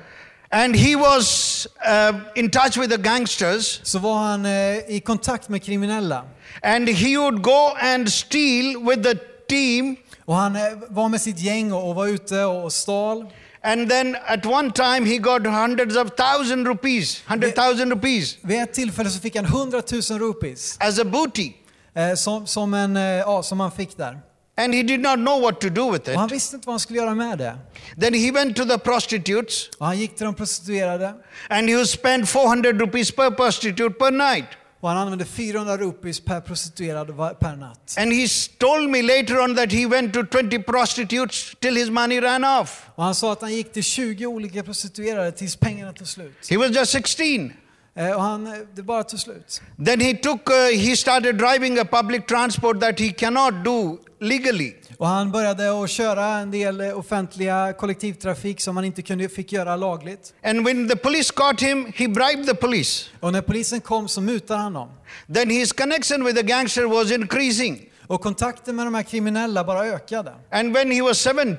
and 0.50 0.76
he 0.76 0.96
was 0.96 1.66
uh, 1.88 2.16
in 2.34 2.50
touch 2.50 2.76
with 2.76 2.90
the 2.90 3.02
gangsters, 3.02 3.80
så 3.84 3.98
var 3.98 4.14
han 4.18 4.46
eh, 4.46 4.76
i 4.96 5.00
kontakt 5.04 5.48
med 5.48 5.62
kriminella. 5.62 6.22
and 6.62 6.88
he 6.88 7.16
would 7.18 7.42
go 7.42 7.68
and 7.80 8.08
steal 8.12 8.76
with 8.88 9.02
the 9.02 9.14
team. 9.48 9.96
Och 10.24 10.34
han 10.36 10.56
eh, 10.56 10.62
var 10.88 11.08
med 11.08 11.20
sitt 11.20 11.38
gäng 11.38 11.72
och 11.72 11.88
och 11.88 11.94
var 11.94 12.06
ute 12.06 12.44
och 12.44 12.72
stal. 12.72 13.26
And 13.62 13.90
then 13.90 14.16
at 14.26 14.46
one 14.46 14.70
time 14.72 15.06
he 15.06 15.18
got 15.18 15.46
hundreds 15.46 15.96
of 15.96 16.10
thousand 16.16 16.66
rupees, 16.66 17.22
hundred 17.26 17.54
thousand 17.54 17.90
rupees 17.92 18.36
Vid 18.42 18.62
ett 18.62 18.72
tillfälle 18.74 19.10
så 19.10 19.20
fick 19.20 19.36
han 19.36 19.44
100 19.44 19.82
000 20.10 20.18
rupees 20.18 20.76
as 20.80 20.98
a 20.98 21.04
booty. 21.04 21.52
eh, 21.94 22.14
som, 22.14 22.46
som, 22.46 22.74
en, 22.74 22.96
eh, 22.96 23.02
ja, 23.02 23.42
som 23.42 23.60
han 23.60 23.72
fick 23.72 23.96
där. 23.96 24.18
And 24.58 24.74
he 24.74 24.82
did 24.82 25.00
not 25.00 25.16
know 25.18 25.40
what 25.42 25.60
to 25.60 25.68
do 25.68 25.90
with 25.92 26.02
Och 26.08 26.12
it. 26.12 26.16
han 26.18 26.28
visste 26.28 26.56
inte 26.56 26.66
vad 26.66 26.72
han 26.72 26.80
skulle 26.80 26.98
göra 26.98 27.14
med 27.14 27.38
det. 27.38 27.58
Then 28.00 28.14
he 28.14 28.30
went 28.32 28.56
to 28.56 28.64
the 28.64 28.78
prostitutes 28.78 29.68
Och 29.78 29.86
han 29.86 29.98
gick 29.98 30.16
till 30.16 30.24
de 30.24 30.34
prostituerade 30.34 31.14
and 31.48 31.68
he 31.70 31.86
spend 31.86 32.28
400 32.28 32.72
rupees 32.72 33.10
per 33.10 33.30
prostitute 33.30 33.90
per 33.98 34.10
night. 34.10 34.46
och 34.80 34.88
han 34.88 34.98
använde 34.98 35.24
400 35.24 35.76
rupees 35.76 36.20
per 36.20 36.40
prostituerad 36.40 37.06
per 37.40 37.56
natt. 37.56 37.94
And 37.98 38.12
he 38.12 38.26
told 38.58 38.90
me 38.90 39.02
later 39.02 39.40
on 39.40 39.56
that 39.56 39.72
he 39.72 39.86
went 39.86 40.14
to 40.14 40.22
20 40.22 40.58
prostitutes 40.58 41.52
till 41.60 41.76
his 41.76 41.90
money 41.90 42.20
ran 42.20 42.44
off. 42.44 42.86
Och 42.94 43.04
han 43.04 43.14
sa 43.14 43.32
att 43.32 43.40
han 43.40 43.54
gick 43.54 43.72
till 43.72 43.82
20 43.82 44.26
olika 44.26 44.62
prostituerade 44.62 45.32
tills 45.32 45.56
pengarna 45.56 45.92
tog 45.92 46.06
slut. 46.08 46.46
He 46.50 46.56
was 46.56 46.70
just 46.70 46.92
16. 46.92 47.52
Eh, 47.96 48.10
Och 48.10 48.22
han, 48.22 48.46
eh, 48.46 48.52
det 48.74 48.82
bara 48.82 49.02
tog 49.04 49.20
slut. 49.20 49.60
Then 49.84 50.00
he 50.00 50.14
took, 50.14 50.50
uh, 50.50 50.78
he 50.78 50.96
started 50.96 51.36
driving 51.38 51.78
a 51.78 51.84
public 51.84 52.26
transport 52.26 52.80
that 52.80 53.00
he 53.00 53.08
cannot 53.12 53.64
do 53.64 53.98
legally. 54.20 54.74
Och 54.98 55.06
han 55.06 55.30
började 55.32 55.82
att 55.82 55.90
köra 55.90 56.26
en 56.26 56.50
del 56.50 56.80
offentliga 56.80 57.72
kollektivtrafik 57.72 58.60
som 58.60 58.76
han 58.76 58.84
inte 58.84 59.02
kunde, 59.02 59.28
fick 59.28 59.52
göra 59.52 59.76
lagligt. 59.76 60.34
And 60.42 60.64
when 60.64 60.88
the 60.88 60.96
police 60.96 61.32
caught 61.36 61.62
him, 61.62 61.92
he 61.94 62.08
bribed 62.08 62.46
the 62.46 62.54
police. 62.54 63.04
Och 63.20 63.32
när 63.32 63.42
polisen 63.42 63.80
kom 63.80 64.08
så 64.08 64.20
mutade 64.20 64.60
han 64.60 64.72
dem. 64.72 64.88
Then 65.34 65.50
his 65.50 65.72
connection 65.72 66.24
with 66.24 66.36
the 66.36 66.42
gangster 66.42 66.84
was 66.84 67.10
increasing. 67.12 67.90
Och 68.06 68.20
kontakten 68.20 68.76
med 68.76 68.86
de 68.86 68.94
här 68.94 69.02
kriminella 69.02 69.64
bara 69.64 69.86
ökade. 69.86 70.32
And 70.50 70.74
when 70.74 70.90
he 70.90 71.02
was 71.02 71.26
17, 71.26 71.56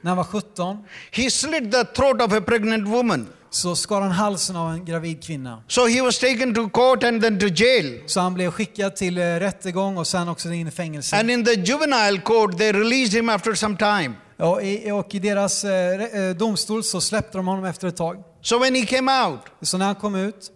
När 0.00 0.08
han 0.08 0.16
var 0.16 0.24
17 0.24 0.84
he 1.10 1.30
slit 1.30 1.72
the 1.72 1.84
throat 1.84 2.22
of 2.22 2.32
a 2.32 2.40
pregnant 2.40 2.88
woman. 2.88 3.28
Så 3.50 3.76
skar 3.76 4.00
han 4.00 4.10
halsen 4.10 4.56
av 4.56 4.72
en 4.72 4.84
gravid 4.84 5.24
kvinna. 5.24 5.62
So 5.68 5.86
he 5.86 6.02
was 6.02 6.18
taken 6.18 6.54
to 6.54 6.68
court 6.68 7.04
and 7.04 7.22
then 7.22 7.38
to 7.38 7.46
jail. 7.46 8.02
Så 8.06 8.20
han 8.20 8.34
blev 8.34 8.50
skickad 8.50 8.96
till 8.96 9.18
eh, 9.18 9.22
rättegång 9.22 9.98
och 9.98 10.06
sen 10.06 10.28
också 10.28 10.52
in 10.52 10.68
i 10.68 10.70
fängelse. 10.70 11.16
And 11.16 11.30
in 11.30 11.44
the 11.44 11.54
juvenile 11.54 12.20
court, 12.24 12.58
they 12.58 12.72
released 12.72 13.12
him 13.14 13.28
after 13.28 13.54
some 13.54 13.76
time. 13.76 14.12
Och 14.36 14.62
i, 14.62 14.90
och 14.90 15.14
i 15.14 15.18
deras 15.18 15.64
eh, 15.64 16.02
eh, 16.02 16.36
domstol 16.36 16.84
så 16.84 17.00
släppte 17.00 17.38
de 17.38 17.46
honom 17.46 17.64
efter 17.64 17.88
ett 17.88 17.96
tag. 17.96 18.22
So 18.42 18.58
when 18.58 18.74
he 18.74 18.86
came 18.86 19.24
out, 19.26 19.40
Så 19.62 19.78
när 19.78 19.86
han 19.86 19.94
kom 19.94 20.14
ut 20.14 20.52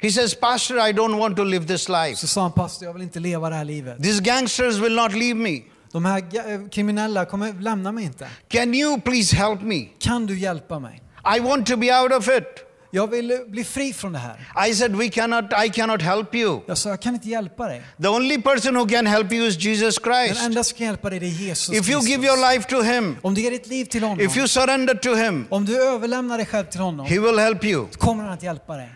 he 0.00 0.10
says, 0.10 0.34
Pastor, 0.34 0.78
I 0.78 0.92
don't 0.92 1.18
want 1.18 1.36
to 1.36 1.44
live 1.44 1.66
this 1.66 1.88
life. 1.88 2.16
så 2.16 2.26
sa 2.26 2.42
han 2.42 2.52
pastor, 2.52 2.86
jag 2.86 2.92
vill 2.92 3.02
inte 3.02 3.20
leva 3.20 3.50
det 3.50 3.56
här 3.56 3.64
livet. 3.64 4.02
These 4.02 4.22
gangsters 4.22 4.76
will 4.76 4.94
not 4.94 5.12
leave 5.12 5.34
me. 5.34 5.62
De 5.92 6.04
här 6.04 6.68
kriminella 6.70 7.24
kommer 7.24 7.52
lämna 7.52 7.92
mig 7.92 8.04
inte. 8.04 8.28
Can 8.48 8.74
you 8.74 9.00
please 9.00 9.36
help 9.36 9.62
me? 9.62 9.84
Kan 9.98 10.26
du 10.26 10.38
hjälpa 10.38 10.78
mig? 10.78 11.02
I 11.36 11.40
want 11.40 11.66
to 11.66 11.76
be 11.76 12.00
out 12.00 12.12
of 12.12 12.28
it. 12.28 12.64
Jag 12.90 13.10
vill 13.10 13.30
eh, 13.30 13.36
bli 13.46 13.64
fri 13.64 13.92
från 13.92 14.12
det 14.12 14.18
här. 14.18 14.68
I 14.70 14.74
said, 14.74 14.96
We 14.96 15.08
cannot, 15.08 15.44
I 15.66 15.68
cannot 15.68 16.02
help 16.02 16.34
you. 16.34 16.60
Jag 16.66 16.78
sa, 16.78 16.88
jag 16.88 17.00
kan 17.00 17.14
inte 17.14 17.28
hjälpa 17.28 17.68
dig. 17.68 17.82
The 18.02 18.08
only 18.08 18.42
person 18.42 18.76
who 18.76 18.86
can 18.88 19.06
help 19.06 19.32
you 19.32 19.46
is 19.48 19.58
Jesus 19.64 19.94
Den 19.96 20.12
Christ. 20.26 20.42
enda 20.44 20.64
som 20.64 20.78
kan 20.78 20.86
hjälpa 20.86 21.10
dig 21.10 21.18
är 21.18 21.22
Jesus 21.22 21.74
If 21.76 21.88
you 21.90 22.00
give 22.06 22.26
your 22.26 22.52
life 22.52 22.68
to 22.68 22.82
Him, 22.82 23.16
Om 23.22 23.34
du 23.34 23.40
ger 23.40 23.50
ditt 23.50 23.66
liv 23.66 23.84
till 23.84 24.02
honom, 24.02 24.20
if 24.20 24.36
you 24.36 24.48
surrender 24.48 24.94
to 24.94 25.14
Him, 25.14 25.46
om 25.50 25.64
du 25.64 25.82
överlämnar 25.82 26.36
dig 26.36 26.46
själv 26.46 26.64
till 26.64 26.80
honom, 26.80 27.06
He 27.06 27.18
will 27.18 27.38
help 27.38 27.64
you. 27.64 27.86
kommer 27.98 28.24
han 28.24 28.32
att 28.32 28.42
hjälpa 28.42 28.76
dig. 28.76 28.88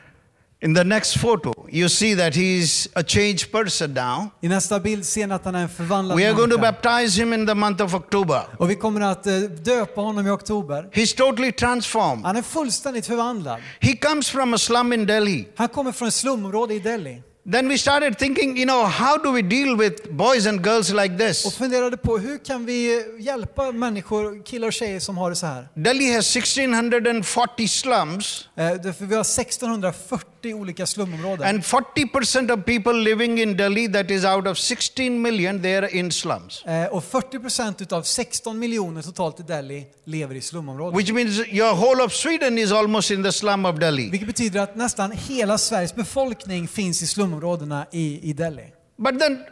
In 0.65 0.75
the 0.75 0.85
next 0.85 1.19
photo, 1.19 1.53
you 1.73 1.89
see 1.89 2.15
that 2.15 2.35
he's 2.35 2.89
a 2.95 3.03
changed 3.03 3.51
person 3.51 3.95
now. 3.95 4.31
I 4.41 4.49
nästa 4.49 4.81
bild 4.81 5.07
ser 5.07 5.27
ni 5.27 5.35
att 5.35 5.45
han 5.45 5.55
är 5.55 5.63
en 5.63 5.69
förvandlad 5.69 6.19
We 6.19 6.27
are 6.29 6.33
going 6.33 6.51
to 6.51 6.59
baptize 6.59 7.21
him 7.21 7.33
in 7.33 7.47
the 7.47 7.55
month 7.55 7.85
of 7.85 7.95
October. 7.95 8.43
Och 8.59 8.71
vi 8.71 8.77
kommer 8.77 9.01
att 9.01 9.27
eh, 9.27 9.39
döpa 9.39 10.01
honom 10.01 10.27
i 10.27 10.31
oktober. 10.31 10.89
He's 10.93 11.17
totally 11.17 11.53
transformed. 11.53 12.25
Han 12.25 12.37
är 12.37 12.43
fullständigt 12.43 13.07
förvandlad. 13.07 13.61
He 13.81 13.97
comes 13.97 14.31
from 14.31 14.55
a 14.55 14.59
slum 14.59 14.93
in 14.93 15.07
Delhi. 15.07 15.49
Han 15.57 15.69
kommer 15.69 15.93
från 15.93 16.09
ett 16.09 16.15
slumområde 16.15 16.75
i 16.75 16.79
Delhi. 16.79 17.23
Then 17.53 17.69
we 17.69 17.79
started 17.79 18.19
thinking, 18.19 18.57
you 18.57 18.65
know, 18.67 18.85
how 18.87 19.17
do 19.17 19.33
we 19.33 19.43
deal 19.43 19.77
with 19.77 20.11
boys 20.11 20.47
and 20.47 20.67
girls 20.67 20.91
like 20.91 21.15
Och 21.15 21.19
this? 21.19 21.57
funderade 21.57 21.97
på 21.97 22.19
hur 22.19 22.45
kan 22.45 22.67
vi 22.67 22.95
eh, 22.99 23.25
hjälpa 23.25 23.73
människor, 23.73 24.45
killar 24.45 24.67
och 24.67 24.73
tjejer 24.73 25.01
som 25.01 25.19
har 25.19 25.31
det 25.31 25.37
så 25.37 25.47
här. 25.47 25.69
Delhi 25.75 26.15
has 26.15 26.37
1640 26.37 27.69
slums, 27.69 28.49
Eh, 28.57 28.73
vi 28.99 29.15
har 29.15 29.21
1640 29.21 30.32
olika 30.45 30.87
slumområden. 30.87 31.47
and 31.47 31.63
40% 31.63 32.51
of 32.53 32.65
people 32.65 32.93
living 32.93 33.39
in 33.39 33.57
Delhi, 33.57 33.89
that 33.89 34.11
is 34.11 34.25
out 34.25 34.47
of 34.47 34.59
16 34.59 35.23
million, 35.23 35.63
they 35.63 35.77
are 35.77 35.89
in 35.89 36.11
slums. 36.11 36.65
Eh, 36.67 36.85
och 36.87 37.05
40 37.05 37.39
procent 37.39 37.81
utav 37.81 38.03
16 38.03 38.59
miljoner 38.59 39.03
totalt 39.03 39.41
i 39.41 39.43
Delhi 39.43 39.87
lever 40.05 40.35
i 40.35 40.41
slumområden. 40.41 40.97
Which 40.99 41.13
means 41.13 41.39
your 41.49 41.75
whole 41.75 42.05
of 42.05 42.13
Sweden 42.13 42.59
is 42.59 42.73
almost 42.73 43.11
in 43.11 43.23
the 43.23 43.33
slum 43.33 43.67
of 43.67 43.79
Delhi. 43.79 44.11
Vilket 44.11 44.27
betyder 44.29 44.61
att 44.61 44.77
nästan 44.77 45.11
hela 45.13 45.59
Sveriges 45.59 45.95
befolkning 45.95 46.69
finns 46.69 47.03
i 47.03 47.07
slumområdena 47.07 47.87
i, 47.93 48.31
i 48.31 48.33
Delhi. 48.33 48.73
But 48.97 49.21
then, 49.21 49.45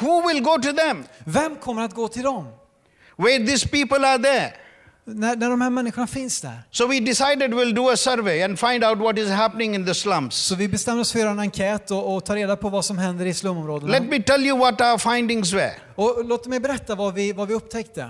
who 0.00 0.28
will 0.28 0.40
go 0.42 0.58
to 0.62 0.72
them? 0.72 1.04
Vem 1.24 1.56
kommer 1.56 1.82
att 1.82 1.94
gå 1.94 2.08
till 2.08 2.22
dem? 2.22 2.46
Where 3.16 3.46
these 3.46 3.68
people 3.68 4.06
are 4.06 4.22
there. 4.22 4.52
När, 5.06 5.36
när 5.36 5.50
de 5.50 5.60
här 5.60 5.70
människorna 5.70 6.06
finns 6.06 6.40
där. 6.40 6.58
So 6.70 6.86
we 6.86 7.00
decided 7.00 7.50
we'll 7.54 7.74
do 7.74 7.88
a 7.90 7.96
survey 7.96 8.42
and 8.42 8.58
find 8.60 8.84
out 8.84 8.98
what 8.98 9.18
is 9.18 9.28
happening 9.30 9.74
in 9.74 9.86
the 9.86 9.94
slums. 9.94 10.34
Så 10.34 10.54
vi 10.54 10.68
bestämde 10.68 11.00
oss 11.00 11.12
för 11.12 11.18
att 11.18 11.22
göra 11.22 11.30
en 11.30 11.38
enkät 11.38 11.90
och, 11.90 12.14
och 12.16 12.24
ta 12.24 12.36
reda 12.36 12.56
på 12.56 12.68
vad 12.68 12.84
som 12.84 12.98
händer 12.98 13.26
i 13.26 13.34
slumområdena. 13.34 13.92
Let 13.92 14.02
me 14.10 14.22
tell 14.22 14.46
you 14.46 14.58
what 14.58 14.80
our 14.80 14.98
findings 14.98 15.52
were. 15.52 15.72
Och 15.94 16.24
låt 16.24 16.46
mig 16.46 16.60
berätta 16.60 16.94
vad 16.94 17.14
vi, 17.14 17.32
vad 17.32 17.48
vi 17.48 17.54
upptäckte. 17.54 18.08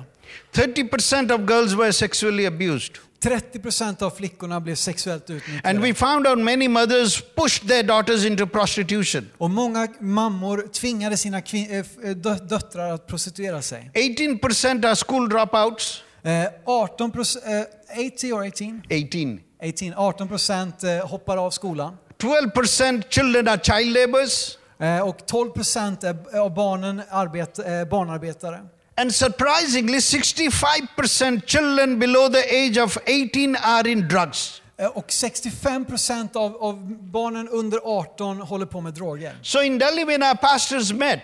30% 0.53 1.33
of 1.33 1.51
girls 1.51 1.73
were 1.75 1.93
sexually 1.93 2.47
abused. 2.47 2.93
30 3.23 3.59
procent 3.59 4.03
av 4.03 4.11
flickorna 4.11 4.61
blev 4.61 4.75
sexuellt 4.75 5.31
And 5.31 5.37
utnyttjade. 5.39 5.79
we 5.79 5.95
found 5.95 6.27
out 6.27 6.39
many 6.39 6.69
mothers 6.69 7.23
pushed 7.37 7.69
their 7.69 7.83
daughters 7.83 8.25
into 8.25 8.47
prostitution. 8.47 9.29
Och 9.39 9.51
många 9.51 9.89
mammor 10.01 10.69
tvingade 10.73 11.17
sina 11.17 11.39
eh, 11.39 11.79
eh, 11.79 11.85
dö- 12.17 12.49
döttrar 12.49 12.93
att 12.93 13.07
prostituera 13.07 13.63
sig. 13.63 13.91
18% 13.95 14.87
are 14.87 14.97
school 15.07 15.29
dropouts. 15.29 16.03
Eh, 16.25 16.47
18 16.65 17.11
procent, 17.11 17.45
eh, 17.47 18.07
80 18.07 18.33
or 18.33 18.45
18? 18.45 18.83
18. 18.91 19.41
18, 19.63 19.95
18 19.97 20.29
procent 20.29 20.75
hoppar 21.03 21.37
av 21.37 21.51
skolan. 21.51 21.97
12% 22.19 23.11
children 23.11 23.49
are 23.49 23.59
child 23.59 23.93
laborers. 23.93 24.59
Eh, 24.79 25.01
och 25.01 25.27
12 25.27 25.51
procent 25.51 26.05
av 26.35 26.55
barnen 26.55 27.03
arbet, 27.11 27.59
eh, 27.59 27.85
barnarbetare. 27.85 28.61
And 28.97 29.15
surprisingly, 29.15 30.01
65% 30.01 31.47
children 31.47 31.99
below 31.99 32.29
the 32.29 32.67
age 32.67 32.79
of 32.79 32.97
18 32.97 33.57
are 33.57 33.91
in 33.91 34.09
drugs. 34.09 34.63
Och 34.95 35.13
65 35.13 35.85
procent 35.85 36.37
av, 36.37 36.57
av 36.57 36.97
barnen 37.01 37.49
under 37.49 37.81
18 37.85 38.41
håller 38.41 38.67
på 38.67 38.81
med 38.81 38.95
droger. 38.95 39.39
So 39.43 39.63
in 39.63 39.79
Delhi, 39.79 40.05
when 40.05 40.23
our 40.23 40.35
pastors 40.35 40.93
met, 40.93 41.21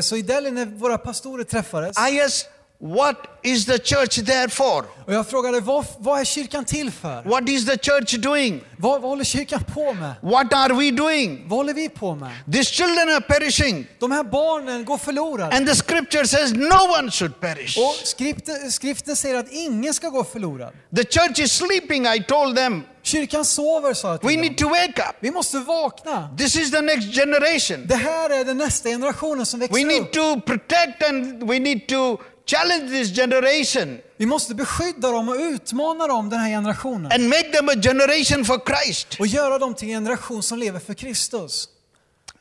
så 0.00 0.16
i 0.16 0.22
Delhi 0.22 0.50
när 0.50 0.66
våra 0.66 0.98
pastorer 0.98 1.44
träffades 1.44 1.96
I 1.98 2.20
asked, 2.20 2.48
What 2.84 3.16
is 3.42 3.66
the 3.66 3.78
church 3.78 4.24
there 4.26 4.48
for? 4.48 4.84
och 5.06 5.12
jag 5.14 5.26
frågade 5.26 5.60
vad, 5.60 5.84
vad 5.98 6.20
är 6.20 6.24
kyrkan 6.24 6.64
till 6.64 6.90
för? 6.90 7.22
What 7.22 7.48
is 7.48 7.66
the 7.66 7.78
church 7.78 8.14
doing? 8.14 8.60
Vad, 8.78 9.00
vad 9.00 9.10
håller 9.10 9.24
kyrkan 9.24 9.64
på 9.74 9.92
med? 9.92 10.12
What 10.22 10.52
are 10.52 10.74
we 10.74 10.90
doing? 10.90 11.44
Vad 11.48 11.58
håller 11.58 11.74
vi 11.74 11.88
på 11.88 12.14
med? 12.14 12.30
These 12.52 12.64
children 12.74 13.08
are 13.08 13.20
perishing. 13.20 13.86
De 13.98 14.12
här 14.12 14.22
barnen 14.24 14.84
går 14.84 14.98
förlorade. 14.98 15.56
And 15.56 15.66
the 15.66 15.74
scripture 15.74 16.26
says 16.26 16.52
no 16.52 16.98
one 16.98 17.10
should 17.10 17.40
perish. 17.40 17.78
Och 17.78 18.06
skriften, 18.06 18.72
skriften 18.72 19.16
säger 19.16 19.34
att 19.38 19.52
ingen 19.52 19.94
ska 19.94 20.08
gå 20.08 20.24
förlorad. 20.24 20.72
The 20.96 21.04
church 21.04 21.38
is 21.40 21.52
sleeping, 21.52 22.06
I 22.06 22.22
told 22.28 22.56
them. 22.56 22.82
Kyrkan 23.04 23.44
sover, 23.44 23.94
sa 23.94 24.08
jag 24.10 24.20
till 24.20 24.28
We 24.28 24.34
dem. 24.34 24.40
need 24.42 24.58
to 24.58 24.68
wake 24.68 25.02
up. 25.08 25.16
Vi 25.20 25.30
måste 25.30 25.58
vakna. 25.58 26.28
This 26.38 26.56
is 26.56 26.70
the 26.70 26.80
next 26.80 27.14
generation. 27.14 27.86
Det 27.86 27.94
här 27.96 28.30
är 28.30 28.44
den 28.44 28.58
nästa 28.58 28.88
generationen 28.88 29.46
som 29.46 29.60
We 29.60 29.66
växer 29.66 29.86
need 29.86 30.02
upp. 30.02 30.12
to 30.12 30.40
protect 30.40 31.02
and 31.08 31.42
we 31.48 31.58
need 31.58 31.88
to 31.88 32.18
challenge 32.46 32.90
this 32.90 33.16
generation 33.16 33.98
Vi 34.16 34.26
måste 34.26 34.54
beskydda 34.54 35.10
dem 35.10 35.28
och 35.28 35.34
utmana 35.36 36.06
dem, 36.06 36.30
den 36.30 36.38
här 36.40 36.48
generationen. 36.48 37.12
and 37.12 37.28
make 37.28 37.52
them 37.52 37.68
a 37.68 37.74
generation 37.82 38.44
for 38.44 38.58
Christ. 38.66 39.20
Och 39.20 39.26
göra 39.26 39.58
dem 39.58 39.74
till 39.74 39.88
en 39.88 39.94
generation 40.04 40.42
som 40.42 40.58
lever 40.58 40.80
för 40.80 40.94
Kristus. 40.94 41.68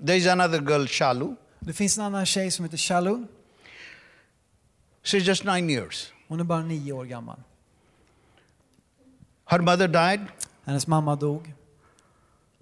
There 0.05 0.17
is 0.17 0.27
another 0.27 0.61
girl, 0.61 0.85
Shalu. 0.87 1.35
Det 1.59 1.73
finns 1.73 1.97
en 1.97 2.03
annan 2.03 2.25
tjej 2.25 2.51
som 2.51 2.65
heter 2.65 2.77
Shalom. 2.77 3.27
She's 5.03 5.19
just 5.19 5.43
nine 5.43 5.69
years. 5.69 6.13
Hon 6.27 6.39
är 6.39 6.43
bara 6.43 6.61
nio 6.61 6.91
år 6.93 7.05
gammal. 7.05 7.37
Her 9.45 9.59
mother 9.59 9.87
died. 9.87 10.25
Hennes 10.65 10.87
mamma 10.87 11.15
dog. 11.15 11.53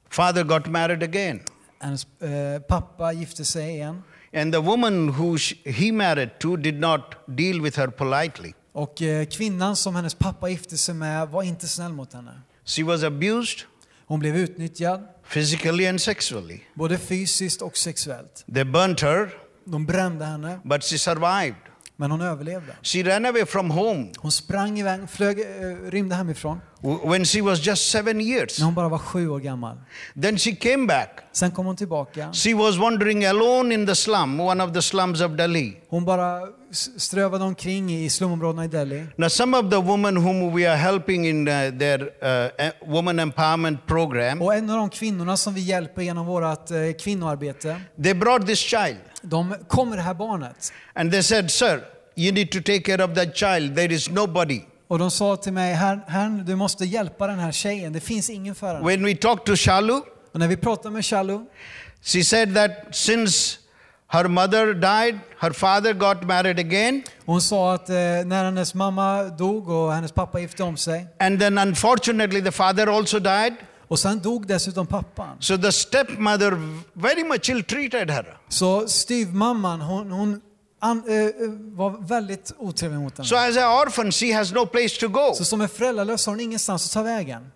Father 0.09 0.43
got 0.43 0.65
married 0.67 1.03
again. 1.03 1.39
Hennes 1.79 2.07
eh, 2.21 2.61
pappa 2.61 3.13
gifte 3.13 3.45
sig 3.45 3.69
igen. 3.69 4.03
And 4.33 4.53
the 4.53 4.59
woman 4.59 5.09
who 5.09 5.37
he 5.65 5.91
married 5.91 6.29
to 6.39 6.57
did 6.57 6.79
not 6.79 7.01
deal 7.27 7.61
with 7.61 7.77
her 7.77 7.87
politely. 7.87 8.53
Och 8.73 9.01
eh, 9.01 9.25
kvinnan 9.25 9.75
som 9.75 9.95
hennes 9.95 10.13
pappa 10.13 10.49
gifte 10.49 10.77
sig 10.77 10.95
med 10.95 11.27
var 11.29 11.43
inte 11.43 11.67
snäll 11.67 11.93
mot 11.93 12.13
henne. 12.13 12.41
She 12.65 12.83
was 12.83 13.03
abused 13.03 13.59
Hon 14.05 14.19
blev 14.19 14.35
utnyttjad, 14.37 15.07
physically 15.33 15.87
and 15.87 16.01
sexually. 16.01 16.59
både 16.73 16.97
fysiskt 16.97 17.61
och 17.61 17.77
sexuellt. 17.77 18.45
They 18.53 18.63
burnt 18.63 19.01
her, 19.01 19.29
De 19.65 19.85
brände 19.85 20.25
henne, 20.25 20.59
but 20.63 20.83
she 20.83 20.97
survived. 20.97 21.55
men 21.95 22.11
hon 22.11 22.21
överlevde. 22.21 22.75
She 22.81 23.03
ran 23.03 23.25
away 23.25 23.45
from 23.45 23.71
home 23.71 24.11
Hon 24.17 24.31
sprang 24.31 24.79
iväg, 24.79 25.09
flög, 25.09 25.39
eh, 25.39 25.45
rymde 25.89 26.15
hemifrån 26.15 26.59
when 26.81 27.25
she 27.25 27.41
was 27.41 27.59
just 27.67 27.91
seven 27.91 28.21
years. 28.21 28.59
när 28.59 28.65
hon 28.65 28.73
bara 28.73 28.89
var 28.89 28.97
sju 28.97 29.29
år 29.29 29.39
gammal. 29.39 29.77
Then 30.21 30.37
she 30.37 30.55
came 30.55 30.87
back. 30.87 31.09
Sen 31.31 31.51
kom 31.51 31.65
hon 31.65 31.75
tillbaka. 31.75 32.33
She 32.33 32.53
was 32.53 32.77
wandering 32.77 33.25
alone 33.25 33.73
in 33.73 33.85
the 33.85 33.95
slum, 33.95 34.39
one 34.39 34.63
of 34.63 34.73
the 34.73 34.81
slums 34.81 35.21
of 35.21 35.31
Delhi. 35.31 35.77
Hon 35.89 36.05
bara 36.05 36.41
strövade 36.97 37.43
omkring 37.43 37.91
i 37.93 38.09
slumområdena 38.09 38.65
i 38.65 38.67
Delhi. 38.67 39.05
Now, 39.15 39.27
some 39.29 39.57
of 39.57 39.69
the 39.69 39.77
women 39.81 40.17
whom 40.17 40.53
we 40.53 40.69
are 40.69 40.77
helping 40.77 41.25
in 41.25 41.47
uh, 41.47 41.71
their 41.79 42.01
uh, 42.01 42.71
woman 42.93 43.19
empowerment 43.19 43.87
program, 43.87 44.41
Och 44.41 44.55
en 44.55 44.69
av 44.69 44.77
de 44.77 44.89
kvinnorna 44.89 45.37
som 45.37 45.53
vi 45.53 45.61
hjälper 45.61 46.01
genom 46.01 46.25
vårt 46.25 46.71
eh, 46.71 46.77
kvinnoarbete, 46.99 47.81
they 48.03 48.13
brought 48.13 48.47
this 48.47 48.59
child 48.59 48.97
de 49.21 49.55
kom 49.67 49.89
med 49.89 49.97
det 49.97 50.01
här 50.01 50.13
barnet. 50.13 50.73
and 50.95 51.11
they 51.11 51.23
said, 51.23 51.51
Sir, 51.51 51.81
you 52.15 52.31
need 52.31 52.51
to 52.51 52.61
take 52.61 52.79
care 52.81 53.03
of 53.03 53.13
that 53.15 53.35
child. 53.35 53.75
There 53.75 53.93
is 53.93 54.09
nobody. 54.09 54.61
Och 54.89 54.99
de 54.99 55.11
sa 55.11 55.35
till 55.35 55.53
mig, 55.53 55.73
herr, 55.73 55.99
herr, 56.07 56.43
du 56.43 56.55
måste 56.55 56.85
hjälpa 56.85 57.27
den 57.27 57.39
här 57.39 57.51
tjejen, 57.51 57.93
det 57.93 57.99
finns 57.99 58.29
ingen 58.29 58.55
för 58.55 58.67
henne. 58.73 58.87
When 58.87 59.05
we 59.05 59.15
talked 59.15 59.45
to 59.45 59.55
Shalu, 59.55 60.01
Och 60.33 60.39
när 60.39 60.47
vi 60.47 60.57
pratade 60.57 60.93
med 60.93 61.05
Shalom, 61.05 61.45
she 62.01 62.23
said 62.23 62.55
that 62.55 62.71
since 62.91 63.57
Her 64.11 64.27
mother 64.27 64.73
died, 64.73 65.19
her 65.39 65.51
father 65.51 65.93
got 65.93 66.23
married 66.23 66.59
again, 66.59 67.03
Hon 67.25 67.41
sa 67.41 67.73
att 67.73 67.89
eh, 67.89 67.95
när 68.25 68.43
hennes 68.45 68.73
mamma 68.73 69.23
dog 69.23 69.69
och 69.69 69.93
hennes 69.93 70.11
pappa 70.11 70.39
gifte 70.39 70.63
om 70.63 70.77
sig 70.77 71.07
and 71.19 71.39
then 71.39 71.57
unfortunately 71.57 72.41
the 72.41 72.51
father 72.51 72.87
also 72.87 73.19
died. 73.19 73.53
och 73.87 73.99
sen 73.99 74.19
dog 74.19 74.47
dessutom 74.47 74.87
pappan. 74.87 75.37
So 75.39 75.57
the 75.57 75.71
stepmother 75.71 76.51
very 76.93 77.23
much 77.23 77.49
ill 77.49 77.63
treated 77.63 78.09
her. 78.09 78.37
Så 78.47 78.87
styvmamman, 78.87 79.81
hon, 79.81 80.11
hon 80.11 80.41
an, 80.79 81.03
eh, 81.07 81.15
eh, 81.15 81.31
var 81.75 82.07
väldigt 82.07 82.51
otrevlig 82.57 82.99
mot 82.99 83.17
henne. 83.17 83.27
So 83.27 83.35
as 83.35 83.57
an 83.57 83.63
orphan, 83.87 84.11
she 84.11 84.33
has 84.33 84.51
no 84.51 84.65
place 84.65 84.99
to 84.99 85.07
go. 85.07 85.33
Så 85.35 85.45
som 85.45 85.61
en 85.61 85.69
föräldralös 85.69 86.25
har 86.25 86.33
hon 86.33 86.39
ingenstans 86.39 86.85
att 86.85 86.91
ta 86.91 87.03
vägen. 87.03 87.51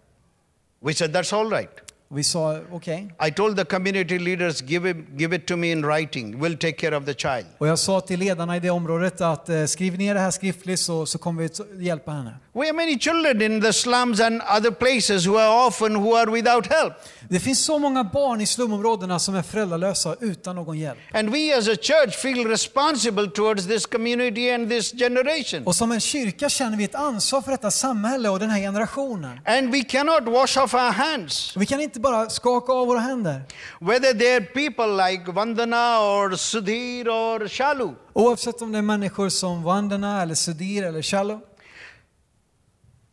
We 0.82 0.94
said, 0.94 1.16
that's 1.16 1.36
all 1.36 1.50
right. 1.50 1.70
Och 2.14 2.20
vi 2.20 2.24
sa 2.24 2.60
okej. 2.72 3.16
I 3.28 3.32
told 3.32 3.58
the 3.58 3.66
community 3.66 4.20
leaders, 4.20 4.62
give 4.62 4.90
it, 4.90 4.98
give 5.18 5.36
it 5.36 5.46
to 5.46 5.56
me 5.56 5.72
in 5.72 5.86
writing. 5.86 6.40
We'll 6.40 6.58
take 6.58 6.78
care 6.78 6.98
of 6.98 7.06
the 7.06 7.14
child. 7.14 7.46
Och 7.58 7.68
jag 7.68 7.80
sa 7.80 8.02
till 8.02 8.20
ledarna 8.20 8.58
i 8.58 8.60
det 8.60 8.70
området 8.70 9.22
att 9.22 9.50
eh, 9.50 9.66
skriv 9.66 9.98
ner 9.98 10.14
det 10.14 10.20
här 10.20 10.32
skriftligt 10.32 10.80
så, 10.80 11.06
så 11.06 11.18
kommer 11.18 11.50
vi 11.78 11.86
hjälpa 11.86 12.12
henne. 12.12 12.38
We 12.56 12.66
have 12.66 12.74
many 12.74 13.00
children 13.00 13.42
in 13.42 13.62
the 13.62 13.74
slums 13.74 14.20
and 14.20 14.42
other 14.58 14.72
places 14.72 15.26
who 15.26 15.38
are 15.38 15.68
orphan, 15.68 15.96
who 15.96 16.16
are 16.16 16.32
without 16.32 16.68
help. 16.68 16.94
Det 17.30 17.40
finns 17.40 17.66
så 17.66 17.80
många 17.80 18.04
barn 18.04 18.42
i 18.42 18.46
slumområdena 18.46 19.20
som 19.20 19.36
är 19.36 19.42
föräldralösa 19.42 20.16
utan 20.20 20.56
någon 20.56 20.80
hjälp. 20.80 21.00
And 21.14 21.30
we 21.30 21.58
as 21.58 21.68
a 21.68 21.76
church 21.82 22.16
feel 22.16 22.48
responsible 22.48 23.28
towards 23.28 23.68
this 23.68 23.86
community 23.86 24.52
and 24.52 24.70
this 24.70 24.92
generation. 24.92 25.64
Och 25.66 25.76
som 25.76 25.92
en 25.92 26.00
kyrka 26.00 26.50
känner 26.50 26.78
vi 26.78 26.84
ett 26.84 26.96
ansvar 26.96 27.42
för 27.42 27.52
detta 27.52 27.72
samhälle 27.72 28.30
och 28.30 28.40
den 28.40 28.50
här 28.50 28.60
generationen. 28.60 29.40
And 29.46 29.72
we 29.72 29.84
cannot 29.84 30.24
wash 30.24 30.58
off 30.64 30.74
our 30.74 30.92
hands. 30.92 31.54
Vi 31.58 31.66
kan 31.66 31.82
inte 31.82 32.00
bara 32.04 32.30
skaka 32.30 32.74
av 32.74 32.88
våra 32.88 33.00
händer. 33.00 33.42
Whether 33.80 34.14
they're 34.14 34.54
people 34.54 35.10
like 35.10 35.32
Vandana 35.32 36.00
or 36.00 36.36
Sudhir 36.36 37.08
or 37.08 37.48
Shalu. 37.48 37.94
Oavsett 38.14 38.62
om 38.62 38.72
det 38.72 38.78
är 38.78 38.82
människor 38.82 39.30
som 39.30 39.64
Vandana 39.64 40.22
eller 40.22 40.36
Sudir 40.36 40.84
eller 40.84 41.02
Shalom. 41.02 41.42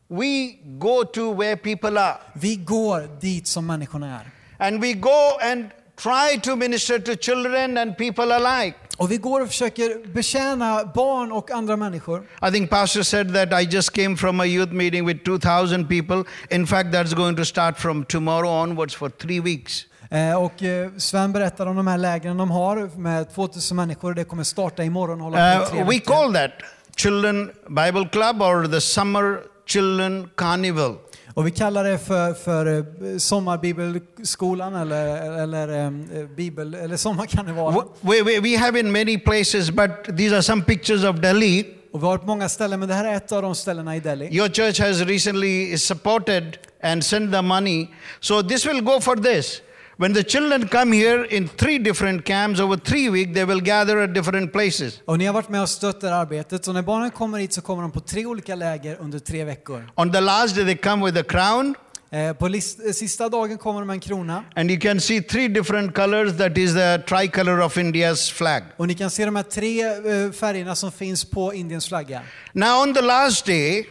We 0.08 0.52
go 0.62 1.04
to 1.04 1.34
where 1.34 1.56
people 1.56 2.00
are. 2.00 2.16
Vi 2.34 2.56
går 2.56 3.20
dit 3.20 3.46
som 3.46 3.66
människorna 3.66 4.20
är. 4.20 4.30
And 4.66 4.80
we 4.80 4.92
go 4.92 5.38
and 5.42 5.70
try 5.96 6.40
to 6.40 6.56
minister 6.56 6.98
to 6.98 7.16
children 7.16 7.78
and 7.78 7.96
people 7.96 8.34
alike. 8.34 8.76
Och 9.00 9.10
vi 9.10 9.16
går 9.16 9.40
och 9.40 9.48
försöker 9.48 10.12
betjäna 10.12 10.84
barn 10.94 11.32
och 11.32 11.50
andra 11.50 11.76
människor. 11.76 12.22
I 12.48 12.50
think 12.50 12.70
Pastor 12.70 13.02
said 13.02 13.34
that 13.34 13.62
I 13.62 13.66
just 13.66 13.92
came 13.92 14.16
from 14.16 14.40
a 14.40 14.46
youth 14.46 14.72
meeting 14.72 15.06
with 15.06 15.24
2,000 15.24 15.88
people. 15.88 16.24
In 16.50 16.66
fact, 16.66 16.92
that's 16.92 17.14
going 17.14 17.36
to 17.36 17.44
start 17.44 17.78
from 17.78 18.04
tomorrow 18.04 18.62
onwards 18.62 18.94
for 18.94 19.08
three 19.10 19.40
weeks. 19.40 19.86
Eh, 20.10 20.42
Och 20.42 20.62
eh, 20.62 20.90
Sven 20.96 21.32
berättar 21.32 21.66
om 21.66 21.76
de 21.76 21.86
här 21.86 21.98
lägren 21.98 22.36
de 22.36 22.50
har 22.50 22.98
med 22.98 23.34
2000 23.34 23.76
människor. 23.76 24.14
Det 24.14 24.24
kommer 24.24 24.44
starta 24.44 24.84
imorgon 24.84 25.20
hålla 25.20 25.60
på 25.70 25.76
Uh, 25.76 25.88
we 25.88 25.98
call 26.00 26.32
that 26.32 26.50
Children 26.96 27.50
Bible 27.68 28.08
Club 28.12 28.42
or 28.42 28.66
the 28.68 28.80
Summer 28.80 29.38
Children 29.66 30.28
Carnival. 30.36 30.96
Och 31.34 31.46
vi 31.46 31.50
kallar 31.50 31.84
det 31.84 31.98
för, 31.98 32.34
för 32.34 32.66
eh, 32.66 33.18
sommarbibelskolan 33.18 34.74
eller, 34.74 35.32
eller 35.42 35.84
eh, 35.84 36.26
bibel, 36.36 36.74
eller 36.74 36.96
sommarkarnevalen. 36.96 37.82
We, 38.00 38.22
we, 38.22 38.40
we 38.40 38.58
have 38.58 38.80
in 38.80 38.92
many 38.92 39.18
places, 39.18 39.70
but 39.70 40.16
these 40.16 40.34
are 40.34 40.42
some 40.42 40.62
pictures 40.62 41.04
of 41.04 41.16
Delhi. 41.16 41.66
Och 41.92 42.02
vi 42.02 42.06
har 42.06 42.20
många 42.24 42.48
ställen, 42.48 42.80
men 42.80 42.88
det 42.88 42.94
här 42.94 43.04
är 43.04 43.16
ett 43.16 43.32
av 43.32 43.42
de 43.42 43.54
ställena 43.54 43.96
i 43.96 44.00
Delhi. 44.00 44.36
Your 44.36 44.48
church 44.48 44.80
has 44.80 45.00
recently 45.00 45.78
supported 45.78 46.58
and 46.82 47.04
sent 47.04 47.32
the 47.32 47.42
money. 47.42 47.88
So 48.20 48.42
this 48.42 48.66
will 48.66 48.80
go 48.80 49.00
for 49.00 49.16
this. 49.16 49.62
When 50.00 50.14
the 50.14 50.22
children 50.22 50.68
come 50.68 50.96
here 50.96 51.26
in 51.36 51.48
three 51.48 51.78
different 51.78 52.24
camps 52.24 52.60
over 52.60 52.76
three 52.76 53.10
weeks, 53.10 53.34
they 53.34 53.44
will 53.44 53.60
gather 53.60 53.98
at 53.98 54.14
different 54.14 54.52
places. 54.52 55.00
Och 55.04 55.18
ni 55.18 55.26
har 55.26 55.34
varit 55.34 55.48
med 55.48 55.62
och 55.62 55.68
stött 55.68 56.00
det 56.00 56.14
arbetet. 56.14 56.64
Så 56.64 56.72
när 56.72 56.82
barnen 56.82 57.10
kommer 57.10 57.38
hit 57.38 57.52
så 57.52 57.60
kommer 57.60 57.82
de 57.82 57.90
på 57.92 58.00
tre 58.00 58.26
olika 58.26 58.54
läger 58.54 58.96
under 59.00 59.18
tre 59.18 59.44
veckor. 59.44 59.90
On 59.94 60.12
the 60.12 60.20
last 60.20 60.56
day, 60.56 60.64
they 60.64 60.76
come 60.76 61.04
with 61.06 61.18
a 61.18 61.22
crown, 61.22 61.74
Eh, 62.12 62.32
På 62.32 62.48
list, 62.48 62.78
eh, 62.86 62.92
sista 62.92 63.28
dagen 63.28 63.58
kommer 63.58 63.80
de 63.80 63.86
med 63.86 63.94
en 63.94 64.00
krona. 64.00 64.44
and 64.56 64.70
you 64.70 64.80
can 64.80 65.00
see 65.00 65.20
three 65.22 65.48
different 65.48 65.94
colors. 65.94 66.36
That 66.36 66.58
is 66.58 66.74
the 66.74 66.98
tricolor 66.98 67.60
of 67.60 67.76
India's 67.76 68.32
flag. 68.32 68.62
Och 68.76 68.86
ni 68.86 68.94
kan 68.94 69.10
se 69.10 69.24
de 69.24 69.36
här 69.36 69.42
tre 69.42 69.82
eh, 69.82 70.32
färgerna 70.32 70.74
som 70.76 70.92
finns 70.92 71.24
på 71.24 71.54
Indiens 71.54 71.88
flagga. 71.88 72.20
Now, 72.52 72.82
on 72.82 72.94
the 72.94 73.00
last 73.02 73.46
day, 73.46 73.86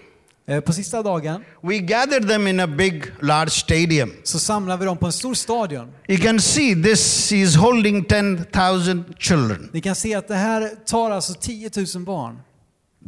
Eh, 0.49 0.59
på 0.59 0.73
sista 0.73 1.03
dagen 1.03 1.43
we 1.63 1.77
gathered 1.79 2.27
them 2.27 2.47
in 2.47 2.59
a 2.59 2.67
big, 2.67 3.03
large 3.21 3.49
stadium. 3.49 4.11
så 4.23 4.39
samlar 4.39 4.77
vi 4.77 4.85
dem 4.85 4.97
på 4.97 5.05
en 5.05 5.11
stor 5.11 5.33
stadion. 5.33 5.87
You 6.07 6.19
can 6.19 6.39
see 6.39 6.75
this 6.83 7.31
is 7.31 7.55
holding 7.55 8.03
10,000 8.03 9.03
children, 9.19 9.69
Ni 9.73 9.81
kan 9.81 9.95
se 9.95 10.15
att 10.15 10.27
det 10.27 10.35
här 10.35 10.69
tar 10.85 11.11
alltså 11.11 11.33
10 11.33 11.69
000 11.95 12.05
barn. 12.05 12.39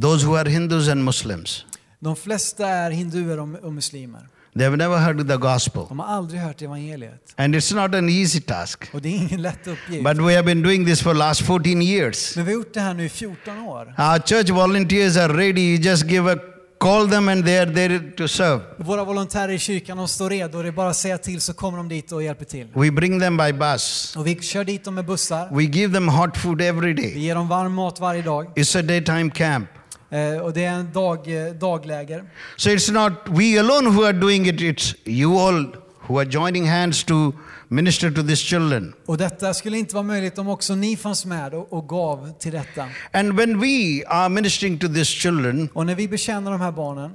those 0.02 0.26
who 0.26 0.36
are 0.38 0.50
Hindus 0.50 0.88
and 0.90 1.04
Muslims. 1.04 1.66
De 2.00 2.16
flesta 2.16 2.68
är 2.68 2.92
hinduer 2.92 3.40
och 3.40 3.50
och 3.64 3.74
muslimer. 3.74 4.28
They 4.54 4.64
have 4.66 4.78
never 4.78 4.98
heard 4.98 5.28
the 5.28 5.38
gospel. 5.38 5.86
De 5.90 6.00
har 6.00 6.06
aldrig 6.08 6.42
hört 6.42 6.62
evangeliet. 6.62 7.34
And 7.38 7.56
it's 7.56 7.76
not 7.76 7.96
an 7.96 8.10
easy 8.10 8.42
task. 8.42 8.90
Och 8.94 9.02
det 9.02 9.10
är 9.10 9.16
ingen 9.18 9.42
lätt 9.42 9.68
uppgift. 9.68 10.04
But 10.04 10.18
we 10.18 10.36
have 10.36 10.44
been 10.44 10.62
doing 10.64 10.86
this 10.86 11.02
for 11.02 11.14
last 11.14 11.42
14 11.42 11.82
years. 11.82 12.36
Men 12.36 12.46
vi 12.46 12.52
har 12.52 12.60
gjort 12.60 12.74
det 12.74 12.80
här 12.82 12.94
nu 12.94 13.06
i 13.06 13.10
14 13.10 13.58
år. 13.60 13.96
Our 13.98 14.20
church 14.20 14.50
volunteers 14.50 15.18
are 15.18 15.34
ready. 15.34 15.62
You 15.62 15.80
just 15.82 16.06
give 16.06 16.32
a 16.34 16.38
call 16.82 17.08
them 17.10 17.30
and 17.30 17.46
they 17.46 17.58
are 17.60 17.74
there 17.74 18.00
to 18.18 18.28
serve. 18.28 18.62
Våra 18.78 19.04
volontärer 19.04 19.52
i 19.54 19.60
kyrkan 19.60 19.98
de 19.98 20.08
står 20.08 20.30
redo. 20.30 20.62
Det 20.62 20.68
är 20.68 20.72
bara 20.72 20.90
att 20.90 20.96
säga 20.96 21.18
till 21.18 21.42
så 21.42 21.54
kommer 21.54 21.78
de 21.78 21.90
dit 21.90 22.12
och 22.12 22.24
hjälper 22.24 22.46
till. 22.46 22.68
We 22.74 22.92
bring 22.92 23.20
them 23.20 23.38
by 23.38 23.54
bus. 23.54 24.16
Och 24.18 24.28
vi 24.28 24.42
kör 24.42 24.64
dit 24.64 24.84
dem 24.84 24.96
med 24.96 25.06
bussar. 25.06 25.50
We 25.52 25.64
give 25.64 25.94
them 25.94 26.08
hot 26.10 26.38
food 26.38 26.62
every 26.62 26.94
Vi 26.94 27.02
day. 27.02 27.20
ger 27.20 27.36
dem 27.36 27.48
varm 27.48 27.74
mat 27.74 28.00
varje 28.00 28.22
dag. 28.22 28.48
It's 28.56 28.80
a 28.80 28.82
daytime 28.82 29.30
camp. 29.30 29.70
Eh, 30.10 30.42
och 30.42 30.54
det 30.54 30.64
är 30.66 30.72
en 30.72 30.92
dag, 30.94 31.48
eh, 31.48 31.54
dagläger. 31.54 32.24
So 32.58 32.70
it's 32.70 32.92
not 32.94 33.14
we 33.28 33.60
alone 33.60 33.90
who 33.90 34.04
are 34.04 34.14
doing 34.14 34.48
it, 34.48 34.62
it's 34.62 34.96
you 35.06 35.40
all 35.40 35.76
who 36.08 36.20
are 36.20 36.30
joining 36.30 36.70
hands 36.70 37.04
to 37.04 37.32
minister 37.72 38.12
to 38.12 38.22
these 38.22 38.36
children. 38.36 38.94
Och 39.06 39.18
detta 39.18 39.54
skulle 39.54 39.78
inte 39.78 39.96
vara 39.96 40.04
möjligt 40.04 40.38
om 40.38 40.50
också 40.50 40.76
ni 40.76 40.98
fanns 40.98 41.26
med 41.26 41.54
och, 41.54 41.74
och 41.74 41.90
gav 41.90 42.34
till 42.40 42.52
detta. 42.52 42.86
And 43.12 43.34
when 43.38 43.60
we 43.60 44.04
are 44.08 44.30
ministering 44.30 44.80
to 44.80 44.88
these 44.88 45.06
children, 45.06 45.70
Och 45.74 45.86
när 45.86 45.96
vi 45.96 46.08
betjänar 46.08 46.52
de 46.52 46.62
här 46.62 46.72
barnen 46.72 47.12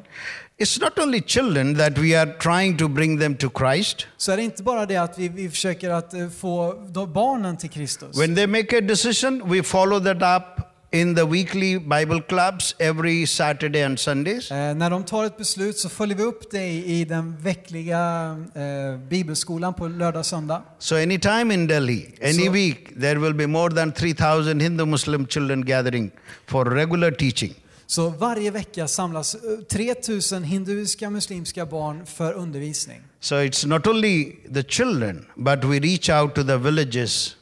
it's 0.58 0.80
not 0.80 0.98
only 0.98 1.20
children 1.26 1.76
that 1.76 1.98
we 1.98 2.20
are 2.20 2.32
trying 2.32 2.76
to 2.76 2.88
bring 2.88 3.20
them 3.20 3.36
to 3.36 3.48
Christ. 3.58 4.06
så 4.16 4.32
är 4.32 4.36
det 4.36 4.42
inte 4.42 4.62
bara 4.62 4.86
det 4.86 4.96
att 4.96 5.18
vi, 5.18 5.28
vi 5.28 5.50
försöker 5.50 5.90
att 5.90 6.14
eh, 6.14 6.28
få 6.28 6.74
barnen 7.14 7.56
till 7.56 7.70
Kristus. 7.70 8.20
When 8.20 8.34
they 8.34 8.46
make 8.46 8.78
a 8.78 8.80
decision, 8.80 9.50
we 9.50 9.62
follow 9.62 10.00
that 10.00 10.42
up 10.42 10.66
in 11.00 11.14
the 11.14 11.24
weekly 11.24 11.78
Bible 11.78 12.22
clubs 12.22 12.74
every 12.78 13.26
Saturday 13.26 13.82
and 13.82 13.98
Sundays. 13.98 14.50
Eh, 14.50 14.74
när 14.74 14.90
de 14.90 15.04
tar 15.04 15.24
ett 15.24 15.36
beslut 15.38 15.78
så 15.78 15.88
följer 15.88 16.16
vi 16.16 16.22
upp 16.22 16.50
det 16.50 16.68
i, 16.68 17.04
den 17.04 17.36
veckliga 17.36 18.30
eh, 18.54 18.98
bibelskolan 19.08 19.74
på 19.74 19.88
lördag 19.88 20.20
och 20.20 20.26
söndag. 20.26 20.62
So 20.78 20.94
anytime 20.96 21.54
in 21.54 21.66
Delhi, 21.66 22.14
any 22.22 22.32
So- 22.48 22.52
week, 22.52 23.00
there 23.00 23.18
will 23.18 23.34
be 23.34 23.46
more 23.46 23.74
than 23.74 23.92
3,000 23.92 24.60
Hindu 24.60 24.84
Muslim 24.86 25.26
children 25.26 25.64
gathering 25.64 26.10
for 26.46 26.64
regular 26.64 27.10
teaching. 27.10 27.54
Så 27.88 28.08
varje 28.08 28.50
vecka 28.50 28.88
samlas 28.88 29.34
eh, 29.34 29.40
3000 29.70 30.44
hinduiska 30.44 31.10
muslimska 31.10 31.66
barn 31.66 32.06
för 32.06 32.32
undervisning. 32.32 33.00
So 33.20 33.34
it's 33.34 33.66
not 33.66 33.86
only 33.86 34.36
the 34.54 34.62
children, 34.62 35.26
but 35.36 35.64
we 35.64 35.78
reach 35.80 36.10
out 36.10 36.34
to 36.34 36.42
the 36.44 36.56
villages. 36.56 37.35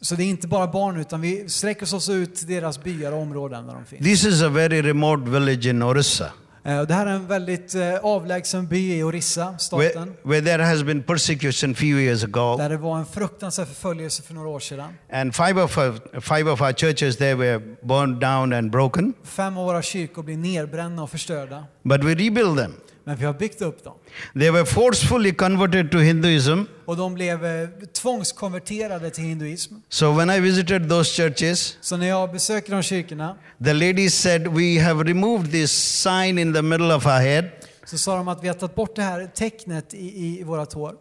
Så, 0.00 0.14
det 0.14 0.22
är 0.22 0.26
inte 0.26 0.48
bara 0.48 0.66
barn 0.66 0.96
utan 1.00 1.20
vi 1.20 1.48
sträcker 1.48 1.94
oss 1.94 2.08
ut 2.08 2.34
till 2.34 2.46
deras 2.46 2.82
byar 2.82 3.12
och 3.12 3.18
områden 3.22 3.66
där 3.66 3.74
de 3.74 3.84
finns. 3.84 4.04
This 4.04 4.24
is 4.24 4.42
a 4.42 4.48
very 4.48 4.82
remote 4.82 5.30
village 5.30 5.66
in 5.66 5.82
Orissa, 5.82 6.30
Eh, 6.64 6.82
det 6.82 6.94
här 6.94 7.06
är 7.06 7.10
en 7.10 7.26
väldigt 7.26 7.74
eh, 7.74 7.94
avlägsen 8.02 8.66
by 8.66 8.98
i 8.98 9.02
Orissa, 9.02 9.58
staten. 9.58 10.14
where 10.22 10.40
there 10.40 10.62
has 10.62 10.82
been 10.82 11.02
persecution 11.02 11.74
few 11.74 12.02
years 12.02 12.24
ago. 12.24 12.56
Där 12.56 12.68
det 12.68 12.76
var 12.76 12.98
en 12.98 13.06
fruktansvärd 13.06 13.66
förföljelse 13.68 14.22
för 14.22 14.34
några 14.34 14.48
år 14.48 14.60
sedan. 14.60 14.88
And 15.12 15.34
five 15.34 15.62
of, 15.62 15.78
our, 15.78 16.20
five 16.20 16.50
of 16.50 16.60
our 16.60 16.72
churches 16.72 17.16
there 17.16 17.34
were 17.34 17.58
burned 17.82 18.20
down 18.20 18.52
and 18.52 18.70
broken, 18.70 19.12
Fem 19.24 19.58
av 19.58 19.66
våra 19.66 19.82
kyrkor 19.82 20.22
blev 20.22 20.38
nedbrända 20.38 21.02
och 21.02 21.10
förstörda. 21.10 21.64
but 21.82 22.04
we 22.04 22.14
rebuilt 22.14 22.58
them. 22.58 22.72
Men 23.08 23.16
vi 23.16 23.24
har 23.24 23.32
byggt 23.32 23.62
upp 23.62 23.84
dem. 23.84 23.94
They 24.34 24.50
were 24.50 24.64
forcefully 24.66 25.32
converted 25.32 25.90
to 25.90 25.98
Hinduism. 25.98 26.62
Och 26.84 26.96
de 26.96 27.14
blev 27.14 27.44
eh, 27.46 27.68
tvångskonverterade 27.92 29.10
till 29.10 29.24
hinduism. 29.24 29.74
So 29.88 30.12
when 30.12 30.30
I 30.30 30.40
visited 30.40 30.88
those 30.88 31.22
churches, 31.22 31.76
Så 31.80 31.96
när 31.96 32.06
jag 32.06 32.32
besöker 32.32 32.72
de 32.72 32.82
kyrkorna 32.82 33.36
the 33.64 33.72
ladies 33.72 34.14
said, 34.14 34.46
We 34.46 34.80
have 34.82 35.04
removed 35.04 35.50
this 35.50 35.72
sign 36.02 36.38
in 36.38 36.54
the 36.54 36.62
middle 36.62 36.94
of 36.94 37.06
our 37.06 37.18
head 37.20 37.44
så 37.84 37.98
sa 37.98 38.16
de 38.16 38.28
att 38.28 38.44
vi 38.44 38.48
har 38.48 38.54
tagit 38.54 38.74
bort 38.74 38.96
det 38.96 39.02
här 39.02 39.26
tecknet 39.34 39.94
i, 39.94 40.38
i 40.40 40.42
våra 40.42 40.66
tår. 40.66 40.94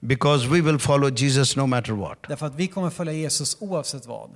because 0.00 0.46
we 0.48 0.60
will 0.60 0.78
follow 0.78 1.10
Jesus 1.10 1.56
no 1.56 1.66
matter 1.66 1.92
what. 1.92 2.18
Därför 2.28 2.46
att 2.46 2.54
vi 2.54 2.66
kommer 2.66 2.90
följa 2.90 3.12
Jesus 3.12 3.56
oavsett 3.60 4.06
vad. 4.06 4.30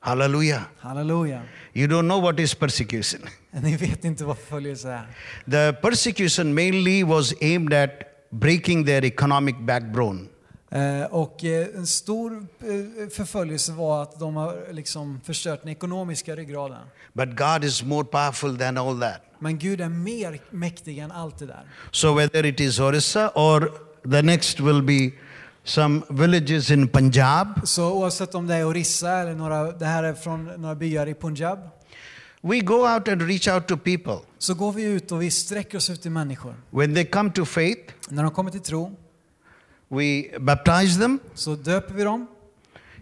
Hallelujah. 0.00 0.62
Halleluja. 0.78 1.42
You 1.74 1.88
don't 1.88 2.08
know 2.08 2.22
what 2.22 2.40
is 2.40 2.54
persecution. 2.54 3.20
Ni 3.62 3.76
vet 3.76 4.04
inte 4.04 4.24
vad 4.24 4.38
förföljelse 4.38 4.88
är. 4.88 5.06
The 5.50 5.72
persecution 5.72 6.54
mainly 6.54 7.02
was 7.04 7.34
aimed 7.40 7.72
at 7.84 7.90
breaking 8.30 8.84
their 8.86 9.04
economic 9.04 9.56
backbone. 9.60 10.20
Eh, 10.70 11.04
Och 11.04 11.44
eh, 11.44 11.66
en 11.76 11.86
stor 11.86 12.32
eh, 12.32 13.08
förföljelse 13.10 13.72
var 13.72 14.02
att 14.02 14.18
de 14.20 14.36
har 14.36 14.72
liksom 14.72 15.20
förstört 15.24 15.62
den 15.62 15.70
ekonomiska 15.72 16.36
ryggraden. 16.36 16.78
But 17.12 17.28
God 17.36 17.64
is 17.64 17.82
more 17.82 18.04
powerful 18.04 18.58
than 18.58 18.78
all 18.78 19.00
that. 19.00 19.20
Men 19.38 19.58
Gud 19.58 19.80
är 19.80 19.88
mer 19.88 20.40
mäktig 20.50 20.98
än 20.98 21.12
allt 21.12 21.38
det 21.38 21.46
där. 21.46 21.64
So 21.90 22.14
whether 22.14 22.46
it 22.46 22.60
is 22.60 22.80
Orissa 22.80 23.28
or 23.34 23.72
the 24.10 24.22
next 24.22 24.60
will 24.60 24.82
be 24.82 25.10
some 25.64 26.02
villages 26.08 26.70
in 26.70 26.88
Punjab, 26.88 27.48
Så 27.64 27.92
oavsett 27.92 28.34
om 28.34 28.46
det 28.46 28.54
är 28.54 28.64
Orissa 28.68 29.10
eller 29.10 29.34
några, 29.34 29.72
det 29.72 29.86
här 29.86 30.02
är 30.02 30.14
från 30.14 30.44
några 30.44 30.74
byar 30.74 31.06
i 31.06 31.14
Punjab, 31.14 31.58
we 32.42 32.60
go 32.60 32.94
out 32.94 33.08
and 33.08 33.22
reach 33.22 33.48
out 33.48 33.66
to 33.68 33.76
people. 33.76 34.16
så 34.38 34.54
går 34.54 34.72
vi 34.72 34.82
ut 34.82 35.12
och 35.12 35.22
vi 35.22 35.30
sträcker 35.30 35.78
oss 35.78 35.90
ut 35.90 36.02
till 36.02 36.10
människor. 36.10 36.54
When 36.70 36.94
they 36.94 37.04
come 37.04 37.30
to 37.30 37.44
faith, 37.44 37.92
När 38.08 38.22
de 38.22 38.30
kommer 38.32 38.50
till 38.50 38.60
tro 38.60 38.96
we 39.88 40.38
baptize 40.38 41.00
them. 41.00 41.18
så 41.34 41.54
döper 41.54 41.94
vi 41.94 42.04
dem. 42.04 42.26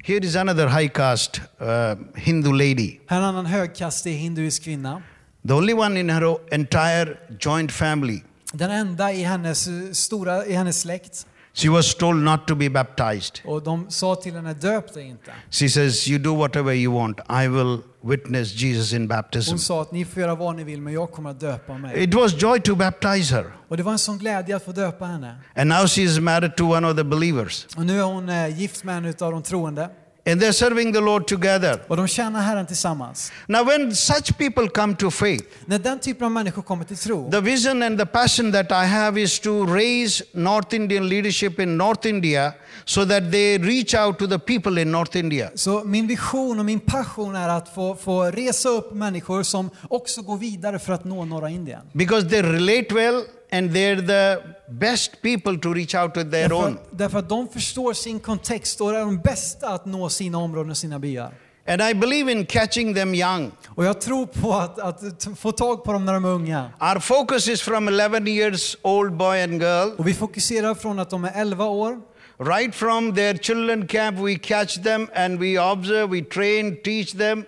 Here 0.04 0.26
is 0.26 0.36
another 0.36 0.66
high 0.68 0.88
caste 0.88 1.40
uh, 1.60 1.96
Hindu 2.14 2.52
lady. 2.52 2.98
Här 3.06 3.16
är 3.16 3.22
en 3.22 3.28
annan 3.28 3.46
högkastig 3.46 4.12
hinduisk 4.12 4.62
kvinna. 4.64 5.02
The 5.48 5.52
only 5.54 5.72
one 5.72 6.00
in 6.00 6.10
her 6.10 6.36
entire 6.54 7.16
joint 7.40 7.72
family. 7.72 8.20
Den 8.52 8.70
enda 8.70 9.12
i 9.12 9.22
hennes, 9.22 9.68
stora, 9.92 10.46
i 10.46 10.52
hennes 10.52 10.80
släkt. 10.80 11.26
She 11.54 11.68
was 11.68 11.94
told 11.94 12.16
not 12.16 12.46
to 12.46 12.54
be 12.54 12.70
baptized. 12.70 13.40
Och 13.44 13.62
de 13.62 13.90
sa 13.90 14.14
till 14.14 14.34
henne, 14.34 14.54
döp 14.54 14.94
dig 14.94 15.06
inte. 15.06 15.30
She 15.50 15.68
says, 15.68 16.08
You 16.08 16.18
do 16.18 16.34
whatever 16.34 16.72
you 16.72 16.94
want. 16.94 17.18
I 17.28 17.48
will 17.48 17.78
witness 18.02 18.54
Jesus 18.54 18.92
in 18.92 19.08
baptism. 19.08 19.50
Hon 19.50 19.58
sa 19.58 19.82
att 19.82 19.92
ni 19.92 20.04
får 20.04 20.22
göra 20.22 20.34
vad 20.34 20.56
ni 20.56 20.64
vill, 20.64 20.80
men 20.80 20.92
jag 20.92 21.12
kommer 21.12 21.30
att 21.30 21.40
döpa 21.40 21.78
mig. 21.78 22.04
It 22.04 22.14
was 22.14 22.42
joy 22.42 22.60
to 22.60 22.74
baptize 22.74 23.34
her. 23.34 23.44
Och 23.68 23.76
det 23.76 23.82
var 23.82 23.92
en 23.92 23.98
sån 23.98 24.18
glädje 24.18 24.56
att 24.56 24.64
få 24.64 24.72
döpa 24.72 25.04
henne. 25.04 25.36
And 25.56 25.68
now 25.68 25.86
she 25.86 26.02
is 26.02 26.18
married 26.18 26.56
to 26.56 26.64
one 26.64 26.88
of 26.90 26.96
the 26.96 27.04
believers. 27.04 27.66
Och 27.76 27.86
nu 27.86 27.98
är 27.98 28.04
hon 28.04 28.28
eh, 28.28 28.60
gift 28.60 28.84
med 28.84 28.96
en 28.96 29.06
av 29.06 29.32
de 29.32 29.42
troende. 29.42 29.90
And 30.26 30.40
they're 30.40 30.52
serving 30.52 30.92
the 30.92 31.00
Lord 31.00 31.26
together. 31.26 31.80
Och 31.88 31.96
de 31.96 32.08
tjänar 32.08 32.40
Herren 32.40 32.66
tillsammans. 32.66 33.32
Now, 33.46 33.64
when 33.64 33.94
such 33.94 34.38
people 34.38 34.68
come 34.68 34.96
to 34.96 35.10
faith, 35.10 35.44
När 35.66 35.78
den 35.78 35.98
typen 35.98 36.24
av 36.24 36.30
människor 36.30 36.62
kommer 36.62 36.84
till 36.84 36.96
tro, 36.96 37.30
the 37.30 37.40
vision 37.40 37.82
and 37.82 37.98
the 37.98 38.06
passion 38.06 38.52
that 38.52 38.70
I 38.70 38.86
have 38.86 39.20
is 39.20 39.40
to 39.40 39.66
raise 39.66 40.24
North 40.32 40.74
Indian 40.74 41.08
leadership 41.08 41.60
in 41.60 41.76
North 41.76 42.06
India 42.06 42.52
so 42.84 43.04
that 43.06 43.32
they 43.32 43.58
reach 43.58 43.94
out 43.94 44.18
to 44.18 44.26
the 44.26 44.38
people 44.38 44.82
in 44.82 44.92
North 44.92 45.16
India. 45.16 45.50
Så 45.54 45.84
min 45.84 46.06
vision 46.06 46.58
och 46.58 46.64
min 46.64 46.80
passion 46.80 47.36
är 47.36 47.48
att 47.48 47.74
få, 47.74 47.96
få 47.96 48.24
resa 48.24 48.68
upp 48.68 48.94
människor 48.94 49.42
som 49.42 49.70
också 49.88 50.22
går 50.22 50.36
vidare 50.36 50.78
för 50.78 50.92
att 50.92 51.04
nå 51.04 51.24
norra 51.24 51.50
Indien. 51.50 51.80
Because 51.92 52.28
they 52.28 52.42
relate 52.42 52.94
well 52.94 53.24
and 53.52 53.70
they're 53.70 54.06
the 54.06 54.42
best 54.68 55.22
people 55.22 55.58
to 55.58 55.74
reach 55.74 55.94
out 55.94 56.14
to 56.14 56.20
their 56.20 56.48
Därför, 56.48 56.54
own. 56.54 56.78
därför 56.90 57.18
att 57.18 57.28
de 57.28 57.48
förstår 57.48 57.92
sin 57.92 58.20
kontext 58.20 58.80
och 58.80 58.94
är 58.94 58.98
de 58.98 59.18
bästa 59.18 59.68
att 59.68 59.86
nå 59.86 60.08
sina 60.08 60.38
områden 60.38 60.70
och 60.70 60.76
sina 60.76 60.98
byar. 60.98 61.34
And 61.66 61.82
I 61.82 61.94
believe 61.94 62.32
in 62.32 62.46
catching 62.46 62.94
them 62.94 63.14
young. 63.14 63.52
Och 63.68 63.84
jag 63.84 64.00
tror 64.00 64.26
på 64.26 64.52
att, 64.52 64.78
att 64.78 65.28
få 65.38 65.52
tag 65.52 65.84
på 65.84 65.92
dem 65.92 66.04
när 66.04 66.12
de 66.12 66.24
är 66.24 66.28
unga. 66.28 66.70
Our 66.80 67.00
focus 67.00 67.48
is 67.48 67.62
from 67.62 67.88
11 67.88 68.28
years 68.28 68.76
old 68.82 69.12
boy 69.12 69.42
and 69.42 69.62
girl. 69.62 69.90
Och 69.98 70.08
vi 70.08 70.14
fokuserar 70.14 70.74
från 70.74 70.98
att 70.98 71.10
de 71.10 71.24
är 71.24 71.32
11 71.34 71.64
år 71.64 72.00
Right 72.42 72.74
from 72.74 73.14
their 73.14 73.34
children 73.34 73.86
camp, 73.86 74.18
we 74.18 74.38
catch 74.38 74.78
them 74.82 75.08
and 75.14 75.38
we 75.38 75.58
observe, 75.58 76.10
we 76.10 76.22
train, 76.22 76.78
teach 76.82 77.12
them, 77.12 77.44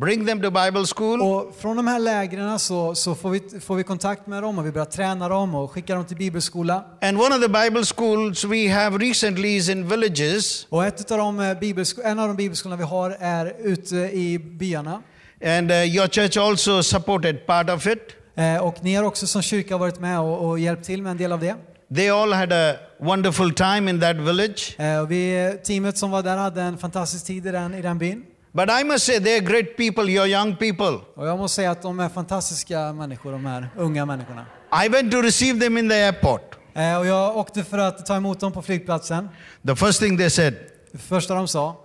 bring 0.00 0.26
them 0.26 0.42
to 0.42 0.50
Bible 0.50 0.84
school. 0.96 1.20
Och 1.22 1.56
från 1.60 1.76
de 1.76 1.86
här 1.86 1.98
lägren 1.98 2.58
så, 2.58 2.94
så 2.94 3.14
får, 3.14 3.30
vi, 3.30 3.60
får 3.60 3.74
vi 3.76 3.82
kontakt 3.82 4.26
med 4.26 4.42
dem 4.42 4.58
och 4.58 4.66
vi 4.66 4.72
börjar 4.72 4.86
träna 4.86 5.28
dem 5.28 5.54
och 5.54 5.70
skickar 5.72 5.96
dem 5.96 6.04
till 6.04 6.16
bibelskola. 6.16 6.84
And 7.02 7.18
one 7.20 7.34
of 7.34 7.42
the 7.42 7.48
Bible 7.48 7.84
schools 7.84 8.44
we 8.44 8.68
have 8.72 8.98
recently 8.98 9.56
is 9.56 9.68
in 9.68 9.88
villages. 9.88 10.66
Och 10.70 10.84
ett 10.84 11.10
av 11.10 11.18
de 11.18 11.40
eh, 11.40 11.44
bibelsko- 11.44 12.02
en 12.04 12.18
av 12.18 12.28
de 12.28 12.36
bibelskolorna 12.36 12.76
vi 12.76 12.84
har 12.88 13.16
är 13.20 13.52
ute 13.58 13.96
i 13.96 14.38
byarna. 14.38 15.02
And 15.44 15.70
uh, 15.70 15.84
your 15.96 16.08
church 16.08 16.36
also 16.36 16.82
supported 16.82 17.46
part 17.46 17.70
of 17.70 17.86
it. 17.86 17.98
Eh, 18.36 18.56
Och 18.64 18.76
ni 18.84 18.94
har 18.94 19.04
också 19.04 19.26
som 19.26 19.42
kyrka 19.42 19.76
varit 19.78 20.00
med 20.00 20.20
och, 20.20 20.48
och 20.48 20.58
hjälpt 20.58 20.84
till 20.84 21.02
med 21.02 21.10
en 21.10 21.16
del 21.16 21.32
av 21.32 21.40
det. 21.40 21.54
They 21.94 22.08
all 22.10 22.32
had 22.32 22.52
a 22.52 22.74
wonderful 23.00 23.54
time 23.54 23.90
in 23.90 24.00
that 24.00 24.16
village. 24.16 24.76
Eh, 24.80 24.98
Och 24.98 25.10
vi, 25.10 25.52
teamet 25.64 25.98
som 25.98 26.10
var 26.10 26.22
där 26.22 26.36
hade 26.36 26.62
en 26.62 26.78
fantastisk 26.78 27.26
tid 27.26 27.46
i 27.46 27.50
den, 27.50 27.74
i 27.74 27.82
den 27.82 27.98
byn. 27.98 28.24
But 28.56 28.70
I 28.70 28.84
must 28.84 29.04
say, 29.06 29.18
they're 29.18 29.40
great 29.40 29.76
people, 29.76 30.04
you're 30.04 30.26
young 30.26 30.56
people. 30.56 30.98
Och 31.14 31.26
jag 31.26 31.38
måste 31.38 31.54
säga 31.56 31.70
att 31.70 31.82
de 31.82 32.00
är 32.00 32.08
fantastiska 32.08 32.92
människor, 32.92 33.32
de 33.32 33.46
här 33.46 33.68
unga 33.76 34.06
människorna. 34.06 34.46
I 34.84 34.88
went 34.88 35.12
to 35.12 35.22
receive 35.22 35.60
them 35.60 35.78
in 35.78 35.88
the 35.88 35.94
airport. 35.94 36.54
Eh, 36.74 36.96
Och 36.98 37.06
jag 37.06 37.36
åkte 37.36 37.64
för 37.64 37.78
att 37.78 38.06
ta 38.06 38.16
emot 38.16 38.40
dem 38.40 38.52
på 38.52 38.62
flygplatsen. 38.62 39.28
The 39.66 39.76
first 39.76 40.00
thing 40.00 40.18
they 40.18 40.30
said, 40.30 40.54
Det 40.92 40.98
första 40.98 41.34
de 41.34 41.48
sa, 41.48 41.76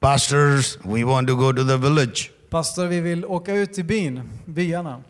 Pastors, 0.00 0.78
we 0.82 1.04
want 1.04 1.28
to 1.28 1.34
go 1.34 1.52
to 1.52 1.64
the 1.64 1.76
village. 1.76 2.30
pastor 2.50 2.86
vi 2.86 3.00
vill 3.00 3.24
åka 3.24 3.52
ut 3.54 3.72
till 3.74 3.84
byn, 3.84 4.30
byarna. 4.46 5.02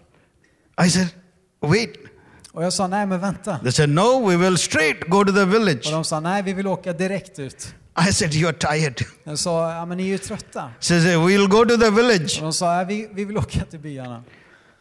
I 0.86 0.90
said, 0.90 1.08
Wait. 1.60 1.92
Och 2.52 2.64
jag 2.64 2.72
sa, 2.72 2.86
nej 2.86 3.06
men 3.06 3.20
vänta. 3.20 3.58
They 3.58 3.72
said, 3.72 3.88
No, 3.88 4.28
we 4.28 4.36
will 4.36 4.58
straight 4.58 5.08
go 5.08 5.24
to 5.24 5.32
the 5.32 5.44
village. 5.44 5.86
Och 5.86 5.92
de 5.92 6.04
sa, 6.04 6.20
nej 6.20 6.42
vi 6.42 6.52
vill 6.52 6.66
åka 6.66 6.92
direkt 6.92 7.38
ut. 7.38 7.74
I 8.08 8.12
said, 8.12 8.30
You're 8.34 8.52
tired. 8.52 9.04
Jag 9.24 9.38
sa, 9.38 9.72
ja 9.72 9.86
men 9.86 9.96
ni 9.98 10.04
är 10.04 10.08
ju 10.08 10.18
trötta. 10.18 10.70
Says, 10.80 11.04
We'll 11.04 11.48
go 11.48 11.64
to 11.64 11.76
the 11.76 11.90
village. 11.90 12.36
Och 12.38 12.42
de 12.42 12.52
sa, 12.52 12.78
ja, 12.78 12.84
vi, 12.84 13.08
vi 13.12 13.24
vill 13.24 13.38
åka 13.38 13.64
till 13.64 13.78
byarna. 13.78 14.22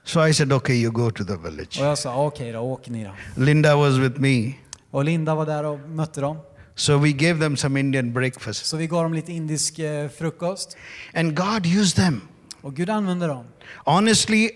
So 0.04 0.28
I 0.28 0.34
said, 0.34 0.54
Okay, 0.54 0.76
you 0.76 0.92
go 0.92 1.12
to 1.12 1.24
the 1.26 1.38
village. 1.38 1.80
Och 1.80 1.86
jag 1.86 1.98
sa, 1.98 2.16
okej 2.26 2.52
då, 2.52 2.60
åk 2.60 2.90
ni 2.90 3.04
då. 3.04 3.42
Linda 3.44 3.76
was 3.76 3.98
with 3.98 4.20
me. 4.20 4.54
Och 4.92 5.04
Linda 5.06 5.36
var 5.36 5.46
där 5.46 5.64
och 5.64 5.80
mötte 5.80 6.22
dem. 6.22 6.38
So 6.76 6.98
we 6.98 7.12
gave 7.12 7.40
them 7.40 7.58
some 7.58 7.80
Indian 7.80 8.14
breakfast. 8.14 8.66
Så 8.66 8.78
vi 8.78 8.88
gav 8.88 9.04
dem 9.04 9.14
lite 9.14 9.32
indisk 9.34 9.80
eh, 9.80 10.10
frukost. 10.10 10.78
And 11.14 11.36
God 11.38 11.66
used 11.66 11.96
them. 11.96 12.22
Och 12.62 12.76
Gud 12.76 12.90
använde 12.90 13.28
dem. 13.28 13.46
Honestly, 13.86 14.50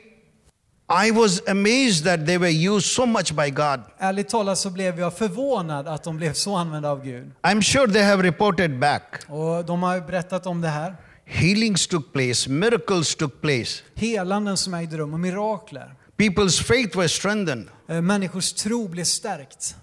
I 0.92 1.12
was 1.12 1.42
amazed 1.48 2.04
that 2.06 2.26
they 2.26 2.38
were 2.38 2.50
used 2.76 2.88
so 2.88 3.06
much 3.06 3.32
by 3.32 3.50
God. 3.50 3.80
Ärligt 3.98 4.30
talat 4.30 4.58
så 4.58 4.70
blev 4.70 5.00
jag 5.00 5.18
förvånad 5.18 5.88
att 5.88 6.04
de 6.04 6.18
blev 6.18 6.34
så 6.34 6.56
använda 6.56 6.90
av 6.90 7.04
Gud. 7.04 7.32
I'm 7.42 7.62
sure 7.62 7.94
they 7.94 8.02
have 8.04 8.24
reported 8.24 8.80
back. 8.80 9.24
Och 9.28 9.66
de 9.66 9.84
har 9.84 10.02
berättat 10.02 10.46
om 10.46 10.62
det 10.62 10.68
här. 10.68 10.96
Healings 11.26 11.88
took 11.88 12.14
place, 12.14 12.50
miracles 12.50 13.16
took 13.16 13.42
place. 13.42 13.84
Helanden 13.96 14.58
som 14.58 14.74
ägde 14.74 14.98
rum 14.98 15.14
och 15.14 15.20
mirakler. 15.20 15.96
People's 16.18 16.64
faith 16.64 16.98
was 16.98 17.12
strengthened. 17.12 17.68
Eh, 17.88 18.02
Människors 18.02 18.54
tro 18.54 18.88
blev 18.88 19.04
stärkt. 19.04 19.76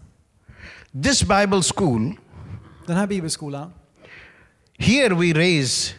This 1.02 1.22
Bible 1.22 1.62
school, 1.74 2.14
Den 2.86 2.96
här 2.96 3.06
bibelskolan, 3.06 3.72
here 4.78 5.14
we 5.14 5.32
raise 5.32 5.92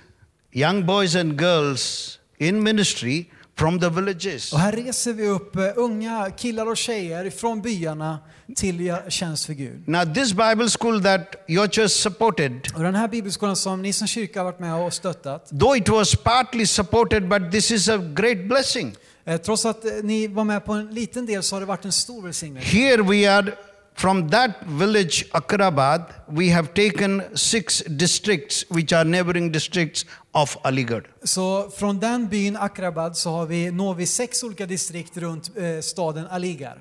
young 0.51 0.85
boys 0.85 1.15
and 1.15 1.41
girls 1.41 2.19
in 2.37 2.63
ministry 2.63 3.25
from 3.59 3.79
the 3.79 3.89
villages. 3.89 4.53
och 4.53 4.59
här 4.59 4.71
reser 4.71 5.13
vi 5.13 5.27
upp 5.27 5.55
eh, 5.55 5.63
unga 5.75 6.31
killar 6.37 6.65
och 6.69 6.77
tjejer 6.77 7.29
från 7.29 7.61
byarna 7.61 8.19
till 8.55 8.95
tjänst 9.09 9.45
för 9.45 9.53
Gud. 9.53 9.87
Now, 9.87 10.13
this 10.13 10.33
Bible 10.33 10.67
school 10.79 11.03
that 11.03 11.35
your 11.47 11.67
church 11.67 11.91
supported, 11.91 12.67
Och 12.75 12.83
den 12.83 12.95
här 12.95 13.07
bibelskolan 13.07 13.55
som 13.55 13.81
ni 13.81 13.93
som 13.93 14.07
kyrka 14.07 14.39
har 14.39 14.45
varit 14.45 14.59
med 14.59 14.75
och 14.75 14.93
stöttat, 14.93 15.49
though 15.59 15.77
it 15.77 15.89
was 15.89 16.15
partly 16.15 16.65
supported, 16.65 17.29
but 17.29 17.51
this 17.51 17.71
is 17.71 17.89
a 17.89 17.97
great 17.97 18.37
blessing. 18.47 18.95
eh, 19.25 19.37
trots 19.37 19.65
att 19.65 19.85
eh, 19.85 19.91
ni 20.03 20.27
var 20.27 20.43
med 20.43 20.65
på 20.65 20.73
en 20.73 20.87
liten 20.87 21.25
del 21.25 21.43
så 21.43 21.55
har 21.55 21.59
det 21.59 21.65
varit 21.65 21.85
en 21.85 21.91
stor 21.91 22.21
välsignelse. 22.21 22.77
Here 22.77 23.01
we 23.03 23.31
are 23.37 23.51
from 23.97 24.29
that 24.29 24.61
village, 24.65 25.25
Akrabad, 25.33 26.01
we 26.27 26.49
have 26.49 26.73
taken 26.73 27.23
six 27.35 27.81
districts 27.81 28.63
which 28.69 28.93
are 28.93 29.03
neighboring 29.03 29.51
districts 29.51 30.05
of 30.31 30.57
Aligarh. 30.63 31.03
Så 31.23 31.69
från 31.69 31.99
den 31.99 32.27
byn 32.29 32.55
Akrabad 32.55 33.17
så 33.17 33.29
har 33.29 33.45
vi, 33.45 33.71
når 33.71 33.93
vi 33.93 34.05
sex 34.05 34.43
olika 34.43 34.65
distrikt 34.65 35.17
runt 35.17 35.57
eh, 35.57 35.81
staden 35.81 36.27
Aligar. 36.29 36.77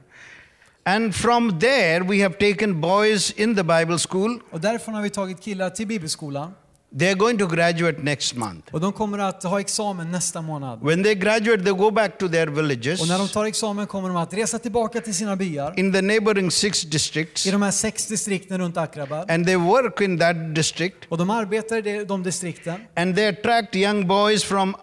And 0.84 1.14
from 1.14 1.58
there, 1.60 2.04
we 2.04 2.22
have 2.22 2.34
taken 2.38 2.80
boys 2.80 3.30
in 3.30 3.56
the 3.56 3.64
Bible 3.64 3.98
school. 3.98 4.40
Och 4.50 4.60
därifrån 4.60 4.94
har 4.94 5.02
vi 5.02 5.10
tagit 5.10 5.40
killar 5.40 5.70
till 5.70 5.86
bibelskolan. 5.86 6.52
They 6.98 7.08
are 7.08 7.14
going 7.14 7.38
to 7.38 7.46
graduate 7.46 8.02
next 8.02 8.34
month. 8.34 8.74
Och 8.74 8.80
de 8.80 8.92
kommer 8.92 9.18
att 9.18 9.42
ha 9.42 9.60
examen 9.60 10.10
nästa 10.10 10.42
månad. 10.42 10.82
When 10.82 11.02
they 11.02 11.14
graduate, 11.14 11.62
they 11.64 11.72
go 11.72 11.90
back 11.90 12.18
to 12.18 12.28
their 12.28 12.46
villages 12.46 13.00
Och 13.00 13.08
när 13.08 13.18
de 13.18 13.28
tar 13.28 13.44
examen 13.44 13.86
kommer 13.86 14.08
de 14.08 14.16
att 14.16 14.34
resa 14.34 14.58
tillbaka 14.58 15.00
till 15.00 15.14
sina 15.14 15.36
byar 15.36 15.74
in 15.78 15.92
the 15.92 16.02
neighboring 16.02 16.50
six 16.50 16.82
districts 16.82 17.46
i 17.46 17.50
de 17.50 17.62
här 17.62 17.70
sex 17.70 18.06
distrikten 18.06 18.58
runt 18.58 18.76
Akrabad. 18.76 19.30
and 19.30 19.46
they 19.46 19.56
work 19.56 20.00
in 20.00 20.18
that 20.18 20.54
district 20.54 20.96
Och 21.08 21.18
de 21.18 21.30
arbetar 21.30 21.86
i 21.86 22.04
de 22.04 22.22
distrikten. 22.22 22.74
and 22.94 23.16
they 23.16 23.26
attract 23.28 23.74
young 23.76 24.06
boys 24.06 24.44
from 24.44 24.76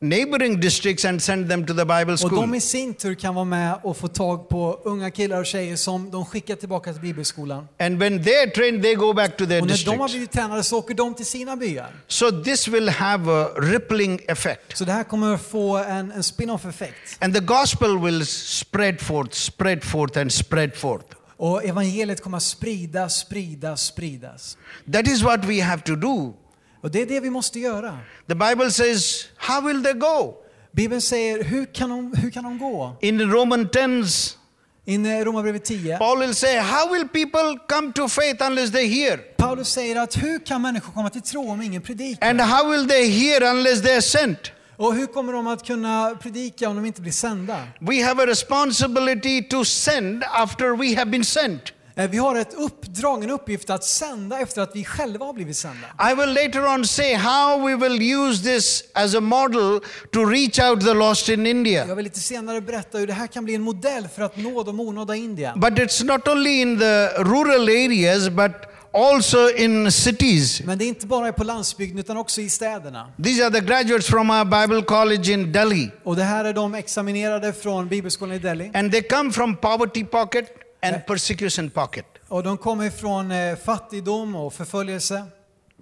neighboring 0.00 0.60
districts 0.60 1.04
and 1.04 1.22
send 1.22 1.48
them 1.48 1.66
to 1.66 1.74
the 1.74 1.84
Bible 1.84 2.12
Och 2.12 2.18
school. 2.20 2.40
de 2.40 2.54
i 2.54 2.60
sin 2.60 2.94
tur 2.94 3.14
kan 3.14 3.34
vara 3.34 3.44
med 3.44 3.78
och 3.82 3.96
få 3.96 4.08
tag 4.08 4.48
på 4.48 4.80
unga 4.84 5.10
killar 5.10 5.38
och 5.40 5.46
tjejer 5.46 5.76
som 5.76 6.10
de 6.10 6.24
skickar 6.26 6.56
tillbaka 6.56 6.92
till 6.92 7.02
bibelskolan. 7.02 7.68
And 7.78 7.98
when 7.98 8.24
they 8.24 8.34
are 8.42 8.50
trained, 8.50 8.82
they 8.82 8.94
go 8.94 9.12
back 9.12 9.36
to 9.36 9.46
their 9.46 9.60
Och 9.62 9.66
när 9.66 9.84
de 9.84 9.90
har 9.90 9.96
districts. 9.96 10.12
blivit 10.12 10.32
tränade 10.32 10.62
så 10.62 10.78
åker 10.78 10.94
de 10.94 11.14
till 11.14 11.26
sina 11.26 11.56
byar. 11.56 11.90
So 12.08 12.42
this 12.42 12.68
will 12.68 12.88
have 12.88 13.32
a 13.32 13.48
rippling 13.56 14.20
effect. 14.28 14.76
Så 14.76 14.84
det 14.84 14.92
här 14.92 15.04
kommer 15.04 15.36
få 15.36 15.76
en, 15.76 16.12
en 16.12 16.22
spin-off 16.22 16.64
effekt. 16.66 17.16
And 17.20 17.34
the 17.34 17.40
gospel 17.40 17.98
will 17.98 18.26
spread 18.26 19.00
forth, 19.00 19.32
spread 19.32 19.84
forth, 19.84 20.18
and 20.18 20.32
spread 20.32 20.74
forth. 20.76 21.04
Och 21.36 21.64
evangeliet 21.64 22.20
kommer 22.22 22.36
att 22.36 22.42
spridas, 22.42 23.18
spridas, 23.18 23.82
spridas. 23.84 24.56
That 24.92 25.08
is 25.08 25.22
what 25.22 25.44
we 25.44 25.62
have 25.62 25.82
to 25.82 25.94
do. 25.96 26.34
Och 26.80 26.90
det 26.90 27.02
är 27.02 27.06
det 27.06 27.20
vi 27.20 27.30
måste 27.30 27.60
göra. 27.60 27.98
The 28.28 28.34
Bible 28.34 28.70
says, 28.70 29.26
How 29.36 29.60
will 29.60 29.82
they 29.82 29.92
go? 29.92 30.34
Bibeln 30.72 31.00
säger, 31.00 31.44
hur 31.44 31.64
kan 31.74 31.90
de, 31.90 32.12
hur 32.16 32.30
kan 32.30 32.44
de 32.44 32.58
gå? 32.58 32.96
In 33.00 33.32
Roman 33.32 33.68
10s, 33.68 34.36
In 34.84 35.06
eh, 35.06 35.24
Romarbrevet 35.24 35.64
10, 35.64 35.98
Paul 35.98 36.18
will 36.18 36.34
say, 36.34 36.56
How 36.56 36.88
will 36.92 37.08
people 37.08 37.58
come 37.68 37.92
to 37.92 38.08
faith 38.08 38.42
unless 38.42 38.70
they 38.70 38.88
hear? 38.88 39.18
Paulus 39.36 39.68
säger 39.68 39.96
att 39.96 40.16
hur 40.22 40.38
kan 40.46 40.62
människor 40.62 40.92
komma 40.92 41.10
till 41.10 41.22
tro 41.22 41.50
om 41.50 41.62
ingen 41.62 41.82
predikar? 41.82 42.28
And 42.28 42.40
how 42.40 42.70
will 42.70 42.88
they 42.88 43.10
hear 43.10 43.50
unless 43.50 43.82
they 43.82 43.92
are 43.92 44.02
sent? 44.02 44.52
Och 44.76 44.94
hur 44.94 45.06
kommer 45.06 45.32
de 45.32 45.46
att 45.46 45.66
kunna 45.66 46.16
predika 46.22 46.68
om 46.68 46.76
de 46.76 46.86
inte 46.86 47.00
blir 47.00 47.12
sända? 47.12 47.62
We 47.80 48.04
have 48.04 48.22
a 48.22 48.26
responsibility 48.26 49.42
to 49.42 49.64
send 49.64 50.24
after 50.24 50.76
we 50.76 50.96
have 50.96 51.10
been 51.10 51.24
sent. 51.24 51.62
Eh, 52.00 52.10
Vi 52.10 52.18
har 52.18 52.36
ett 52.36 52.54
uppdrag, 52.54 53.24
en 53.24 53.30
uppgift 53.30 53.70
att 53.70 53.84
sända 53.84 54.40
efter 54.40 54.62
att 54.62 54.70
vi 54.76 54.84
själva 54.84 55.26
har 55.26 55.32
blivit 55.32 55.56
sända. 55.56 55.86
I 56.12 56.14
will 56.14 56.34
later 56.34 56.66
on 56.74 56.86
say 56.86 57.14
how 57.14 57.66
we 57.66 57.76
will 57.76 58.02
use 58.02 58.42
this 58.42 58.84
as 58.94 59.14
a 59.14 59.20
model 59.20 59.80
to 60.12 60.24
reach 60.24 60.58
out 60.58 60.80
the 60.80 60.94
lost 60.94 61.28
in 61.28 61.46
India. 61.46 61.86
Jag 61.86 61.96
vill 61.96 62.04
lite 62.04 62.20
senare 62.20 62.60
berätta 62.60 62.98
hur 62.98 63.06
det 63.06 63.12
här 63.12 63.26
kan 63.26 63.44
bli 63.44 63.54
en 63.54 63.62
modell 63.62 64.08
för 64.08 64.22
att 64.22 64.36
nå 64.36 64.62
de 64.62 64.80
onådda 64.80 65.16
i 65.16 65.18
Indien. 65.18 65.60
But 65.60 65.72
it's 65.72 66.04
not 66.04 66.28
only 66.28 66.60
in 66.60 66.78
the 66.78 67.08
rural 67.18 67.68
areas, 67.68 68.28
but 68.28 68.52
also 68.92 69.50
in 69.56 69.92
cities. 69.92 70.60
Men 70.64 70.78
det 70.78 70.84
är 70.84 70.88
inte 70.88 71.06
bara 71.06 71.32
på 71.32 71.44
landsbygden 71.44 71.98
utan 71.98 72.16
också 72.16 72.40
i 72.40 72.48
städerna. 72.48 73.12
These 73.24 73.44
are 73.46 73.50
the 73.50 73.60
graduates 73.60 74.06
from 74.06 74.30
our 74.30 74.44
Bible 74.44 74.82
college 74.82 75.32
in 75.32 75.52
Delhi. 75.52 75.90
Och 76.04 76.16
det 76.16 76.22
här 76.24 76.44
är 76.44 76.52
de 76.52 76.74
examinerade 76.74 77.52
från 77.52 77.88
Bibelskolan 77.88 78.34
i 78.34 78.38
Delhi. 78.38 78.70
And 78.74 78.92
they 78.92 79.02
come 79.02 79.32
from 79.32 79.56
poverty 79.56 80.04
pocket 80.04 80.46
and 80.82 81.06
persecution 81.06 81.70
pocket. 81.70 82.06
Och 82.28 82.42
de 82.42 82.56
kommer 82.56 82.84
ifrån 82.84 83.30
eh, 83.30 83.56
fattigdom 83.56 84.36
och 84.36 84.54
förföljelse. 84.54 85.24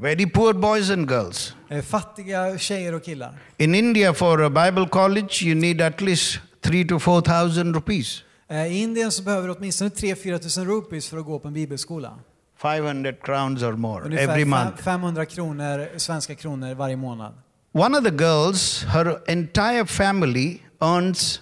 Very 0.01 0.27
poor 0.31 0.53
boys 0.53 0.91
and 0.91 1.11
girls. 1.11 1.55
Eh, 1.69 1.83
Fattiga 1.83 2.59
tjejer 2.59 2.95
och 2.95 3.05
killar. 3.05 3.39
In 3.57 3.75
India, 3.75 4.15
for 4.15 4.43
a 4.43 4.51
Bible 4.51 4.89
college, 4.89 5.43
you 5.45 5.55
need 5.55 5.81
at 5.81 6.01
least 6.01 6.39
three 6.61 6.85
to 6.85 6.99
four 6.99 7.21
thousand 7.21 7.75
rupees. 7.75 8.23
Eh, 8.51 8.67
I 8.67 8.79
Indien 8.83 9.13
så 9.13 9.23
behöver 9.23 9.49
du 9.49 9.55
åtminstone 9.55 9.91
3-4 9.91 10.39
tusen 10.39 10.65
rupees 10.67 11.09
för 11.09 11.19
att 11.19 11.25
gå 11.25 11.39
på 11.39 11.49
en 11.49 11.55
bibelskola. 11.55 12.19
500 12.63 13.13
crowns 13.13 13.63
or 13.63 13.73
more 13.73 14.05
Ungefär 14.05 14.25
every 14.29 14.45
month. 14.45 14.83
500 14.83 15.27
kronor, 15.27 15.89
svenska 15.99 16.35
kronor 16.35 16.75
varje 16.75 16.97
månad. 16.97 17.35
One 17.73 17.99
of 17.99 18.05
the 18.05 18.11
girls, 18.25 18.85
her 18.85 19.19
entire 19.27 19.87
family 19.87 20.59
earns 20.81 21.41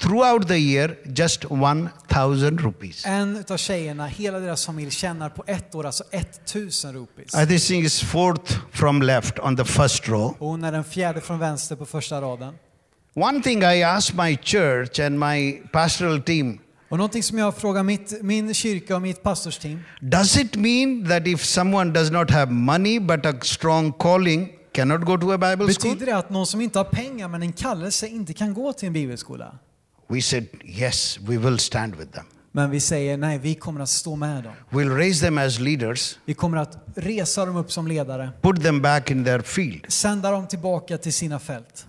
throughout 0.00 0.48
the 0.48 0.58
year 0.58 0.96
just 1.04 1.44
1,000 1.44 2.58
rupees. 2.60 3.06
En 3.06 3.36
utav 3.36 3.56
tjejerna, 3.56 4.06
hela 4.06 4.38
deras 4.38 4.66
familj 4.66 4.90
tjänar 4.90 5.28
på 5.28 5.44
ett 5.46 5.74
år 5.74 5.86
alltså 5.86 6.04
1000 6.10 6.92
rupees. 6.92 7.34
I 7.34 7.46
think 7.46 7.60
she 7.60 7.74
is 7.74 8.02
fourth 8.02 8.58
from 8.72 9.02
left 9.02 9.38
on 9.38 9.56
the 9.56 9.64
first 9.64 10.08
row. 10.08 10.34
Och 10.38 10.48
hon 10.48 10.64
är 10.64 10.72
den 10.72 10.84
fjärde 10.84 11.20
från 11.20 11.38
vänster 11.38 11.76
på 11.76 11.86
första 11.86 12.20
raden. 12.20 12.54
One 13.14 13.42
thing 13.42 13.62
I 13.62 13.82
asked 13.82 14.16
my 14.16 14.36
church 14.36 15.00
and 15.00 15.18
my 15.18 15.52
pastoral 15.72 16.22
team 16.22 16.58
Och 16.88 16.98
någonting 16.98 17.22
som 17.22 17.38
jag 17.38 17.56
frågar 17.56 17.82
mitt, 17.82 18.22
min 18.22 18.54
kyrka 18.54 18.96
och 18.96 19.02
mitt 19.02 19.22
pastorsteam. 19.22 19.80
does 20.00 20.36
it 20.36 20.56
mean 20.56 21.08
that 21.08 21.26
if 21.26 21.44
someone 21.44 21.92
does 21.92 22.10
not 22.10 22.30
have 22.30 22.52
money 22.52 23.00
but 23.00 23.26
a 23.26 23.34
strong 23.42 23.92
calling 23.92 24.52
cannot 24.72 25.00
go 25.00 25.18
to 25.18 25.32
a 25.32 25.38
Bible 25.38 25.56
school? 25.56 25.66
Betyder 25.66 26.06
det 26.06 26.16
att 26.16 26.30
någon 26.30 26.46
som 26.46 26.60
inte 26.60 26.78
har 26.78 26.84
pengar 26.84 27.28
men 27.28 27.42
en 27.42 27.52
kallelse 27.52 28.06
inte 28.08 28.32
kan 28.32 28.54
gå 28.54 28.72
till 28.72 28.86
en 28.86 28.92
bibelskola? 28.92 29.58
We 30.10 30.20
said, 30.22 30.46
yes, 30.64 31.18
we 31.28 31.38
will 31.38 31.58
stand 31.58 31.96
with 31.96 32.10
them. 32.12 32.24
Men 32.52 32.70
vi 32.70 32.80
säger 32.80 33.16
nej, 33.16 33.38
vi 33.38 33.54
kommer 33.54 33.80
att 33.80 33.88
stå 33.88 34.16
med 34.16 34.44
dem. 34.44 34.52
We'll 34.70 34.96
raise 34.96 35.24
them 35.24 35.38
as 35.38 35.58
leaders, 35.58 36.18
Vi 36.24 36.34
kommer 36.34 36.58
att 36.58 36.78
resa 36.96 37.44
dem 37.46 37.56
upp 37.56 37.72
som 37.72 37.86
ledare. 37.88 38.30
put 38.42 38.62
them 38.62 38.82
back 38.82 39.10
in 39.10 39.24
their 39.24 39.40
field. 39.40 39.84
Sända 39.88 40.30
dem 40.30 40.46
tillbaka 40.48 40.98
till 40.98 41.12
sina 41.12 41.38
fält. 41.38 41.86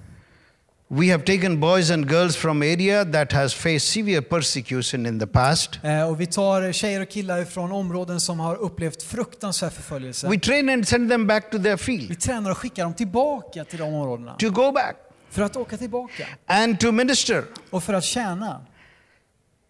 We 0.88 1.12
have 1.12 1.24
taken 1.24 1.60
boys 1.60 1.92
and 1.92 2.12
girls 2.12 2.36
from 2.36 2.62
area 2.62 3.06
that 3.06 3.32
has 3.32 3.54
faced 3.54 3.82
severe 3.82 4.22
persecution 4.22 5.06
in 5.06 5.20
the 5.20 5.28
past. 5.28 5.80
Eh, 5.84 6.10
Och 6.10 6.22
vi 6.22 6.26
tar 6.26 6.72
tjejer 6.72 7.02
och 7.02 7.10
killar 7.10 7.46
från 7.46 7.72
områden 7.72 8.20
som 8.20 8.40
har 8.40 8.56
upplevt 8.56 9.04
fruktansvärd 9.04 9.72
förföljelse. 9.74 10.28
We 10.28 10.40
train 10.40 10.70
and 10.70 10.88
send 10.88 11.10
them 11.10 11.28
back 11.28 11.52
to 11.52 11.58
their 11.60 11.72
Vi 11.78 11.84
field 11.84 12.20
tränar 12.22 12.52
och 12.52 12.58
skickar 12.58 12.84
dem 12.84 12.94
tillbaka 12.94 13.64
till 13.66 13.80
de 13.80 13.94
områdena. 13.94 14.36
to 14.40 14.50
go 14.50 14.72
back 14.72 14.96
För 15.32 15.42
att 15.42 15.56
åka 15.56 15.78
tillbaka. 15.78 16.28
and 16.46 16.80
to 16.80 16.92
minister. 16.92 17.44
Och 17.70 17.84
för 17.84 17.94
att 17.94 18.04
tjäna. 18.04 18.66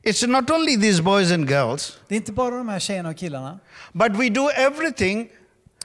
It's 0.03 0.27
not 0.27 0.49
only 0.49 0.77
these 0.81 1.01
boys 1.03 1.31
and 1.31 1.49
girls, 1.49 1.97
Det 2.07 2.15
är 2.15 2.17
inte 2.17 2.31
bara 2.31 2.57
de 2.57 2.69
här 2.69 2.79
tjejerna 2.79 3.09
och 3.09 3.17
killarna. 3.17 3.59
but 3.93 4.11
we 4.11 4.29
do 4.29 4.49
everything 4.49 5.29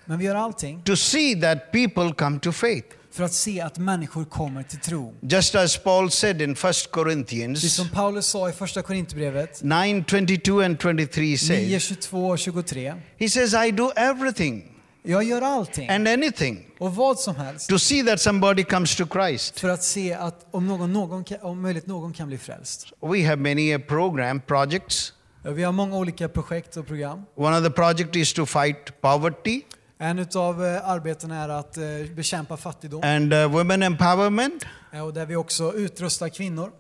Men 0.05 0.19
vi 0.19 0.25
gör 0.25 0.35
allting 0.35 0.83
to 0.83 0.97
see 0.97 1.41
that 1.41 1.73
people 1.73 2.13
come 2.15 2.39
to 2.41 2.53
faith. 2.53 2.89
för 3.11 3.25
att 3.25 3.33
se 3.33 3.61
att 3.61 3.79
människor 3.79 4.25
kommer 4.25 4.63
till 4.63 4.79
tro. 4.79 5.15
Just 5.21 5.55
as 5.55 5.77
Paul 5.79 6.11
said 6.11 6.43
in 6.43 6.51
1 6.53 6.61
Det 6.63 6.91
Corinthians 6.91 7.75
som 7.75 7.89
Paulus 7.89 8.27
sa 8.27 8.49
i 8.49 8.53
första 8.53 8.83
Korinthierbrevet 8.83 9.63
9 9.63 10.05
22 10.09 10.61
and 10.63 10.79
23 10.83 11.25
9, 11.25 11.39
says, 11.39 11.83
22 11.83 12.27
och 12.29 12.39
23. 12.39 12.95
He 13.19 13.29
says, 13.29 13.55
I 13.55 13.71
do 13.71 13.91
everything 13.97 14.73
Jag 15.09 15.25
gör 15.25 15.43
allting 15.43 15.89
and 15.89 16.09
anything 16.09 16.67
och 16.79 16.95
vad 16.95 17.19
som 17.19 17.37
helst 17.37 17.69
to 17.69 17.79
see 17.79 18.03
that 18.03 18.21
somebody 18.21 18.65
comes 18.65 18.97
to 18.97 19.05
Christ. 19.13 19.61
för 19.61 19.69
att 19.69 19.83
se 19.83 20.13
att 20.15 20.47
om, 20.51 20.67
någon, 20.67 20.93
någon 20.93 21.25
kan, 21.25 21.41
om 21.41 21.63
möjligt 21.63 21.87
någon 21.87 22.13
kan 22.13 22.29
bli 22.29 22.39
frälst. 22.39 22.93
We 23.01 23.27
have 23.27 23.37
many 23.37 23.75
a 23.75 23.81
program, 23.89 24.41
projects. 24.41 25.13
Vi 25.43 25.63
har 25.63 25.73
många 25.73 25.97
olika 25.97 26.29
projekt 26.29 26.77
och 26.77 26.87
program. 26.87 27.23
One 27.35 27.59
of 27.59 27.65
the 27.65 27.71
project 27.71 28.17
is 28.17 28.33
to 28.33 28.47
fight 28.47 29.01
poverty 29.01 29.63
En 29.99 30.19
utav 30.19 30.65
eh, 30.65 30.89
arbetena 30.89 31.43
är 31.45 31.49
att 31.49 31.77
eh, 31.77 31.85
bekämpa 32.15 32.57
fattigdom 32.57 33.03
and 33.05 33.33
uh, 33.35 33.47
women 33.47 33.83
empowerment. 33.83 34.67
eh, 34.93 35.01
och 35.01 35.15
där 35.15 35.27
vi 35.27 35.37
också 35.37 35.75
utrustar 35.75 36.29
kvinnor. 36.29 36.71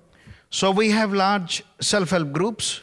So 0.50 0.72
we 0.72 0.92
have 0.92 1.16
large 1.16 1.62
self-help 1.80 2.34
groups 2.38 2.80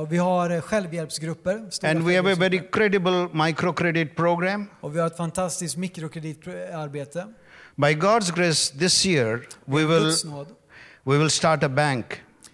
Och 0.00 0.12
vi 0.12 0.16
har 0.16 0.50
eh, 0.50 0.60
självhjälpsgrupper. 0.60 1.62
and 1.82 2.02
we 2.02 2.16
have 2.16 2.32
a 2.32 2.36
very 2.38 2.62
credible 2.72 3.28
microcredit 3.32 4.16
program. 4.16 4.66
Och 4.80 4.94
vi 4.96 5.00
har 5.00 5.06
ett 5.06 5.16
fantastiskt 5.16 5.76
mikrokreditarbete. 5.76 7.26
By 7.76 7.86
God's 7.94 8.34
grace, 8.36 8.78
this 8.78 9.06
year 9.06 9.40
we 9.64 9.84
will 9.84 10.12
we 11.04 11.18
will 11.18 11.30
start 11.30 11.62
a 11.62 11.68
bank 11.68 12.06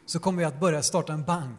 Så 0.06 0.18
kommer 0.18 0.38
vi 0.38 0.44
att 0.44 0.60
börja 0.60 0.82
starta 0.82 1.12
en 1.12 1.24
bank 1.24 1.58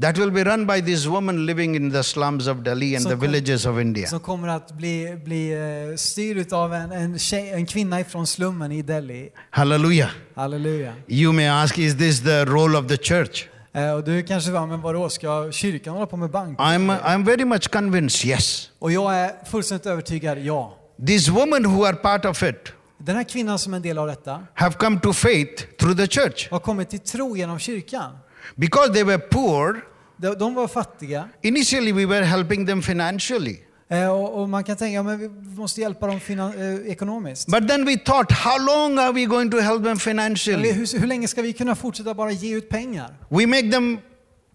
that 0.00 0.18
will 0.18 0.30
be 0.30 0.44
run 0.44 0.66
by 0.66 0.80
these 0.82 1.08
women 1.08 1.46
living 1.46 1.76
in 1.76 1.92
the 1.92 2.02
slums 2.02 2.46
of 2.48 2.56
Delhi 2.58 2.96
and 2.96 3.06
the 3.06 3.14
villages 3.14 3.66
of 3.66 3.78
India. 3.80 4.06
som 4.06 4.20
kommer 4.20 4.48
att 4.48 4.72
bli, 4.72 5.20
bli 5.24 5.52
eh, 5.52 5.96
styrd 5.96 6.52
av 6.52 6.74
en, 6.74 6.92
en, 6.92 7.18
tjej, 7.18 7.50
en 7.50 7.66
kvinna 7.66 8.00
ifrån 8.00 8.26
slummen 8.26 8.72
i 8.72 8.82
Delhi. 8.82 9.30
Hallelujah. 9.50 10.10
Halleluja. 10.34 10.94
You 11.08 11.32
may 11.32 11.46
ask, 11.46 11.78
is 11.78 11.96
this 11.96 12.20
the 12.20 12.44
role 12.44 12.78
of 12.78 12.88
the 12.88 12.96
church? 12.96 13.48
Eh, 13.74 13.90
Och 13.92 14.04
du 14.04 14.22
kanske 14.22 14.50
var, 14.50 14.66
men 14.66 14.80
vadå, 14.80 15.08
ska 15.08 15.52
kyrkan 15.52 15.94
hålla 15.94 16.06
på 16.06 16.16
med 16.16 16.30
bank? 16.30 16.58
I'm 16.58 17.00
I'm 17.00 17.24
very 17.24 17.44
much 17.44 17.70
convinced. 17.70 18.30
Yes, 18.30 18.70
Och 18.78 18.92
jag 18.92 19.14
är 19.14 19.44
fullständigt 19.44 19.86
övertygad, 19.86 20.38
ja. 20.38 20.78
these 21.06 21.30
women 21.32 21.64
who 21.66 21.84
are 21.84 21.96
part 21.96 22.24
of 22.24 22.42
it 22.42 22.72
Den 22.98 23.16
här 23.16 23.24
kvinnan 23.24 23.58
som 23.58 23.72
är 23.72 23.76
en 23.76 23.82
del 23.82 23.98
av 23.98 24.06
detta 24.06 24.46
have 24.54 24.74
come 24.74 25.00
to 25.00 25.12
faith 25.12 25.64
through 25.78 25.96
the 25.96 26.06
church 26.06 26.50
har 26.50 26.58
kommit 26.58 26.90
till 26.90 26.98
tro 27.00 27.36
genom 27.36 27.58
kyrkan. 27.58 28.18
because 28.56 28.92
they 28.92 29.02
were 29.04 29.18
poor. 29.18 29.84
De, 30.16 30.34
de 30.34 30.54
var 30.54 30.68
fattiga 30.68 31.28
Initially, 31.42 31.92
we 31.92 32.06
were 32.06 32.24
helping 32.24 32.66
them 32.66 32.82
financially. 32.82 33.56
Eh, 33.88 34.08
och, 34.08 34.42
och 34.42 34.48
man 34.48 34.64
kan 34.64 34.76
tänka 34.76 35.00
att 35.00 35.20
vi 35.20 35.28
måste 35.56 35.80
hjälpa 35.80 36.06
dem 36.06 36.20
eh, 36.28 36.90
ekonomiskt. 36.92 37.48
But 37.48 37.68
then 37.68 37.84
we 37.84 37.96
thought, 37.96 38.32
how 38.32 38.58
long 38.58 38.98
are 38.98 39.12
we 39.12 39.24
going 39.24 39.50
to 39.50 39.60
help 39.60 39.84
them 39.84 39.98
financially? 39.98 40.72
hur, 40.72 40.98
hur 40.98 41.06
länge 41.06 41.28
ska 41.28 41.42
vi 41.42 41.52
kunna 41.52 41.74
fortsätta 41.74 42.14
bara 42.14 42.30
ge 42.30 42.56
ut 42.56 42.68
pengar? 42.68 43.14
We 43.28 43.46
make 43.46 43.70
them 43.70 43.98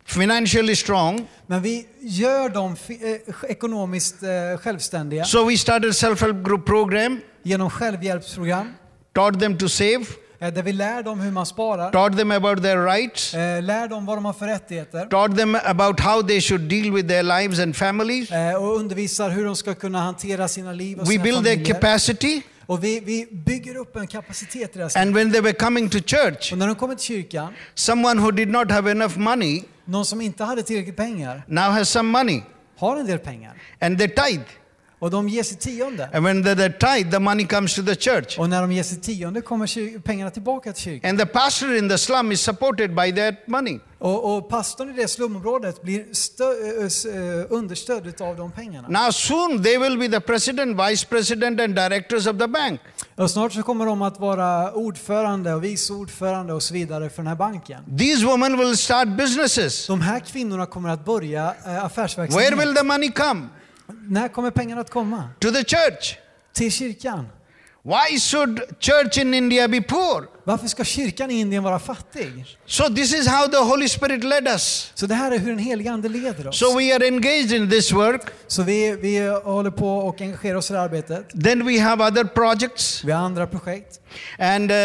financially 0.05 0.75
strong. 0.75 1.27
Men 1.47 1.61
vi 1.61 1.87
gör 1.99 2.49
dem 2.49 2.75
eh, 2.87 3.51
ekonomiskt 3.51 4.23
eh, 4.23 4.57
självständiga 4.57 5.25
So 5.25 5.45
we 5.45 5.57
started 5.57 5.95
self-help 5.95 6.43
group 6.43 6.65
program, 6.65 7.19
genom 7.43 7.69
självhjälpsprogram 7.69 8.73
taught 9.13 9.39
them 9.39 9.57
to 9.57 9.69
save, 9.69 10.05
där 10.39 10.63
vi 10.63 10.73
lär 10.73 11.03
dem 11.03 11.19
hur 11.19 11.31
man 11.31 11.45
sparar, 11.45 11.91
taught 11.91 12.17
them 12.17 12.31
about 12.31 12.63
their 12.63 12.77
rights, 12.85 13.33
eh, 13.33 13.61
lär 13.63 13.87
dem 13.87 14.05
vad 14.05 14.17
de 14.17 14.25
har 14.25 14.33
för 14.33 14.45
rättigheter 14.47 15.05
taught 15.05 15.37
them 15.37 15.55
about 15.65 15.99
how 15.99 16.21
they 16.21 16.41
should 16.41 16.61
deal 16.61 16.91
with 16.93 17.07
their 17.07 17.23
lives 17.23 17.59
and 17.59 17.75
families. 17.75 18.31
eh, 18.31 18.53
och 18.55 18.75
undervisar 18.75 19.29
hur 19.29 19.45
de 19.45 19.55
ska 19.55 19.73
kunna 19.75 19.99
hantera 20.01 20.47
sina 20.47 20.71
liv 20.71 20.97
och 20.99 21.03
We 21.07 21.11
sina 21.11 21.23
build 21.23 21.43
their 21.43 21.55
familjer. 21.55 21.73
capacity. 21.73 22.41
Och 22.65 22.83
vi, 22.83 22.99
vi 22.99 23.27
bygger 23.31 23.75
upp 23.77 23.95
en 23.95 24.07
kapacitet 24.07 24.75
i 24.75 24.79
deras 24.79 24.95
liv. 24.95 25.01
And 25.01 25.15
when 25.15 25.31
they 25.31 25.41
were 25.41 25.53
coming 25.53 25.89
to 25.89 25.97
church, 26.05 26.51
Och 26.51 26.57
när 26.57 26.67
de 26.67 26.75
kommer 26.75 26.95
till 26.95 27.05
kyrkan, 27.05 27.53
someone 27.75 28.21
who 28.21 28.31
did 28.31 28.47
not 28.49 28.71
have 28.71 28.91
enough 28.91 29.17
money 29.17 29.63
någon 29.85 30.05
som 30.05 30.21
inte 30.21 30.43
hade 30.43 30.63
tillräckligt 30.63 30.95
pengar 30.97 31.43
now 31.47 31.63
has 31.71 31.89
some 31.89 32.09
money 32.09 32.41
har 32.77 32.97
en 32.97 33.05
del 33.07 33.19
pengar 33.19 33.53
and 33.81 33.97
they 33.99 34.07
tithe. 34.07 34.43
Och 34.99 35.11
de 35.11 35.29
ger 35.29 35.43
sitt 35.43 35.59
tionde. 35.59 36.09
And 36.13 36.25
when 36.25 36.43
they're 36.43 36.55
the 36.55 36.87
tithe, 36.87 37.11
the 37.11 37.19
money 37.19 37.45
comes 37.45 37.75
to 37.75 37.83
the 37.83 37.95
church. 37.95 38.39
Och 38.39 38.49
när 38.49 38.61
de 38.61 38.71
ger 38.71 38.83
sitt 38.83 39.03
tionde 39.03 39.41
kommer 39.41 39.99
pengarna 39.99 40.31
tillbaka 40.31 40.73
till 40.73 40.83
kyrkan. 40.83 41.09
And 41.09 41.19
the 41.19 41.25
pastor 41.25 41.75
in 41.75 41.89
the 41.89 41.97
slum 41.97 42.31
is 42.31 42.41
supported 42.41 42.95
by 42.95 43.11
that 43.11 43.47
money. 43.47 43.79
Och, 43.99 44.35
och 44.37 44.49
pastorn 44.49 44.89
i 44.89 44.93
det 44.93 45.07
slumområdet 45.07 45.81
blir 45.81 46.05
stö, 46.11 46.43
understödd 47.49 48.21
av 48.21 48.37
de 48.37 48.51
pengarna. 48.51 48.87
Now 48.87 49.11
soon 49.11 49.63
they 49.63 49.77
will 49.77 49.97
be 49.97 50.09
the 50.09 50.19
president, 50.19 50.89
vice 50.89 51.05
president 51.05 51.61
and 51.61 51.75
directors 51.75 52.27
of 52.27 52.37
the 52.37 52.47
bank. 52.47 52.81
Och 53.15 53.31
snart 53.31 53.53
så 53.53 53.63
kommer 53.63 53.85
de 53.85 54.01
att 54.01 54.19
vara 54.19 54.73
ordförande 54.73 55.53
och 55.53 55.63
vice 55.63 55.93
ordförande 55.93 56.53
och 56.53 56.63
så 56.63 56.73
vidare 56.73 57.09
för 57.09 57.17
den 57.17 57.27
här 57.27 57.35
banken. 57.35 57.97
These 57.97 58.25
women 58.25 58.57
will 58.57 58.77
start 58.77 59.07
businesses. 59.07 59.87
De 59.87 60.01
här 60.01 60.19
kvinnorna 60.19 60.65
kommer 60.65 60.89
att 60.89 61.05
börja 61.05 61.45
eh, 61.45 61.65
Where 61.65 61.81
affärsverksamhet. 61.81 62.53
will 62.59 62.75
the 62.75 62.83
money 62.83 63.11
come? 63.11 63.47
När 64.09 64.27
kommer 64.27 64.51
pengarna 64.51 64.81
att 64.81 64.89
komma? 64.89 65.29
To 65.39 65.51
the 65.51 65.63
church. 65.63 66.15
Till 66.53 66.71
kyrkan. 66.71 67.27
Why 67.83 68.19
should 68.19 68.59
church 68.79 69.17
in 69.17 69.33
India 69.33 69.67
be 69.67 69.81
poor? 69.81 70.27
Varför 70.43 70.67
ska 70.67 70.83
kyrkan 70.83 71.31
i 71.31 71.39
Indien 71.39 71.63
vara 71.63 71.79
fattig? 71.79 72.45
So 72.65 72.83
this 72.95 73.13
is 73.13 73.27
how 73.27 73.47
the 73.47 73.57
Holy 73.57 73.87
Spirit 73.87 74.23
led 74.23 74.47
us. 74.47 74.91
Så 74.95 75.05
det 75.05 75.15
här 75.15 75.31
är 75.31 75.37
hur 75.39 75.49
den 75.49 75.59
helige 75.59 75.91
Ande 75.91 76.09
leder 76.09 76.47
oss. 76.47 76.59
So 76.59 76.77
we 76.77 76.95
are 76.95 77.07
engaged 77.07 77.51
in 77.51 77.69
this 77.69 77.91
work. 77.91 78.21
Så 78.47 78.63
vi, 78.63 78.91
vi 79.01 79.27
håller 79.43 79.71
på 79.71 79.97
och 79.97 80.21
engagerar 80.21 80.55
oss 80.55 80.69
i 80.71 80.73
det 80.73 80.81
arbetet. 80.81 81.43
Then 81.43 81.65
we 81.65 81.79
have 81.79 82.07
other 82.07 82.23
projects 82.23 83.03
Vi 83.03 83.11
har 83.11 83.25
andra 83.25 83.47
projekt. 83.47 83.99
and 84.39 84.71
uh, 84.71 84.77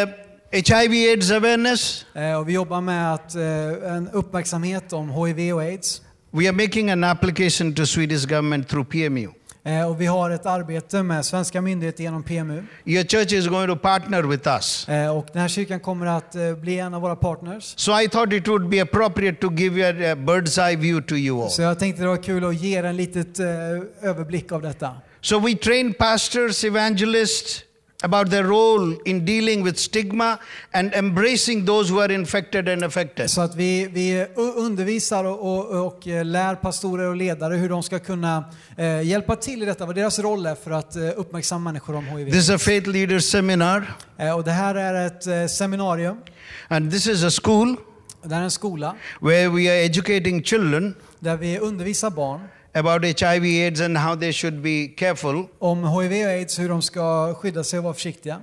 HIV 0.53 0.93
AIDS 1.11 1.31
awareness. 1.31 2.07
Eh, 2.15 2.35
Och 2.41 2.49
vi 2.49 2.53
jobbar 2.53 2.81
med 2.81 3.15
att, 3.15 3.35
eh, 3.35 3.93
en 3.97 4.09
uppmärksamhet 4.13 4.93
om 4.93 5.11
HIV 5.27 5.53
och 5.55 5.63
AIDS. 5.63 6.01
We 6.37 6.49
are 6.49 6.53
making 6.53 6.91
an 6.91 7.05
application 7.05 7.75
to 7.75 7.87
Swedish 7.87 8.25
government 8.27 8.69
through 8.69 8.89
PMU. 8.89 9.29
Eh, 9.65 9.89
Och 9.91 10.01
vi 10.01 10.07
har 10.07 10.31
ett 10.31 10.47
arbete 10.47 11.03
med 11.03 11.25
svenska 11.25 11.61
myndigheter 11.61 12.03
genom 12.03 12.23
PMU. 12.23 12.63
Your 12.85 13.05
church 13.05 13.33
is 13.33 13.47
going 13.49 13.69
to 13.69 13.77
partner 13.77 14.23
with 14.23 14.49
us. 14.49 14.89
Eh, 14.89 15.17
Och 15.17 15.27
den 15.33 15.43
här 15.43 15.49
kyrkan 15.49 15.81
kommer 15.81 16.07
att 16.07 16.35
eh, 16.35 16.53
bli 16.55 16.79
en 16.79 16.95
av 16.95 17.03
våra 17.03 17.17
partners. 17.17 17.75
So 17.77 18.01
I 18.01 18.09
thought 18.09 18.33
it 18.33 18.49
would 18.49 18.69
be 18.69 18.81
appropriate 18.83 19.37
to 19.41 19.53
give 19.53 19.81
you 19.81 19.89
a, 20.13 20.15
bird's 20.15 20.69
eye 20.71 20.77
view 20.77 21.07
to 21.09 21.15
you 21.17 21.43
all. 21.43 21.51
Så 21.51 21.63
jag 21.63 21.79
tänkte 21.79 22.03
det 22.03 22.09
var 22.09 22.23
kul 22.23 22.45
att 22.45 22.55
ge 22.57 22.79
er 22.79 22.85
en 22.85 22.97
litet 22.97 23.39
eh, 23.41 23.47
överblick 24.03 24.53
av 24.53 24.63
detta. 24.63 24.91
So 25.21 25.39
we 25.41 25.55
train 25.55 25.95
pastors, 25.95 26.65
evangelists 26.65 27.64
about 28.05 28.31
their 28.31 28.45
role 28.45 28.97
in 29.05 29.27
dealing 29.27 29.65
with 29.65 29.79
stigma 29.79 30.39
and 30.73 30.95
embracing 30.95 31.67
those 31.67 31.93
who 31.93 32.01
are 32.01 32.15
infected 32.15 32.69
and 32.69 32.85
affected. 32.85 33.31
Så 33.31 33.41
att 33.41 33.57
vi, 33.57 33.87
vi 33.87 34.27
undervisar 34.37 35.25
och, 35.25 35.41
och, 35.41 35.87
och 35.87 36.07
lär 36.07 36.55
pastorer 36.55 37.09
och 37.09 37.17
ledare 37.17 37.55
hur 37.55 37.69
de 37.69 37.83
ska 37.83 37.99
kunna 37.99 38.45
eh, 38.77 39.03
hjälpa 39.03 39.37
till 39.37 39.63
i 39.63 39.67
detta, 39.67 39.87
vad 39.87 39.95
deras 39.95 40.19
roll 40.19 40.47
är 40.47 40.55
för 40.55 40.71
att 40.71 40.97
eh, 40.97 41.03
uppmärksamma 41.17 41.71
människor 41.71 41.97
om 41.97 42.05
HIV. 42.07 42.31
This 42.31 42.45
is 42.45 42.51
a 42.51 42.59
faith 42.59 42.89
leaders 42.89 43.25
seminar 43.25 43.95
Eh, 44.19 44.37
och 44.37 44.45
det 44.45 44.51
här 44.51 44.75
är 44.75 45.07
ett 45.07 45.27
eh, 45.27 45.47
seminarium, 45.47 46.17
and 46.69 46.91
this 46.91 47.07
is 47.07 47.25
a 47.25 47.31
school 47.43 47.77
det 48.23 48.35
här 48.35 48.41
är 48.41 48.45
en 48.45 48.51
skola 48.51 48.95
where 49.21 49.49
we 49.49 49.71
are 49.71 49.85
educating 49.85 50.43
children 50.43 50.95
där 51.19 51.37
vi 51.37 51.59
undervisar 51.59 52.11
barn 52.11 52.41
about 52.75 53.05
HIV 53.21 53.45
AIDS 53.45 53.81
and 53.81 53.99
how 53.99 54.17
they 54.17 54.33
should 54.33 54.63
be 54.63 54.89
careful. 54.97 55.47
om 55.59 55.85
HIV 55.85 56.13
och 56.27 56.31
AIDS, 56.33 56.59
hur 56.59 56.69
de 56.69 56.83
ska 56.83 57.35
skydda 57.35 57.65
sig 57.65 57.79
och 57.79 57.85
vara 57.85 57.95
försiktiga. 57.95 58.41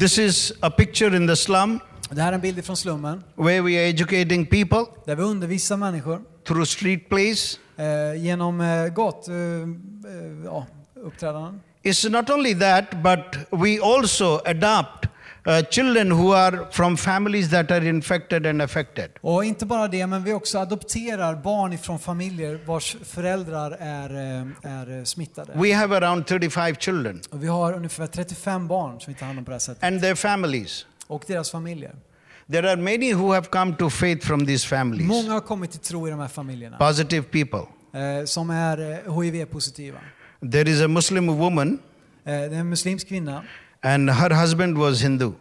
This 0.00 0.18
is 0.18 0.52
a 0.60 0.70
picture 0.70 1.16
in 1.16 1.28
the 1.28 1.36
slum 1.36 1.80
Det 2.10 2.22
här 2.22 2.28
är 2.28 2.32
en 2.34 2.40
bild 2.40 2.64
från 2.64 2.76
slummen 2.76 3.22
where 3.34 3.60
we 3.60 3.70
are 3.78 3.88
educating 3.88 4.46
people 4.46 4.84
där 5.06 5.16
vi 5.16 5.22
undervisar 5.22 5.76
människor 5.76 6.20
through 6.46 6.64
street 6.64 7.08
plays. 7.08 7.58
eh, 7.76 8.22
genom 8.22 8.60
eh, 8.60 8.86
gat, 8.88 9.28
eh, 9.28 9.34
eh, 9.34 10.44
ja, 10.44 10.66
uppträdanden. 10.94 11.60
It's 11.84 12.08
not 12.10 12.30
only 12.30 12.54
that, 12.54 12.84
but 13.02 13.36
we 13.62 13.78
also 13.82 14.40
adopt 14.44 15.01
uh, 15.46 15.62
children 15.70 16.10
who 16.12 16.32
are 16.34 16.58
from 16.70 16.96
families 16.96 17.50
that 17.50 17.70
are 17.70 17.88
infected 17.88 18.46
and 18.46 18.62
affected. 18.62 19.10
Och 19.20 19.44
inte 19.44 19.66
bara 19.66 19.88
det, 19.88 20.06
men 20.06 20.24
vi 20.24 20.32
också 20.32 20.58
adopterar 20.58 21.34
barn 21.34 21.72
ifrån 21.72 21.98
familjer 21.98 22.60
vars 22.66 22.96
föräldrar 23.04 23.70
är, 23.80 24.10
eh, 24.10 24.72
är 24.72 24.98
eh, 24.98 25.04
smittade. 25.04 25.52
We 25.54 25.74
have 25.74 25.96
around 25.96 26.26
35 26.26 26.74
children 26.76 27.20
Och 27.30 27.42
vi 27.42 27.46
har 27.46 27.72
ungefär 27.72 28.06
35 28.06 28.68
barn 28.68 29.00
som 29.00 29.12
vi 29.12 29.18
tar 29.18 29.26
hand 29.26 29.38
om 29.38 29.44
på 29.44 29.50
det 29.50 29.54
här 29.54 29.58
sättet. 29.58 29.84
and 29.84 30.00
their 30.02 30.14
families. 30.14 30.86
Och 31.06 31.24
deras 31.26 31.50
familjer. 31.50 31.92
There 32.52 32.70
are 32.70 32.76
many 32.76 33.14
who 33.14 33.32
have 33.32 33.46
come 33.46 33.74
to 33.76 33.90
faith 33.90 34.26
from 34.26 34.46
these 34.46 34.66
families, 34.68 35.06
Många 35.08 35.32
har 35.32 35.40
kommit 35.40 35.70
till 35.70 35.80
tro 35.80 36.08
i 36.08 36.10
de 36.10 36.20
här 36.20 36.28
familjerna. 36.28 36.76
positive 36.78 37.22
people. 37.22 37.60
Eh, 38.00 38.24
som 38.24 38.50
är 38.50 38.78
eh, 39.06 39.20
HIV-positiva. 39.20 39.98
There 40.52 40.70
is 40.70 40.82
a 40.82 40.88
Muslim 40.88 41.26
woman, 41.26 41.78
Eh, 42.24 42.30
det 42.32 42.32
är 42.34 42.50
en 42.60 42.68
muslimsk 42.68 43.08
kvinna. 43.08 43.42
And 43.82 44.10
her 44.10 44.30
husband 44.34 44.78
was 44.78 45.00
Hindu. 45.02 45.32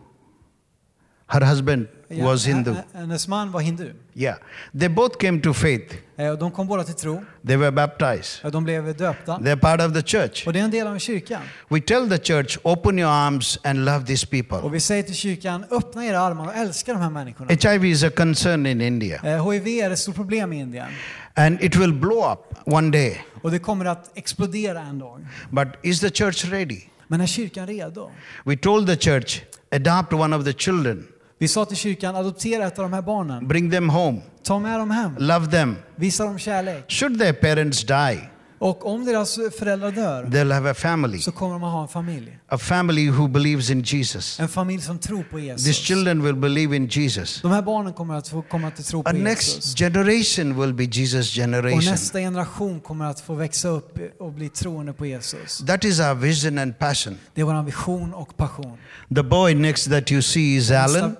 Her 1.27 1.45
husband 1.45 1.87
Ja, 2.13 2.25
was 2.25 2.45
Hindu. 2.45 2.73
Hennes 2.93 3.27
man 3.27 3.51
var 3.51 3.59
hindu. 3.61 3.85
Yeah. 4.15 4.35
They 4.79 4.89
both 4.89 5.17
came 5.17 5.41
to 5.41 5.53
faith. 5.53 5.95
Eh, 6.17 6.33
de 6.33 6.51
kom 6.51 6.67
båda 6.67 6.83
till 6.83 6.95
tro. 6.95 7.21
They 7.47 7.55
were 7.57 7.71
baptized. 7.71 8.43
Eh, 8.45 8.51
De 8.51 8.63
blev 8.63 8.97
döpta. 8.97 9.37
They're 9.37 9.55
part 9.59 9.81
of 9.81 9.93
the 9.93 10.01
church. 10.01 10.47
Och 10.47 10.53
det 10.53 10.59
är 10.59 10.63
en 10.63 10.71
del 10.71 10.87
av 10.87 10.97
kyrkan. 10.99 11.41
We 11.69 11.79
tell 11.81 12.09
the 12.09 12.17
church, 12.17 12.57
open 12.63 12.99
your 12.99 13.11
arms 13.11 13.59
and 13.63 13.85
love 13.85 14.05
these 14.05 14.27
people. 14.27 14.57
Och 14.57 14.73
vi 14.73 14.79
säger 14.79 15.03
till 15.03 15.15
kyrkan, 15.15 15.65
öppna 15.71 16.05
era 16.05 16.19
armar 16.19 16.47
och 16.47 16.55
älska 16.55 16.93
de 16.93 17.01
här 17.01 17.09
människorna. 17.09 17.51
HIV 17.71 17.85
is 17.85 18.03
a 18.03 18.09
concern 18.17 18.65
in 18.65 18.81
India, 18.81 19.21
Eh, 19.23 19.49
HIV 19.51 19.67
är 19.67 19.91
ett 19.91 19.99
stort 19.99 20.15
problem 20.15 20.53
i 20.53 20.59
Indien. 20.59 20.87
and 21.35 21.61
it 21.63 21.75
will 21.75 21.93
blow 21.93 22.31
up 22.33 22.39
one 22.73 22.89
day. 22.91 23.21
Och 23.41 23.51
det 23.51 23.59
kommer 23.59 23.85
att 23.85 24.11
explodera 24.17 24.79
en 24.81 24.99
dag. 24.99 25.25
But 25.49 25.67
is 25.81 25.99
the 25.99 26.09
church 26.09 26.45
ready? 26.45 26.81
Men 27.11 27.21
är 27.21 27.25
kyrkan 27.25 27.67
redo? 27.67 28.11
We 28.45 28.55
told 28.57 28.87
the 28.87 28.95
church, 28.95 29.41
adopt 29.71 30.13
one 30.13 30.35
of 30.35 30.45
the 30.45 30.53
children, 30.53 31.07
Vi 31.37 31.47
sa 31.47 31.65
till 31.65 31.77
kyrkan, 31.77 32.15
adoptera 32.15 32.67
ett 32.67 32.79
av 32.79 32.83
de 32.85 32.93
här 32.93 33.01
barnen. 33.01 33.47
bring 33.47 33.71
them 33.71 33.89
home, 33.89 34.21
Ta 34.43 34.59
med 34.59 34.79
dem 34.79 34.91
hem. 34.91 35.15
love 35.19 35.47
them. 35.51 35.75
Visa 35.95 36.25
dem 36.25 36.39
kärlek. 36.39 36.91
Should 36.91 37.19
their 37.19 37.33
parents 37.33 37.83
die, 37.83 38.29
Och 38.63 38.85
om 38.85 39.05
deras 39.05 39.39
föräldrar 39.59 39.91
dör 39.91 40.23
they'll 40.23 40.53
have 40.53 40.71
a 40.71 40.73
family, 40.73 41.19
så 41.19 41.31
kommer 41.31 41.53
de 41.53 41.63
att 41.63 41.71
ha 41.71 41.81
en 41.81 41.87
familj. 41.87 42.37
a 42.47 42.57
family 42.57 43.09
who 43.09 43.27
believes 43.27 43.69
in 43.69 43.81
Jesus. 43.81 44.39
En 44.39 44.49
familj 44.49 44.81
som 44.81 44.99
tror 44.99 45.23
på 45.23 45.37
These 45.37 45.45
Jesus. 45.47 45.75
children 45.77 46.23
will 46.23 46.35
believe 46.35 46.75
in 46.75 46.87
Jesus. 46.87 47.41
De 47.41 47.51
här 47.51 47.61
barnen 47.61 47.93
kommer 47.93 48.15
att 48.15 48.27
få 48.27 48.41
komma 48.41 48.71
till 48.71 48.83
tro 48.83 49.03
på 49.03 49.11
next 49.11 49.55
Jesus. 49.55 49.75
generation 49.75 50.61
will 50.61 50.73
be 50.73 50.83
Jesus' 50.83 51.19
Och 51.19 51.35
generation. 51.35 51.79
nästa 51.85 52.19
generation 52.19 52.79
kommer 52.79 53.05
att 53.05 53.19
få 53.19 53.33
växa 53.33 53.67
upp 53.67 53.97
och 54.19 54.31
bli 54.33 54.49
troende 54.49 54.93
på 54.93 55.05
Jesus. 55.05 55.57
That 55.67 55.83
is 55.83 55.99
our 55.99 56.13
vision 56.15 56.57
and 56.57 56.79
passion. 56.79 57.17
Det 57.33 57.41
är 57.41 57.45
vår 57.45 57.63
vision 57.63 58.13
och 58.13 58.37
passion. 58.37 58.77
The 59.15 59.23
boy 59.23 59.53
next 59.55 59.89
that 59.89 60.11
you 60.11 60.21
see 60.21 60.55
is 60.55 60.71
Alan. 60.71 61.15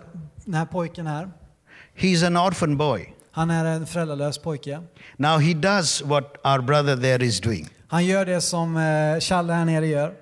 Den 0.46 0.54
här 0.54 0.66
pojken 0.66 1.08
här, 1.08 1.30
He's 1.98 2.28
an 2.28 2.38
orphan 2.38 2.78
boy. 2.78 3.14
Han 3.32 3.50
är 3.52 3.66
en 3.66 3.88
föräldralös 3.88 4.38
pojke. 4.38 4.82
Now 5.18 5.40
he 5.40 5.54
does 5.54 6.02
what 6.02 6.38
our 6.44 6.62
brother 6.62 6.96
there 6.98 7.26
is 7.26 7.42
doing. 7.42 7.68
Han 7.88 8.06
gör 8.06 8.26
det 8.26 8.42
som 8.42 8.78
eh, 8.78 9.20
Challe 9.20 9.54
här 9.54 9.66
nere 9.66 9.88
gör. 9.88 10.14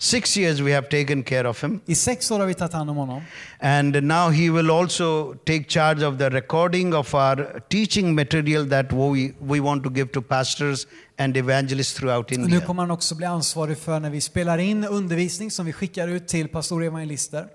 Six 0.00 0.36
years 0.36 0.60
we 0.60 0.74
have 0.74 0.86
taken 0.86 1.22
care 1.22 1.48
of 1.48 1.64
him, 1.64 1.80
I 1.86 1.94
sex 1.94 2.30
år 2.30 2.38
har 2.38 2.46
vi 2.46 2.54
tagit 2.54 2.72
hand 2.72 2.90
om 2.90 2.96
honom. 2.96 3.22
and 3.60 4.02
now 4.02 4.30
he 4.30 4.50
will 4.50 4.70
also 4.70 5.34
take 5.34 5.64
charge 5.68 6.06
of 6.06 6.18
the 6.18 6.30
recording 6.30 6.94
of 6.94 7.14
our 7.14 7.60
teaching 7.68 8.14
material 8.14 8.68
that 8.68 8.92
we, 8.92 9.32
we 9.40 9.60
want 9.60 9.84
to 9.84 9.90
give 9.90 10.08
to 10.12 10.22
pastors 10.22 10.86
and 11.18 11.36
evangelists 11.36 11.94
throughout 11.94 12.30
Och 12.30 12.38
nu 12.38 12.44
India. 12.44 12.60
kommer 12.60 12.82
han 12.82 12.90
också 12.90 13.14
bli 13.14 13.26
ansvarig 13.26 13.78
för 13.78 14.00
när 14.00 14.10
vi 14.10 14.20
spelar 14.20 14.58
in 14.58 14.84
undervisning 14.84 15.50
som 15.50 15.66
vi 15.66 15.72
skickar 15.72 16.08
ut 16.08 16.28
till 16.28 16.48
pastorer 16.48 16.86
och 16.86 16.92
evangelister. 16.92 17.46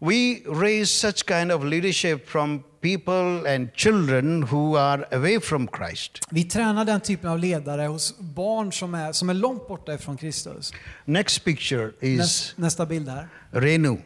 We 0.00 0.36
raise 0.62 0.86
such 0.92 1.24
kind 1.28 1.52
of 1.52 1.64
leadership 1.64 2.28
from 2.28 2.62
people 2.86 3.54
and 3.54 3.68
children 3.74 4.42
who 4.42 4.76
are 4.78 5.04
away 5.16 5.40
from 5.40 5.68
Christ. 5.78 6.18
Vi 6.30 6.44
tränar 6.44 6.84
den 6.84 7.00
typen 7.00 7.30
av 7.30 7.38
ledare 7.38 7.86
hos 7.86 8.18
barn 8.18 8.72
som 8.72 8.94
är, 8.94 9.12
som 9.12 9.30
är 9.30 9.34
långt 9.34 9.68
borta 9.68 9.94
ifrån 9.94 10.16
Kristus. 10.16 10.72
Next 11.04 11.44
picture 11.44 11.90
is 12.00 12.18
Näst, 12.18 12.58
nästa 12.58 12.86
bild 12.86 13.08
här. 13.08 13.28
Renu. 13.50 13.96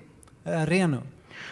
Eh, 0.44 0.66
Renu. 0.66 0.98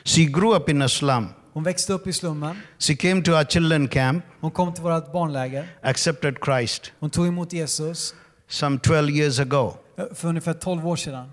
She 0.05 0.25
grew 0.25 0.57
up 0.57 0.69
in 0.69 0.83
a 0.83 0.89
slum. 0.89 1.29
Hon 1.53 1.63
växte 1.65 1.93
upp 1.93 2.07
i 2.07 2.13
slummen. 2.13 2.57
She 2.79 2.95
came 2.95 3.23
to 3.23 3.33
our 3.33 3.45
children 3.45 3.89
camp, 3.89 4.25
Hon 4.41 4.51
kom 4.51 4.75
till 4.75 4.83
vårt 4.83 5.13
barnläger. 5.13 5.67
accepted 5.83 6.37
Christ 6.45 6.93
Hon 7.01 7.11
tog 7.11 7.27
emot 7.27 7.53
Jesus 7.53 8.15
some 8.49 8.79
12 8.79 9.11
years 9.11 9.39
ago. 9.41 9.75
eh, 9.99 10.05
för 10.15 10.29
ungefär 10.29 10.53
12 10.55 10.89
år 10.89 10.97
sedan. 10.97 11.31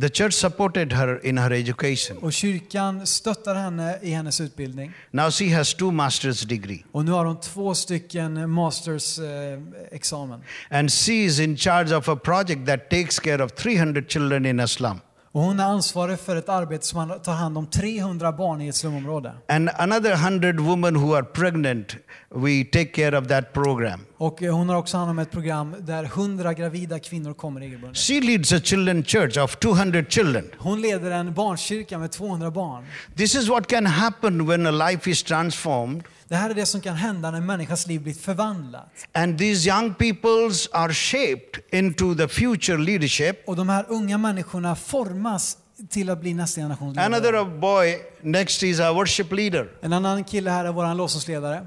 The 0.00 0.08
church 0.08 0.32
supported 0.34 0.92
her 0.92 1.26
in 1.26 1.38
her 1.38 1.50
education. 1.52 2.16
Och 2.18 2.32
kyrkan 2.32 3.06
stöttar 3.06 3.54
henne 3.54 3.98
i 4.02 4.10
hennes 4.10 4.40
utbildning. 4.40 4.92
Now 5.10 5.30
she 5.30 5.48
has 5.48 5.74
two 5.74 5.90
master's 5.90 6.46
degree 6.48 6.84
Och 6.92 7.04
nu 7.04 7.10
har 7.12 7.24
hon 7.24 7.40
två 7.40 7.74
stycken 7.74 8.50
masters 8.50 9.18
eh, 9.18 9.58
examen. 9.90 10.40
and 10.70 10.92
she 10.92 11.12
is 11.24 11.40
in 11.40 11.56
charge 11.56 11.96
of 11.96 12.08
a 12.08 12.16
project 12.16 12.66
that 12.66 12.90
takes 12.90 13.18
care 13.20 13.42
of 13.42 13.50
300 13.52 14.08
children 14.08 14.46
in 14.46 14.60
a 14.60 14.66
slum. 14.68 15.00
Och 15.32 15.40
hon 15.40 15.60
är 15.60 15.64
ansvarig 15.64 16.18
för 16.18 16.36
ett 16.36 16.48
arbete 16.48 16.86
som 16.86 16.98
han 16.98 17.20
tar 17.22 17.32
hand 17.32 17.58
om 17.58 17.66
300 17.66 18.32
barn 18.32 18.60
i 18.60 18.68
ett 18.68 18.74
slumområde. 18.74 19.32
And 19.48 19.70
another 19.78 20.12
100 20.12 20.52
women 20.52 20.96
who 20.96 21.14
are 21.14 21.24
pregnant, 21.24 21.96
we 22.34 22.64
take 22.64 22.84
care 22.84 23.18
of 23.18 23.28
that 23.28 23.52
program. 23.52 24.00
Och 24.16 24.42
eh, 24.42 24.54
hon 24.54 24.68
har 24.68 24.76
också 24.76 24.96
hand 24.96 25.10
om 25.10 25.18
ett 25.18 25.30
program 25.30 25.76
där 25.80 26.04
100 26.04 26.54
gravida 26.54 26.98
kvinnor 26.98 27.34
kommer 27.34 27.60
regelbundet. 27.60 27.98
She 27.98 28.20
leads 28.20 28.52
a 28.52 28.60
children 28.60 29.04
church 29.04 29.38
of 29.38 29.56
200 29.56 30.04
children. 30.08 30.50
Hon 30.58 30.80
leder 30.80 31.10
en 31.10 31.34
barnkyrka 31.34 31.98
med 31.98 32.10
200 32.12 32.50
barn. 32.50 32.84
This 33.16 33.34
is 33.34 33.48
what 33.48 33.66
can 33.66 33.86
happen 33.86 34.46
when 34.46 34.66
a 34.66 34.90
life 34.90 35.10
is 35.10 35.22
transformed 35.22 36.02
Det 36.30 36.36
här 36.36 36.50
är 36.50 36.54
det 36.54 36.66
som 36.66 36.80
kan 36.80 36.96
hända 36.96 37.30
när 37.30 37.38
en 37.38 37.46
människas 37.46 37.86
liv 37.86 38.00
blir 38.02 38.14
förvandlat. 38.14 38.88
and 39.12 39.38
these 39.38 39.68
young 39.70 39.94
peoples 39.94 40.68
are 40.72 40.92
shaped 40.94 41.62
into 41.72 42.14
the 42.14 42.28
future 42.28 42.78
leadership. 42.78 43.42
Och 43.48 43.56
de 43.56 43.68
här 43.68 43.84
unga 43.88 44.18
människorna 44.18 44.76
formas 44.76 45.56
till 45.88 46.10
att 46.10 46.20
bli 46.20 46.34
nästa 46.34 46.60
generations 46.60 46.98
Another 46.98 47.32
ledare. 47.32 47.58
boy 47.58 47.96
next 48.22 48.62
is 48.62 48.80
our 48.80 48.94
worship 48.94 49.32
leader 49.32 49.68
En 49.82 49.92
annan 49.92 50.24
kille 50.24 50.50
här 50.50 50.64
är 50.64 50.72
vår 50.72 50.94
lovsångsledare. 50.94 51.66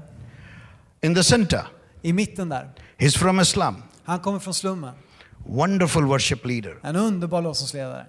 in 1.02 1.14
the 1.14 1.24
center. 1.24 1.66
I 2.02 2.12
mitten 2.12 2.48
där. 2.48 2.68
He's 2.98 3.18
from 3.18 3.38
a 3.38 3.44
slum. 3.44 3.82
Han 4.04 4.20
kommer 4.20 4.38
från 4.38 4.54
slummen. 4.54 4.94
Wonderful 5.46 6.04
worship 6.04 6.46
leader. 6.46 6.76
En 6.82 6.96
underbar 6.96 7.42
lovsångsledare. 7.42 8.06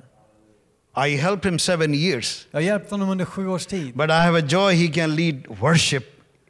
I 1.08 1.18
helped 1.18 1.52
him 1.52 1.60
seven 1.60 1.94
years, 1.94 2.48
Jag 2.52 2.58
har 2.60 2.64
hjälpt 2.64 2.92
honom 2.92 3.10
under 3.10 3.26
sju 3.26 3.48
års 3.48 3.66
tid. 3.66 3.94
but 3.96 4.10
I 4.10 4.14
have 4.14 4.40
a 4.40 4.46
joy 4.50 4.74
he 4.76 4.88
can 4.94 5.16
lead 5.16 5.44
worship 5.60 6.04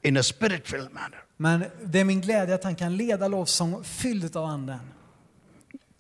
in 0.06 0.18
a 0.18 0.24
spirit 0.24 0.68
filled 0.68 0.94
manner. 0.94 1.24
Men 1.38 1.66
det 1.86 2.00
är 2.00 2.04
min 2.04 2.22
glädje 2.22 2.56
att 2.56 2.64
han 2.64 2.76
kan 2.76 2.98
leda 2.98 3.28
lovsång 3.28 3.84
fylld 3.84 4.36
av 4.36 4.46
anden. 4.46 4.80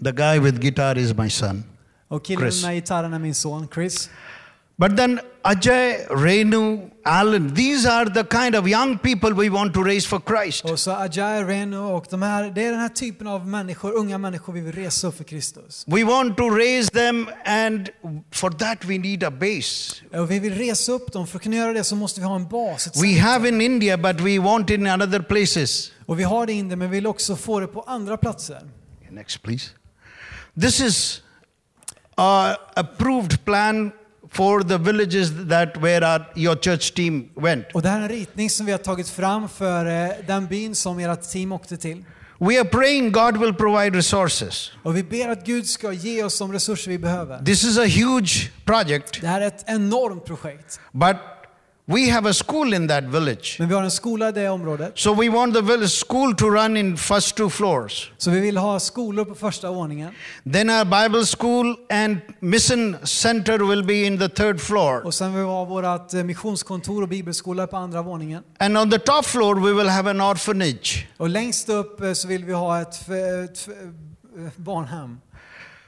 The 0.03 0.11
guy 0.11 0.39
with 0.39 0.59
guitar 0.59 0.97
is 0.97 1.13
my 1.13 1.29
son. 1.29 1.63
Och 2.07 2.25
killen 2.25 2.41
Chris. 2.41 2.63
med 2.63 2.75
gitarren 2.75 3.13
är 3.13 3.19
min 3.19 3.35
son 3.35 3.67
Chris. 3.73 4.09
But 4.77 4.97
then 4.97 5.21
Ajay, 5.43 6.07
Renu, 6.09 6.91
Alan, 7.05 7.53
these 7.53 7.85
are 7.85 8.09
the 8.09 8.25
kind 8.25 8.55
of 8.55 8.67
young 8.67 8.97
people 8.97 9.31
we 9.33 9.49
want 9.49 9.73
to 9.73 9.83
raise 9.83 10.07
for 10.07 10.19
Christ. 10.19 10.65
Och 10.65 10.79
så 10.79 10.91
Ajay, 10.91 11.43
Renu 11.43 11.77
och 11.77 12.05
de 12.09 12.21
här, 12.21 12.51
det 12.55 12.63
är 12.63 12.71
den 12.71 12.79
här 12.79 12.89
typen 12.89 13.27
av 13.27 13.47
människor, 13.47 13.91
unga 13.91 14.17
människor 14.17 14.53
vi 14.53 14.61
vill 14.61 14.75
resa 14.75 15.07
upp 15.07 15.17
för 15.17 15.23
Kristus. 15.23 15.83
We 15.87 16.03
want 16.03 16.37
to 16.37 16.49
raise 16.49 16.91
them, 16.91 17.29
and 17.45 17.89
for 18.31 18.49
that 18.49 18.85
we 18.85 18.97
need 18.97 19.23
a 19.23 19.31
base. 19.31 19.95
Och 20.19 20.31
vi 20.31 20.39
vill 20.39 20.53
resa 20.53 20.91
upp 20.91 21.13
dem, 21.13 21.27
för 21.27 21.37
att 21.37 21.43
kunna 21.43 21.55
göra 21.55 21.73
det 21.73 21.83
så 21.83 21.95
måste 21.95 22.19
vi 22.19 22.25
ha 22.25 22.35
en 22.35 22.47
bas. 22.47 23.03
We 23.03 23.19
have 23.19 23.49
in 23.49 23.61
India, 23.61 23.97
but 23.97 24.19
we 24.21 24.39
want 24.39 24.69
it 24.69 24.79
in 24.79 24.87
other 24.87 25.19
places. 25.19 25.91
Och 26.05 26.19
vi 26.19 26.23
har 26.23 26.45
det 26.45 26.53
i 26.53 26.55
Indien, 26.55 26.79
men 26.79 26.89
vi 26.89 26.97
vill 26.97 27.07
också 27.07 27.35
få 27.35 27.59
det 27.59 27.67
på 27.67 27.81
andra 27.81 28.17
platser. 28.17 28.61
Next, 29.09 29.41
please. 29.41 29.69
This 30.61 30.79
is 30.79 31.21
a 32.15 32.55
approved 32.75 33.45
plan 33.45 33.91
for 34.35 34.63
the 34.63 34.77
villages 34.77 35.31
that 35.49 35.77
where 35.77 36.03
our, 36.05 36.25
your 36.35 36.55
church 36.55 36.93
team 36.93 37.29
went. 37.35 37.65
Och 37.73 37.81
det 37.81 37.89
här 37.89 37.99
är 37.99 38.03
en 38.03 38.09
ritning 38.09 38.49
som 38.49 38.65
vi 38.65 38.71
har 38.71 38.79
tagit 38.79 39.09
fram 39.09 39.49
för 39.49 39.85
eh, 39.85 40.09
den 40.27 40.47
byn 40.47 40.75
som 40.75 40.99
ert 40.99 41.31
team 41.31 41.51
åkte 41.51 41.77
till. 41.77 42.03
We 42.39 42.59
are 42.59 42.65
praying 42.65 43.11
God 43.11 43.37
will 43.37 43.53
provide 43.53 43.97
resources. 43.97 44.71
Och 44.83 44.97
vi 44.97 45.03
ber 45.03 45.29
att 45.29 45.45
Gud 45.45 45.67
ska 45.67 45.91
ge 45.93 46.23
oss 46.23 46.39
de 46.39 46.53
resurser 46.53 46.91
vi 46.91 46.97
behöver. 46.97 47.45
This 47.45 47.63
is 47.63 47.77
a 47.77 47.85
huge 47.85 48.51
project, 48.65 49.21
Det 49.21 49.27
här 49.27 49.41
är 49.41 49.47
ett 49.47 49.63
enormt 49.67 50.25
projekt. 50.25 50.79
but 50.91 51.15
we 51.87 52.09
have 52.09 52.29
a 52.29 52.33
school 52.33 52.73
in 52.73 52.87
that 52.87 53.03
village. 53.03 53.55
Men 53.59 53.69
vi 53.69 53.75
har 53.75 53.83
en 53.83 53.91
skola 53.91 54.29
i 54.29 54.31
det 54.31 54.49
området. 54.49 54.91
So 54.95 55.13
we 55.13 55.29
want 55.29 55.53
the 55.53 55.61
village 55.61 56.05
school 56.05 56.35
to 56.35 56.45
run 56.49 56.77
in 56.77 56.97
first 56.97 57.37
two 57.37 57.49
floors. 57.49 58.11
Så 58.17 58.31
vi 58.31 58.39
vill 58.39 58.57
ha 58.57 58.79
skolor 58.79 59.25
på 59.25 59.35
första 59.35 59.71
våningen. 59.71 60.11
Then 60.53 60.69
our 60.69 60.83
Bible 60.85 61.25
school 61.25 61.75
and 61.89 62.17
mission 62.39 62.95
center 63.03 63.57
will 63.57 63.83
be 63.83 63.93
in 63.93 64.19
the 64.19 64.29
third 64.29 64.61
floor. 64.61 65.05
Och 65.05 65.13
sen 65.13 65.33
vill 65.33 65.41
vi 65.41 65.47
ha 65.47 65.65
vårt 65.65 66.13
eh, 66.13 66.23
missionskontor 66.23 67.01
och 67.01 67.07
bibelskola 67.09 67.67
på 67.67 67.77
andra 67.77 68.01
våningen. 68.01 68.43
And 68.59 68.77
on 68.77 68.91
the 68.91 68.99
top 68.99 69.25
floor 69.25 69.55
we 69.55 69.73
will 69.73 69.89
have 69.89 70.09
an 70.09 70.21
orphanage. 70.21 71.07
Och 71.17 71.29
längst 71.29 71.69
upp 71.69 72.01
eh, 72.01 72.13
så 72.13 72.27
vill 72.27 72.45
vi 72.45 72.53
ha 72.53 72.81
ett, 72.81 73.09
ett 73.09 73.67
eh, 74.37 74.49
barnhem. 74.55 75.17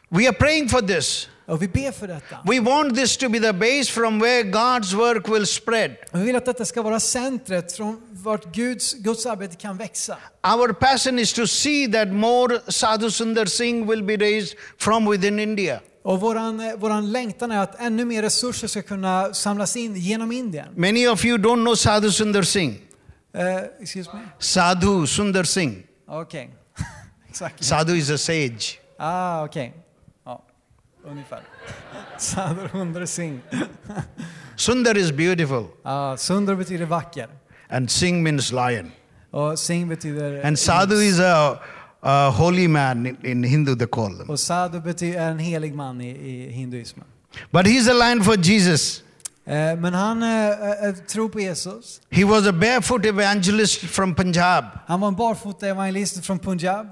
We 0.10 0.28
are 0.28 0.34
praying 0.34 0.70
for 0.70 0.82
this. 0.82 1.30
Och 1.48 1.62
vi 1.62 1.68
ber 1.68 1.92
för 1.92 2.08
detta. 2.08 2.38
We 2.46 2.60
want 2.60 2.96
this 2.96 3.18
to 3.18 3.30
be 3.30 3.40
the 3.40 3.54
base 3.54 3.92
from 3.92 4.20
where 4.20 4.44
God's 4.44 4.94
work 4.94 5.28
will 5.28 5.48
spread. 5.48 5.96
Och 6.12 6.20
vi 6.20 6.24
vill 6.24 6.36
att 6.36 6.46
detta 6.46 6.66
ska 6.66 6.82
vara 6.82 7.00
centret 7.00 7.72
från 7.72 8.02
vart 8.12 8.56
Guds, 8.56 8.94
Guds 8.94 9.26
arbete 9.26 9.56
kan 9.56 9.78
växa. 9.78 10.18
Our 10.44 10.74
passion 10.74 11.20
is 11.20 11.34
to 11.34 11.48
see 11.48 11.92
that 11.92 12.08
more 12.08 12.60
Sadhu 12.68 13.12
Sundar 13.12 13.46
Singh 13.46 13.90
will 13.90 14.04
be 14.04 14.18
raised 14.18 14.58
from 14.78 15.12
within 15.12 15.40
India. 15.40 15.80
Och 16.04 16.20
våran, 16.20 16.60
eh, 16.60 16.76
våran 16.76 17.12
längtan 17.12 17.52
är 17.52 17.60
att 17.60 17.82
ännu 17.82 18.06
mer 18.06 18.22
resurser 18.22 18.68
ska 18.68 18.82
kunna 18.82 19.34
samlas 19.34 19.76
in 19.76 19.96
genom 19.96 20.32
Indien. 20.32 20.68
Many 20.76 21.08
of 21.08 21.26
you 21.26 21.38
don't 21.38 21.64
know 21.64 21.76
Sadhu 21.76 22.12
Sundar 22.12 22.44
Singh. 22.44 22.76
Uh, 23.36 23.42
excuse 23.82 24.10
me? 24.14 24.20
Sadhu 24.40 25.08
Sundar 25.08 25.44
Singh. 25.44 25.78
Okej. 26.08 26.50
Exakt. 27.30 27.64
Sadhu 27.64 27.96
is 27.96 28.10
a 28.10 28.18
sage. 28.18 28.80
Ah, 28.98 29.44
okej. 29.44 29.74
Ungefär. 31.08 31.42
Singh. 33.06 33.40
Sundar 34.56 34.98
is 34.98 35.12
beautiful, 35.12 35.68
Sundar 36.18 36.56
betyder 36.56 36.86
vacker. 36.86 37.28
and 37.70 37.90
Singh 37.92 38.24
means 38.24 38.52
lion. 38.52 38.92
Och 39.32 39.60
Singh 39.60 39.88
betyder... 39.90 40.46
And 40.46 40.60
Sadhu 40.60 40.96
is 40.96 41.20
a, 41.20 41.60
a 42.02 42.30
holy 42.32 42.68
man 42.68 43.06
in, 43.06 43.18
in 43.24 43.44
Hindu, 43.44 43.76
they 43.76 43.88
call 43.88 44.18
them. 44.18 44.30
Och 44.30 44.40
Sadhu 44.40 44.80
betyder 44.82 45.32
en 45.32 45.40
helig 45.40 45.76
man 45.76 46.02
i, 46.02 46.10
i 46.10 46.52
hinduismen. 46.52 47.06
But 47.52 47.66
he's 47.66 47.88
a 47.90 47.94
lion 47.94 48.24
for 48.24 48.36
Jesus. 48.38 49.04
Eh, 49.46 49.76
men 49.80 49.94
han 49.94 50.24
eh, 50.24 50.96
tror 51.08 51.30
på 51.30 51.40
Jesus. 51.40 52.02
He 52.10 52.26
was 52.26 52.48
a 52.48 52.52
barefoot 52.52 53.06
evangelist 53.06 53.80
from 53.80 54.16
Punjab. 54.16 54.66
Han 54.88 55.02
var 55.02 55.08
en 55.08 55.16
barfota 55.16 55.68
evangelist 55.68 56.26
från 56.26 56.40
Punjab. 56.40 56.88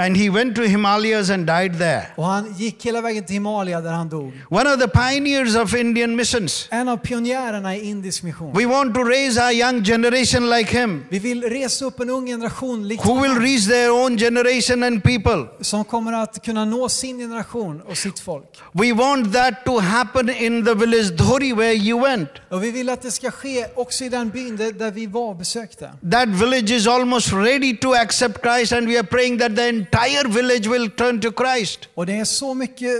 And 0.00 0.16
he 0.16 0.30
went 0.30 0.56
to 0.56 0.62
Himalayas 0.62 1.30
and 1.30 1.46
died 1.46 1.78
there. 1.78 2.06
Och 2.16 2.24
han 2.24 2.54
gick 2.58 2.86
hela 2.86 3.00
vägen 3.00 3.24
till 3.24 3.34
Himalaya 3.34 3.80
där 3.80 3.92
han 3.92 4.08
dog. 4.08 4.32
One 4.48 4.74
of 4.74 4.80
the 4.80 4.88
pioneers 4.88 5.56
of 5.56 5.74
Indian 5.74 6.16
missions. 6.16 6.68
En 6.70 6.88
av 6.88 6.96
pionjärerna 6.96 7.76
i 7.76 7.88
indisk 7.88 8.22
mission. 8.22 8.52
We 8.52 8.66
want 8.66 8.94
to 8.94 9.04
raise 9.04 9.40
our 9.40 9.52
young 9.52 9.84
generation 9.84 10.50
like 10.50 10.78
him, 10.80 11.04
Vi 11.10 11.18
vill 11.18 11.42
resa 11.42 11.84
upp 11.84 12.00
en 12.00 12.10
ung 12.10 12.26
generation 12.26 12.88
likt 12.88 13.04
who 13.04 13.22
will 13.22 13.34
reach 13.34 13.68
their 13.68 13.90
own 13.90 14.18
generation 14.18 14.82
and 14.82 15.02
people. 15.02 15.46
som 15.60 15.84
kommer 15.84 16.12
att 16.12 16.44
kunna 16.44 16.64
nå 16.64 16.88
sin 16.88 17.18
generation 17.18 17.80
och 17.80 17.96
sitt 17.96 18.18
folk. 18.18 18.58
We 18.72 18.92
want 18.92 19.32
that 19.32 19.64
to 19.64 19.78
happen 19.78 20.30
in 20.30 20.64
the 20.64 20.74
village 20.74 21.16
Dhori 21.16 21.52
where 21.52 21.72
you 21.74 22.00
went. 22.00 22.28
Och 22.50 22.64
vi 22.64 22.70
vill 22.70 22.88
att 22.88 23.02
det 23.02 23.10
ska 23.10 23.30
ske 23.30 23.66
också 23.74 24.04
i 24.04 24.08
den 24.08 24.30
byn 24.30 24.56
där, 24.56 24.90
vi 24.90 25.06
var 25.06 25.28
och 25.28 25.36
besökte. 25.36 25.90
That 26.12 26.28
village 26.28 26.70
is 26.70 26.86
almost 26.86 27.32
ready 27.32 27.76
to 27.76 27.92
accept 27.92 28.42
Christ, 28.42 28.72
and 28.72 28.88
we 28.88 28.98
are 28.98 29.06
praying 29.06 29.38
that 29.38 29.56
the 29.56 29.68
entire 29.92 30.28
village 30.28 30.66
will 30.66 30.90
turn 30.90 31.20
to 31.20 31.32
Christ. 31.32 31.88
Och 31.94 32.06
det 32.06 32.16
är 32.16 32.24
så 32.24 32.54
mycket, 32.54 32.90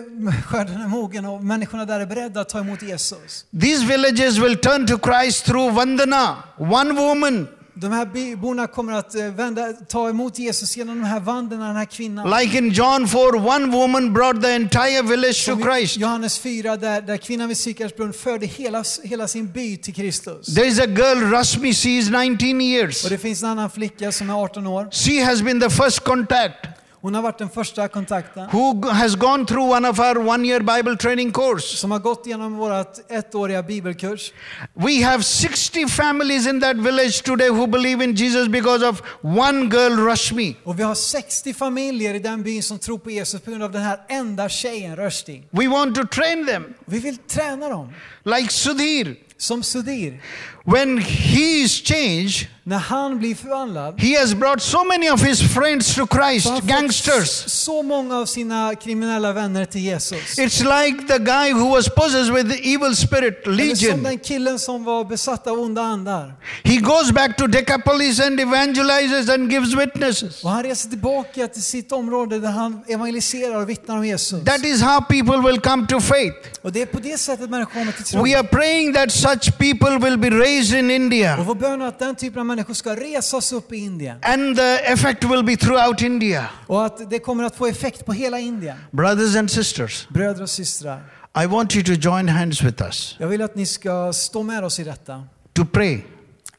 skörden 0.45 0.81
är 0.81 0.89
mogen 0.89 1.27
och 1.27 1.45
människorna 1.45 1.85
där 1.85 2.01
är 2.01 2.07
beredda 2.07 2.41
att 2.41 2.49
ta 2.49 2.59
emot 2.59 2.83
Jesus. 2.83 3.45
These 3.61 3.87
villages 3.87 4.39
will 4.39 4.57
turn 4.57 4.87
to 4.87 4.99
Christ 4.99 5.45
through 5.45 5.75
Vandana, 5.75 6.37
one 6.59 6.93
woman, 6.93 7.49
De 7.75 7.93
här 7.93 8.07
byborna 8.07 8.67
kommer 8.67 8.93
att 8.93 9.15
eh, 9.15 9.25
vända, 9.25 9.73
ta 9.73 10.09
emot 10.09 10.39
Jesus 10.39 10.77
genom 10.77 10.99
de 11.01 11.05
här 11.05 11.21
vandrarna, 11.21 11.67
den 11.67 11.77
här 11.77 11.85
kvinnan. 11.85 12.31
like 12.41 12.59
in 12.59 12.71
John 12.71 13.09
4, 13.09 13.21
one 13.37 13.67
woman 13.67 14.13
brought 14.13 14.43
the 14.43 14.51
entire 14.51 15.03
village 15.03 15.47
to 15.47 15.57
Christ. 15.63 15.97
Johannes 15.97 16.39
4 16.39 16.77
där, 16.77 17.01
där 17.01 17.17
kvinnan 17.17 17.49
vid 17.49 17.93
brunn 17.97 18.13
förde 18.13 18.47
hela, 18.47 18.85
hela 19.03 19.29
sin 19.29 19.53
by 19.53 19.77
till 19.77 19.95
Kristus. 19.95 20.55
There 20.55 20.67
is 20.67 20.81
a 20.81 20.87
girl, 20.87 21.31
Rasmi, 21.33 21.73
she 21.73 21.89
is 21.89 22.11
19 22.11 22.61
years. 22.61 23.05
Och 23.05 23.11
det 23.11 23.19
finns 23.19 23.43
en 23.43 23.49
annan 23.49 23.71
flicka 23.71 24.13
som 24.13 24.31
är 24.31 24.35
18 24.45 24.67
år. 24.67 24.89
She 24.93 25.25
has 25.25 25.43
been 25.43 25.61
the 25.61 25.71
first 25.71 26.01
contact 26.01 26.80
Hon 27.03 27.15
har 27.15 27.23
varit 27.23 27.39
den 27.39 27.51
första 27.51 27.89
kontakten. 27.89 28.49
who 28.53 28.89
has 28.89 29.15
gone 29.15 29.47
through 29.47 29.71
one 29.73 29.89
of 29.89 29.99
our 29.99 30.19
one 30.29 30.49
year 30.49 30.61
Bible 30.61 30.97
training 30.97 31.33
course. 31.33 31.77
Som 31.77 31.91
har 31.91 31.99
gått 31.99 32.27
igenom 32.27 32.57
vårt 32.57 33.11
ettåriga 33.11 33.63
bibelkurs. 33.63 34.33
We 34.75 35.05
have 35.05 35.23
60 35.25 35.87
families 35.89 36.47
in 36.47 36.61
that 36.61 36.77
village 36.77 37.23
today 37.23 37.49
who 37.49 37.67
believe 37.67 38.05
in 38.05 38.15
Jesus 38.15 38.49
because 38.49 38.87
of 38.89 39.03
one 39.23 39.63
girl, 39.71 40.07
Rashmi. 40.07 40.57
Och 40.65 40.79
vi 40.79 40.83
har 40.83 40.95
60 40.95 41.55
familjer 41.55 42.15
i 42.15 42.19
den 42.19 42.43
byn 42.43 42.63
som 42.63 42.79
tror 42.79 42.99
på 42.99 43.11
Jesus 43.11 43.41
på 43.41 43.51
grund 43.51 43.63
av 43.63 43.73
den 43.73 43.83
här 43.83 44.01
enda 44.09 44.49
tjejen, 44.49 44.97
Rushdie. 44.97 45.43
We 45.51 45.69
want 45.69 45.95
to 45.97 46.07
train 46.07 46.47
them 46.47 46.65
Vi 46.85 46.99
vill 46.99 47.17
träna 47.17 47.69
dem. 47.69 47.93
like 48.25 48.49
Sudhir. 48.53 49.17
Som 49.41 49.63
Sudir, 49.63 50.23
when 50.65 50.99
he 50.99 51.63
is 51.63 51.83
changed, 51.83 52.47
när 52.65 52.79
han 52.79 53.19
blir 53.19 53.35
förvandlad 53.35 54.01
he 54.01 54.15
has 54.21 54.35
brought 54.35 54.63
so 54.63 54.85
many 54.85 55.09
of 55.11 55.21
his 55.23 55.41
friends 55.55 55.95
to 55.95 56.07
Christ, 56.07 56.49
gangsters. 56.67 57.29
så 57.47 57.83
många 57.83 58.17
av 58.19 58.27
sina 58.27 58.75
kriminella 58.75 59.33
vänner 59.33 59.65
till 59.65 59.81
Jesus. 59.81 60.39
It's 60.39 60.61
like 60.61 61.07
the 61.09 61.19
guy 61.19 61.53
who 61.53 61.71
was 61.71 61.89
possessed 61.89 62.35
with 62.35 62.49
the 62.51 62.75
evil 62.75 62.97
spirit, 62.97 63.47
Eller 63.47 63.75
som 63.75 63.87
legion. 63.87 64.03
den 64.03 64.19
killen 64.19 64.59
som 64.59 64.85
var 64.85 65.05
besatt 65.05 65.47
av 65.47 65.61
onda 65.61 65.83
andar. 65.83 66.35
He 66.65 66.77
goes 66.77 67.11
back 67.13 67.37
to 67.37 67.47
Decapolis 67.47 68.21
and 68.21 68.41
evangelizes 68.41 69.29
and 69.29 69.53
gives 69.53 69.75
witnesses. 69.75 70.45
Och 70.45 70.51
han 70.51 70.63
reser 70.63 70.89
tillbaka 70.89 71.47
till 71.49 71.63
sitt 71.63 71.93
område 71.93 72.39
där 72.39 72.51
han 72.51 72.81
evangeliserar 72.89 73.57
och 73.57 73.69
vittnar 73.69 73.97
om 73.97 74.07
Jesus. 74.07 74.45
That 74.45 74.65
is 74.65 74.83
how 74.83 75.01
people 75.01 75.51
will 75.51 75.61
come 75.61 75.87
to 75.87 76.01
faith. 76.01 76.37
Och 76.63 76.73
det 76.73 76.83
är 76.83 76.87
på 76.87 76.99
det 77.01 77.19
sättet 77.19 77.51
människor 77.51 77.73
kommer 77.73 77.93
till 77.93 78.05
tro. 78.05 78.25
We 78.25 78.39
are 78.39 78.47
praying 78.47 78.95
that 78.95 79.13
such 79.13 79.59
people 79.59 79.99
will 79.99 80.19
be 80.19 80.31
raised 80.31 80.50
in 80.59 80.85
Och 80.87 80.91
India 80.91 81.43
vår 81.43 81.55
bön 81.55 81.83
är 81.83 81.87
att 81.87 81.99
den 81.99 82.15
typen 82.15 82.41
av 82.41 82.47
människor 82.47 82.75
ska 82.75 82.97
resas 82.97 83.53
upp 83.53 83.73
i 83.73 83.77
Indien. 83.77 84.19
and 84.23 84.57
the 84.57 84.77
effect 84.93 85.25
will 85.25 85.45
be 85.45 85.57
throughout 85.57 86.03
India. 86.03 86.47
Och 86.67 86.87
att 86.87 87.11
det 87.11 87.19
kommer 87.19 87.45
att 87.45 87.57
få 87.57 87.67
effekt 87.67 88.07
på 88.07 88.13
hela 88.13 88.39
Indien. 88.39 88.77
Brothers 88.91 89.37
and 89.37 89.51
sisters, 89.51 90.09
Bröder 90.09 90.43
och 90.43 90.51
systrar, 90.51 91.03
I 91.43 91.47
want 91.47 91.77
you 91.77 91.85
to 91.85 91.93
join 91.93 92.29
hands 92.29 92.63
with 92.63 92.83
us 92.83 93.17
jag 93.19 93.29
vill 93.29 93.43
att 93.43 93.55
ni 93.55 93.67
ska 93.67 94.13
stå 94.13 94.43
med 94.43 94.65
oss 94.65 94.81
i 94.81 94.85
detta. 94.85 95.25
to 95.53 95.65
pray. 95.65 96.01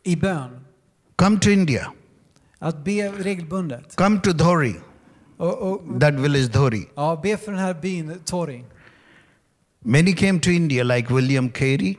I 0.04 0.16
bön. 0.16 0.60
Come 1.16 1.39
to 1.39 1.50
India. 1.50 1.92
Att 2.60 2.84
be 2.84 3.12
regelbundet. 3.12 3.96
Come 3.96 4.20
to 4.20 4.32
Dhori, 4.34 4.76
Och, 5.38 5.72
och, 5.72 6.00
that 6.02 6.14
village 6.14 6.52
Dhori. 6.52 6.88
ja, 6.96 7.20
be 7.24 7.38
för 7.38 7.52
den 7.52 7.62
här 7.62 7.74
byn 7.74 8.20
Tori. 8.26 8.64
Many 9.86 10.14
came 10.16 10.39
to 10.39 10.50
India 10.50 10.84
like 10.84 11.14
William 11.14 11.50
Carey, 11.50 11.96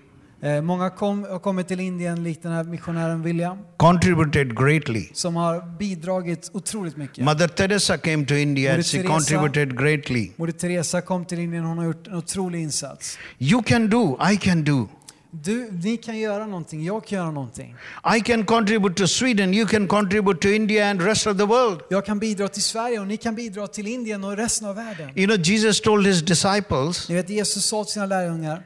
många 0.62 0.90
kom, 0.90 1.26
har 1.30 1.38
kommit 1.38 1.68
till 1.68 1.80
Indien 1.80 2.22
likt 2.24 2.42
den 2.42 2.52
här 2.52 2.64
missionären 2.64 3.22
William. 3.22 3.58
contributed 3.76 4.58
greatly. 4.58 5.08
Som 5.12 5.36
har 5.36 5.78
bidragit 5.78 6.50
otroligt 6.52 6.96
mycket. 6.96 7.24
Mother 7.24 7.48
Teresa 7.48 7.98
came 7.98 8.26
to 8.26 8.34
India 8.34 8.74
and 8.74 8.86
she 8.86 9.02
contributed 9.02 9.78
greatly. 9.78 10.30
Moder 10.36 10.52
Teresa 10.52 11.00
kom 11.00 11.24
till 11.24 11.38
Indien, 11.38 11.64
hon 11.64 11.78
har 11.78 11.84
gjort 11.84 12.06
en 12.06 12.14
otrolig 12.14 12.62
insats. 12.62 13.18
You 13.38 13.62
can 13.62 13.90
do, 13.90 14.18
I 14.32 14.36
can 14.36 14.64
do. 14.64 14.88
Du, 15.34 15.70
ni 15.72 15.96
kan 15.96 16.18
göra 16.18 16.46
någonting, 16.46 16.84
jag 16.84 17.06
kan 17.06 17.18
göra 17.18 17.30
någonting. 17.30 17.74
I 18.16 18.20
can 18.20 18.44
contribute 18.44 18.94
to 18.94 19.06
Sweden, 19.06 19.54
you 19.54 19.66
can 19.66 19.88
contribute 19.88 20.40
to 20.40 20.48
India 20.48 20.90
and 20.90 21.02
rest 21.02 21.26
of 21.26 21.36
the 21.38 21.44
world. 21.44 21.80
Jag 21.90 22.06
kan 22.06 22.18
bidra 22.18 22.48
till 22.48 22.62
Sverige 22.62 23.00
och 23.00 23.06
ni 23.06 23.16
kan 23.16 23.34
bidra 23.34 23.66
till 23.66 23.86
Indien 23.86 24.24
och 24.24 24.36
resten 24.36 24.68
av 24.68 24.76
världen. 24.76 25.18
You 25.18 25.26
know, 25.26 25.46
Jesus 25.46 25.80
told 25.80 26.06
his 26.06 26.22
disciples, 26.22 27.08
Ni 27.08 27.14
vet 27.14 27.30
Jesus 27.30 27.64
sa 27.64 27.84
till 27.84 27.92
sina 27.92 28.06
lärjungar, 28.06 28.62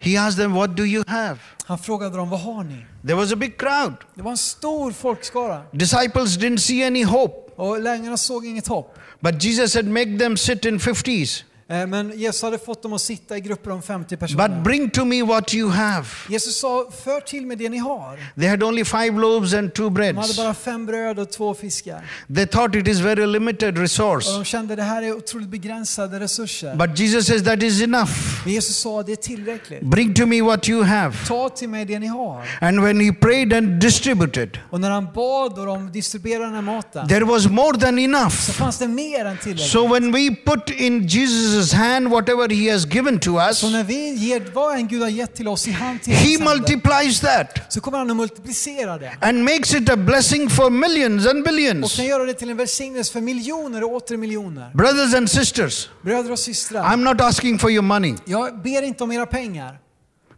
he 0.00 0.16
asked 0.16 0.36
them, 0.42 0.54
What 0.54 0.76
do 0.76 0.84
you 0.84 1.04
have? 1.06 1.38
han 1.64 1.78
frågade 1.78 2.16
dem, 2.16 2.30
vad 2.30 2.40
har 2.40 2.64
ni? 2.64 2.86
There 3.06 3.14
was 3.14 3.32
a 3.32 3.36
big 3.36 3.58
crowd. 3.58 3.94
Det 4.14 4.22
var 4.22 4.30
en 4.30 4.36
stor 4.36 4.92
folkskara 4.92 5.62
Disciples 5.72 6.36
didn't 6.38 6.58
see 6.58 6.86
any 6.86 7.04
hope. 7.04 7.34
och 7.56 7.80
lärjungarna 7.82 8.16
såg 8.16 8.46
inget 8.46 8.66
hopp. 8.68 8.98
But 9.20 9.42
Jesus 9.44 9.72
said, 9.72 9.86
Make 9.88 10.18
them 10.18 10.36
sit 10.36 10.64
in 10.64 10.78
50s. 10.78 11.42
Eh, 11.70 11.86
Men 11.86 12.12
Jesus 12.18 12.42
hade 12.42 12.58
fått 12.58 12.82
dem 12.82 12.92
att 12.92 13.00
sitta 13.00 13.36
i 13.36 13.40
grupper 13.40 13.70
om 13.70 13.82
50 13.82 14.16
But 14.16 14.20
personer. 14.20 14.60
bring 14.62 14.90
to 14.90 15.04
me 15.04 15.22
what 15.22 15.54
you 15.54 15.70
have. 15.70 16.06
Jesus 16.28 16.56
sa, 16.60 16.90
för 17.04 17.20
till 17.20 17.46
med 17.46 17.58
det 17.58 17.68
ni 17.68 17.78
har. 17.78 18.18
They 18.40 18.48
had 18.48 18.62
only 18.62 18.84
five 18.84 19.10
loaves 19.10 19.54
and 19.54 19.74
two 19.74 19.82
De 19.82 19.84
hade 20.06 20.12
breads. 20.12 20.36
bara 20.36 20.54
fem 20.54 20.86
bröd 20.86 21.18
och 21.18 21.30
två 21.32 21.54
fiskar. 21.54 22.04
They 22.34 22.46
thought 22.46 22.74
it 22.74 22.88
is 22.88 22.98
very 22.98 23.26
limited 23.26 23.74
Och 23.74 23.80
resource. 23.80 24.32
de 24.32 24.44
kände 24.44 24.76
det 24.76 24.82
här 24.82 25.02
är 25.02 25.12
otroligt 25.16 25.48
begränsade 25.48 26.20
resurser. 26.20 26.74
But 26.76 26.98
Jesus 26.98 27.26
says 27.26 27.44
that 27.44 27.62
is 27.62 27.82
enough. 27.82 28.10
Men 28.44 28.52
Jesus 28.54 28.76
sa, 28.76 29.02
det 29.02 29.12
är 29.12 29.16
tillräckligt. 29.16 29.82
Bring 29.82 30.14
to 30.14 30.26
me 30.26 30.42
what 30.42 30.68
you 30.68 30.82
have. 30.82 31.14
Ta 31.26 31.48
till 31.48 31.68
mig 31.68 31.84
det 31.84 31.98
ni 31.98 32.06
har. 32.06 32.44
And 32.60 32.80
when 32.82 33.00
he 33.00 33.12
prayed 33.12 33.52
and 33.52 33.80
distributed, 33.80 34.58
Och 34.70 34.80
när 34.80 34.90
han 34.90 35.04
bad 35.14 35.58
och 35.58 35.66
de 35.66 35.92
distribuerade 35.92 36.44
den 36.44 36.54
här 36.54 36.62
maten 36.62 37.08
there 37.08 37.24
was 37.24 37.46
more 37.48 37.78
than 37.78 37.94
så 37.96 38.00
enough. 38.00 38.30
fanns 38.52 38.78
det 38.78 38.88
mer 38.88 39.24
än 39.24 39.36
tillräckligt. 39.38 39.70
So 39.70 39.86
when 39.88 40.12
we 40.12 40.30
put 40.46 40.70
in 40.80 41.06
Jesus' 41.06 41.57
hand 41.72 42.08
whatever 42.10 42.48
he 42.48 42.72
has 42.72 42.84
given 42.86 43.18
to 43.18 43.38
us, 43.38 43.58
Så 43.58 43.70
när 43.70 43.84
vi 43.84 44.14
ger 44.14 44.42
vad 44.54 44.76
en 44.76 44.88
Gud 44.88 45.02
har 45.02 45.08
gett 45.08 45.34
till 45.34 45.48
oss 45.48 45.68
i 45.68 45.70
hand 45.70 46.02
till 46.02 46.12
he 46.12 46.38
multiplies 46.44 47.20
that 47.20 47.46
så 47.68 47.80
kommer 47.80 47.98
han 47.98 48.10
att 48.10 48.16
multiplicera 48.16 48.98
det. 48.98 49.12
and 49.20 49.44
makes 49.44 49.74
it 49.74 49.88
a 49.90 49.96
blessing 49.96 50.50
for 50.50 50.70
millions 50.70 51.26
and 51.26 51.38
Och 51.38 51.44
billions. 51.44 51.96
kan 51.96 52.04
göra 52.06 52.24
det 52.24 52.34
till 52.34 52.50
en 52.50 52.56
välsignelse 52.56 53.12
för 53.12 53.20
miljoner 53.20 53.84
och 53.84 53.92
åter 53.92 54.16
miljoner. 54.16 54.70
Brothers 54.74 55.14
and 55.14 55.30
sisters, 55.30 55.88
Bröder 56.02 56.32
och 56.32 56.38
systrar, 56.38 56.84
I'm 56.84 56.96
not 57.12 57.20
asking 57.20 57.58
for 57.58 57.70
your 57.70 57.82
money. 57.82 58.14
jag 58.24 58.62
ber 58.62 58.82
inte 58.82 59.04
om 59.04 59.12
era 59.12 59.26
pengar. 59.26 59.78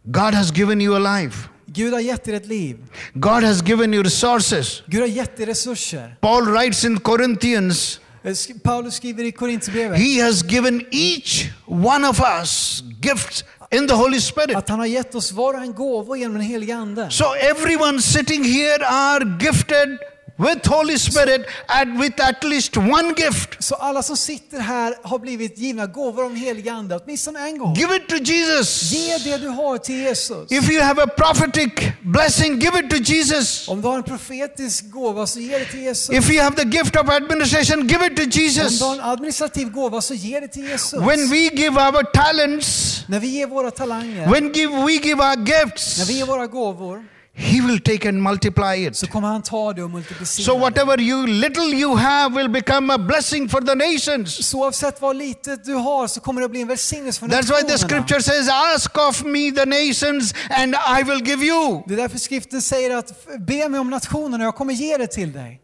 God 0.03 0.33
has 0.33 0.57
given 0.57 0.81
you 0.81 0.95
a 1.07 1.19
life. 1.21 1.47
Gud 1.73 1.93
har 1.93 1.99
gett 1.99 2.27
er 2.27 2.33
ett 2.33 2.45
liv. 2.47 2.77
God 3.13 3.43
has 3.43 3.61
given 3.69 3.93
you 3.93 4.03
resources. 4.03 4.83
Gud 4.87 4.99
har 5.01 5.07
gett 5.07 5.39
er 5.39 5.45
resurser. 5.45 6.15
Paul 6.21 6.45
writes 6.45 6.83
in 6.85 6.99
Corinthians, 6.99 7.99
Eh, 8.23 8.35
Paulus 8.63 8.93
skriver 8.93 9.23
i 9.23 9.97
he 9.97 10.21
has 10.21 10.43
given 10.43 10.85
each 10.91 11.49
one 11.67 12.07
of 12.07 12.19
us 12.19 12.83
gifts 13.01 13.43
in 13.71 13.87
the 13.87 13.95
Holy 13.95 14.19
Spirit. 14.19 14.55
att 14.55 14.69
han 14.69 14.79
har 14.79 14.85
gett 14.85 15.15
oss 15.15 15.31
var 15.31 15.53
en 15.53 15.73
gåvor 15.73 16.17
genom 16.17 16.33
den 16.33 16.43
helige 16.43 16.75
Ande. 16.75 17.11
So 17.11 17.25
everyone 17.33 18.01
sitting 18.01 18.43
here 18.43 18.85
are 18.85 19.37
gifted 19.39 19.97
with 20.41 20.67
Holy 20.67 20.97
Spirit 20.97 21.45
and 21.67 21.99
with 21.99 22.23
at 22.23 22.43
least 22.43 22.77
one 22.77 23.13
gift. 23.17 23.63
Så 23.63 23.75
alla 23.75 24.03
som 24.03 24.17
sitter 24.17 24.59
här 24.59 24.95
har 25.03 25.19
blivit 25.19 25.57
givna 25.57 25.85
gåvor 25.85 26.23
den 26.23 26.35
helige 26.35 26.73
Ande, 26.73 26.95
åtminstone 26.95 27.39
en 27.39 27.57
gång. 27.57 27.73
Give 27.75 27.95
it 27.95 28.07
to 28.09 28.15
Jesus. 28.15 28.91
Ge 28.91 29.17
det 29.17 29.37
du 29.37 29.47
har 29.47 29.77
till 29.77 29.95
Jesus. 29.95 30.51
If 30.51 30.71
you 30.71 30.81
have 30.83 31.03
a 31.03 31.07
prophetic 31.07 31.71
blessing, 32.01 32.59
give 32.59 32.79
it 32.79 32.89
to 32.89 32.97
Jesus. 33.13 33.67
Om 33.67 33.81
du 33.81 33.87
har 33.87 33.95
en 33.95 34.03
profetisk 34.03 34.89
gåva 34.91 35.27
så 35.27 35.39
ge 35.39 35.59
det 35.59 35.65
till 35.65 35.81
Jesus. 35.81 36.09
If 36.09 36.29
you 36.31 36.41
have 36.43 36.55
the 36.55 36.77
gift 36.77 36.95
of 36.95 37.09
administration, 37.09 37.87
give 37.87 38.05
it 38.05 38.15
to 38.17 38.23
Om 38.23 38.29
Jesus. 38.29 38.79
du 38.79 38.85
har 38.85 38.93
en 38.93 39.01
administrativ 39.01 39.69
gåva 39.71 40.01
så 40.01 40.13
ge 40.13 40.39
det 40.39 40.47
till 40.47 40.69
Jesus. 40.69 40.99
When 40.99 41.29
we 41.29 41.49
give 41.55 41.77
our 41.81 42.03
talents, 42.13 43.01
När 43.07 43.19
vi 43.19 43.27
ger 43.27 43.47
våra 43.47 43.71
talanger, 43.71 44.29
when 44.29 44.53
give, 44.53 44.85
we 44.85 44.91
give 44.93 45.21
our 45.23 45.35
när 45.35 45.45
vi 45.45 45.51
gifts, 45.51 46.09
ger 46.09 46.25
våra 46.25 46.47
gåvor, 46.47 47.05
He 47.33 47.61
will 47.61 47.79
take 47.79 48.09
and 48.09 48.21
multiply 48.21 48.87
it. 48.87 48.95
så 48.97 49.07
kommer 49.07 49.27
han 49.27 49.41
ta 49.41 49.73
det 49.73 49.83
och 49.83 49.89
multiplicera 49.89 50.45
So 50.45 50.57
whatever 50.57 50.99
you 50.99 51.27
little 51.27 51.63
you 51.75 51.95
have 51.95 52.35
will 52.35 52.49
become 52.49 52.93
a 52.93 52.97
blessing 52.97 53.49
for 53.49 53.61
the 53.61 53.75
nations. 53.75 54.47
Så 54.47 54.59
oavsett 54.59 55.01
vad 55.01 55.15
litet 55.15 55.65
du 55.65 55.73
har 55.73 56.07
så 56.07 56.19
kommer 56.19 56.41
det 56.41 56.49
bli 56.49 56.61
en 56.61 56.67
välsignelse 56.67 57.19
för 57.19 57.27
That's 57.27 57.41
why 57.41 57.41
the 57.47 57.53
nationerna. 57.53 57.77
scripture 57.77 58.21
says, 58.21 58.49
Ask 58.75 58.97
of 58.97 59.23
me 59.23 59.51
the 59.51 59.65
nations 59.65 60.33
and 60.49 60.75
I 60.99 61.03
will 61.03 61.27
give 61.27 61.45
you. 61.45 61.83
Det 61.87 61.93
är 61.93 61.97
därför 61.97 62.17
skriften 62.17 62.61
säger 62.61 62.97
att 62.97 63.13
be 63.39 63.69
mig 63.69 63.79
om 63.79 63.89
nationerna 63.89 64.43
och 64.43 64.47
jag 64.47 64.55
kommer 64.55 64.73
ge 64.73 64.97
det 64.97 65.07
till 65.07 65.31
dig. 65.31 65.61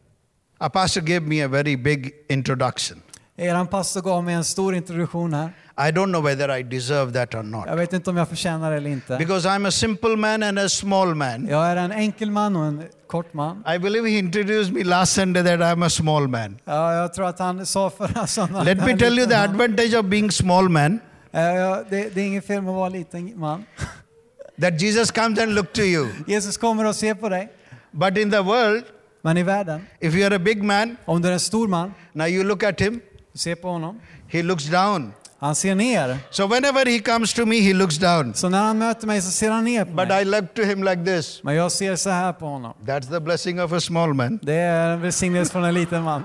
A 0.60 0.70
pastor 0.70 1.02
gave 1.02 1.20
me 1.28 1.44
a 1.44 1.48
very 1.48 1.78
big 1.78 2.12
introduction. 2.30 3.02
Eran 3.38 3.68
pastor 3.68 4.02
gav 4.02 4.24
mig 4.24 4.36
en 4.36 4.44
stor 4.44 4.76
introduktion 4.76 5.34
här. 5.34 5.54
I 5.80 5.92
don't 5.92 6.10
know 6.12 6.22
whether 6.22 6.50
I 6.50 6.64
deserve 6.64 7.14
that 7.14 7.36
or 7.36 7.44
not. 7.44 7.66
Jag 7.68 7.76
vet 7.76 7.94
inte 7.94 8.10
om 8.10 8.18
jag 8.18 8.30
förtjänar 8.30 8.72
det 8.72 8.78
eller 8.78 8.90
inte. 8.90 9.18
Because 9.18 9.50
I'm 9.50 9.68
a 9.68 9.72
simple 9.72 10.16
man 10.16 10.44
and 10.44 10.60
a 10.60 10.70
small 10.70 11.16
man. 11.16 11.48
Jag 11.48 11.68
är 11.68 11.76
en 11.76 11.92
enkel 11.92 12.32
man 12.32 12.56
och 12.56 12.66
en 12.66 12.84
kort 13.08 13.34
man. 13.34 13.64
I 13.76 13.80
believe 13.80 14.10
he 14.10 14.18
introduced 14.18 14.74
me 14.74 14.84
last 14.84 15.14
Sunday 15.14 15.44
that 15.44 15.60
I'm 15.60 15.86
a 15.86 15.90
small 15.90 16.28
man. 16.28 16.58
Ja, 16.66 16.94
jag 16.94 17.14
tror 17.14 17.28
att 17.28 17.40
han 17.40 17.66
sa 17.66 17.90
förra 17.90 18.28
söndagen. 18.28 18.66
Let 18.66 18.78
me 18.78 18.98
tell 18.98 19.20
you 19.20 19.28
the 19.28 19.36
advantage 19.36 19.94
of 20.00 20.06
being 20.06 20.32
small 20.32 20.70
man. 20.70 21.00
Ja, 21.32 21.84
det, 21.90 22.16
det 22.16 22.22
är 22.22 22.26
inget 22.26 22.48
fel 22.48 22.62
med 22.62 22.70
att 22.70 22.76
vara 22.76 22.90
liten 22.90 23.40
man. 23.40 23.66
That 24.62 24.82
Jesus 24.82 25.12
comes 25.12 25.40
and 25.40 25.54
look 25.56 25.74
to 25.74 25.82
you. 25.82 26.08
Jesus 26.28 26.58
kommer 26.58 26.86
och 26.86 26.96
ser 26.96 27.14
på 27.14 27.30
dig. 27.30 27.50
But 27.92 28.18
in 28.18 28.32
the 28.32 28.42
world, 28.42 28.84
Men 29.22 29.38
i 29.38 29.44
världen, 29.44 29.88
if 30.00 30.16
you 30.16 30.26
are 30.26 30.36
a 30.36 30.40
big 30.40 30.64
man, 30.64 30.98
om 31.06 31.22
du 31.22 31.28
är 31.28 31.34
en 31.34 31.40
stor 31.40 31.68
man, 31.68 31.94
now 32.14 32.28
you 32.28 32.44
look 32.44 32.64
at 32.64 32.82
him, 32.82 33.02
se 33.34 33.56
på 33.56 33.70
honom. 33.70 34.00
he 34.28 34.44
looks 34.44 34.66
down. 34.66 35.14
Han 35.40 35.56
ser 35.56 35.76
ner. 35.76 36.18
So 36.30 36.48
whenever 36.48 36.86
he 36.86 37.00
comes 37.00 37.34
to 37.34 37.46
me, 37.46 37.60
he 37.62 37.74
looks 37.74 37.98
down. 37.98 38.34
Så 38.34 38.50
när 38.50 38.60
han 38.64 38.78
möter 38.78 39.08
mig 39.08 39.22
så 39.22 39.32
ser 39.32 39.52
han 39.52 39.64
ner 39.64 39.86
på 39.86 39.92
But 39.92 40.08
mig. 40.08 40.22
I 40.22 40.26
look 40.26 40.54
to 40.54 40.62
him 40.64 40.84
like 40.84 41.06
this. 41.06 41.44
Men 41.44 41.56
jag 41.56 41.72
ser 41.72 41.96
så 41.96 42.10
här 42.10 42.34
på 42.34 42.46
honom. 42.46 42.74
That's 42.86 43.10
the 43.12 43.20
blessing 43.20 43.62
of 43.62 43.72
a 43.74 43.80
small 43.80 44.14
man. 44.14 44.40
Det 44.42 44.54
är 44.54 44.90
en 44.90 45.02
välsignelse 45.02 45.52
från 45.52 45.64
en 45.64 45.74
liten 45.74 46.04
man. 46.04 46.24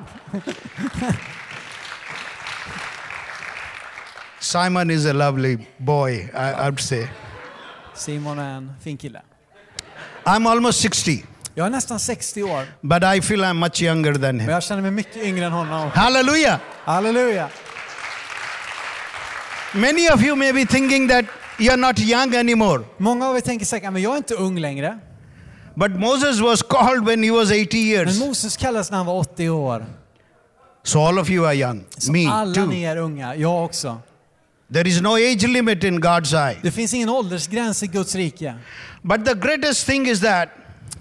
Simon 4.40 4.90
is 4.90 5.06
a 5.06 5.12
lovely 5.12 5.58
boy, 5.78 6.12
I, 6.34 6.52
I'd 6.68 6.80
say. 6.80 7.06
Simon 7.94 8.38
är 8.38 8.56
en 8.56 8.72
fin 8.80 8.96
kille. 8.96 9.22
I'm 10.24 10.46
almost 10.50 10.80
60, 10.80 11.24
Jag 11.54 11.66
är 11.66 11.70
nästan 11.70 11.98
60 12.00 12.42
år, 12.42 12.64
but 12.80 13.02
I 13.16 13.20
feel 13.22 13.44
I'm 13.44 13.54
much 13.54 13.82
younger 13.82 14.12
than 14.12 14.20
men 14.20 14.40
him. 14.40 14.50
jag 14.50 14.62
känner 14.62 14.82
mig 14.82 14.90
mycket 14.90 15.16
yngre 15.16 15.44
än 15.46 15.52
honom. 15.52 15.90
Hallelujah. 15.94 16.58
Halleluja! 16.84 17.48
Many 19.74 20.08
of 20.08 20.22
you 20.22 20.36
may 20.36 20.52
be 20.52 20.64
thinking 20.66 21.08
that 21.08 21.24
you're 21.58 21.76
not 21.76 21.98
young 21.98 22.34
anymore. 22.34 22.84
Många 22.98 23.28
av 23.28 23.36
er 23.36 23.40
tänker 23.40 23.66
säkert, 23.66 23.92
men 23.92 24.02
jag 24.02 24.12
är 24.12 24.16
inte 24.16 24.34
ung 24.34 24.58
längre. 24.58 24.98
But 25.74 25.90
Moses 25.90 26.40
was 26.40 26.62
called 26.62 27.04
when 27.06 27.22
he 27.22 27.30
was 27.30 27.50
80 27.50 27.76
Men 27.76 27.86
years. 27.86 28.20
Moses 28.20 28.56
kallades 28.56 28.90
när 28.90 28.96
han 28.96 29.06
var 29.06 29.14
80 29.14 29.48
år. 29.48 29.86
So 30.82 31.00
all 31.00 31.18
of 31.18 31.30
you 31.30 31.46
are 31.46 31.54
young. 31.54 31.84
Så 31.98 32.12
Me 32.12 32.26
alla 32.26 32.54
too. 32.54 32.66
ni 32.66 32.82
är 32.84 32.96
unga, 32.96 33.34
jag 33.36 33.64
också. 33.64 34.00
There 34.72 34.88
is 34.88 35.00
no 35.00 35.14
age 35.14 35.48
limit 35.48 35.84
in 35.84 36.00
God's 36.00 36.34
eye. 36.34 36.58
Det 36.62 36.70
finns 36.70 36.94
ingen 36.94 37.08
åldersgräns 37.08 37.82
i 37.82 37.86
Guds 37.86 38.14
rike. 38.14 38.54
But 39.02 39.24
the 39.24 39.34
greatest 39.34 39.86
thing 39.86 40.06
is 40.08 40.20
that 40.20 40.48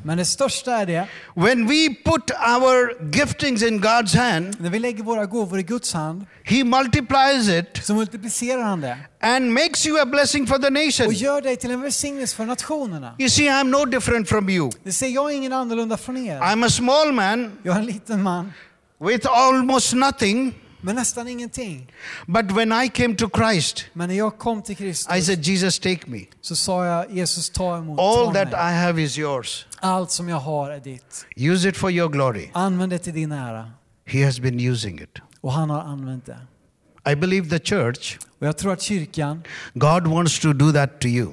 Men 0.03 0.17
det 0.17 0.25
största 0.25 0.75
är 0.75 0.85
det, 0.85 1.07
when 1.35 1.67
we 1.67 1.95
put 2.05 2.31
our 2.31 3.11
giftings 3.15 3.63
in 3.63 3.81
God's 3.81 4.17
hand, 4.17 4.55
när 4.59 4.69
vi 4.69 4.79
lägger 4.79 5.03
våra 5.03 5.25
gåvor 5.25 5.59
i 5.59 5.63
Guds 5.63 5.93
hand, 5.93 6.25
He 6.43 6.63
multiplies 6.63 7.49
it 7.49 7.85
så 7.85 7.93
multiplicerar 7.93 8.61
han 8.61 8.81
det. 8.81 8.97
and 9.19 9.53
makes 9.53 9.85
you 9.87 10.01
a 10.01 10.05
blessing 10.05 10.47
for 10.47 10.57
the 10.57 10.69
nation. 10.69 11.07
Och 11.07 11.13
gör 11.13 11.41
dig 11.41 11.55
till 11.55 11.71
en 11.71 11.81
välsignelse 11.81 12.35
för 12.35 12.45
nationerna. 12.45 13.15
You 13.19 13.29
see, 13.29 13.49
I'm 13.49 13.63
no 13.69 13.85
different 13.85 14.29
from 14.29 14.49
you. 14.49 14.71
Det 14.83 14.91
ser 14.91 15.07
jag 15.07 15.33
ingen 15.33 15.53
annorlunda 15.53 15.97
från 15.97 16.17
er. 16.17 16.39
I'm 16.39 16.65
a 16.65 16.69
small 16.69 17.11
man 17.13 17.51
Jag 17.63 17.75
är 17.75 17.79
en 17.79 17.85
liten 17.85 18.23
man, 18.23 18.53
with 18.99 19.27
almost 19.31 19.93
nothing. 19.93 20.53
Med 20.81 20.95
nästan 20.95 21.27
ingenting. 21.27 21.87
But 22.27 22.51
when 22.51 22.71
I 22.83 22.89
came 22.89 23.15
to 23.15 23.29
Christ, 23.35 23.85
Men 23.93 24.09
när 24.09 24.15
jag 24.15 24.37
kom 24.37 24.61
till 24.61 24.73
I 24.73 24.75
Kristus 24.75 25.25
said, 25.25 25.39
Jesus, 25.47 25.79
take 25.79 25.99
me. 26.07 26.19
så 26.41 26.55
sa 26.55 26.85
jag, 26.85 27.11
Jesus 27.11 27.49
ta 27.49 27.77
emot, 27.77 27.99
All 27.99 28.25
ta 28.25 28.33
that. 28.33 28.47
I 28.53 28.73
have 28.85 29.01
is 29.01 29.17
yours. 29.17 29.65
Allt 29.79 30.11
som 30.11 30.29
jag 30.29 30.37
har 30.39 30.69
är 30.71 30.79
ditt. 30.79 31.25
Use 31.37 31.69
it 31.69 31.77
for 31.77 31.91
your 31.91 32.09
glory. 32.09 32.49
Använd 32.53 32.91
det 32.91 32.99
till 32.99 33.13
din 33.13 33.31
ära. 33.31 33.71
He 34.05 34.25
has 34.25 34.39
been 34.39 34.59
using 34.59 34.99
it. 35.01 35.17
Och 35.41 35.53
han 35.53 35.69
har 35.69 35.81
använt 35.81 36.25
det. 36.25 36.37
I 37.11 37.15
believe 37.15 37.49
the 37.59 37.59
church, 37.75 38.17
Och 38.39 38.47
jag 38.47 38.57
tror 38.57 38.73
att 38.73 38.81
kyrkan, 38.81 39.43
God 39.73 40.07
wants 40.07 40.39
to 40.39 40.53
do 40.53 40.71
that 40.73 40.99
to 40.99 41.07
you. 41.07 41.31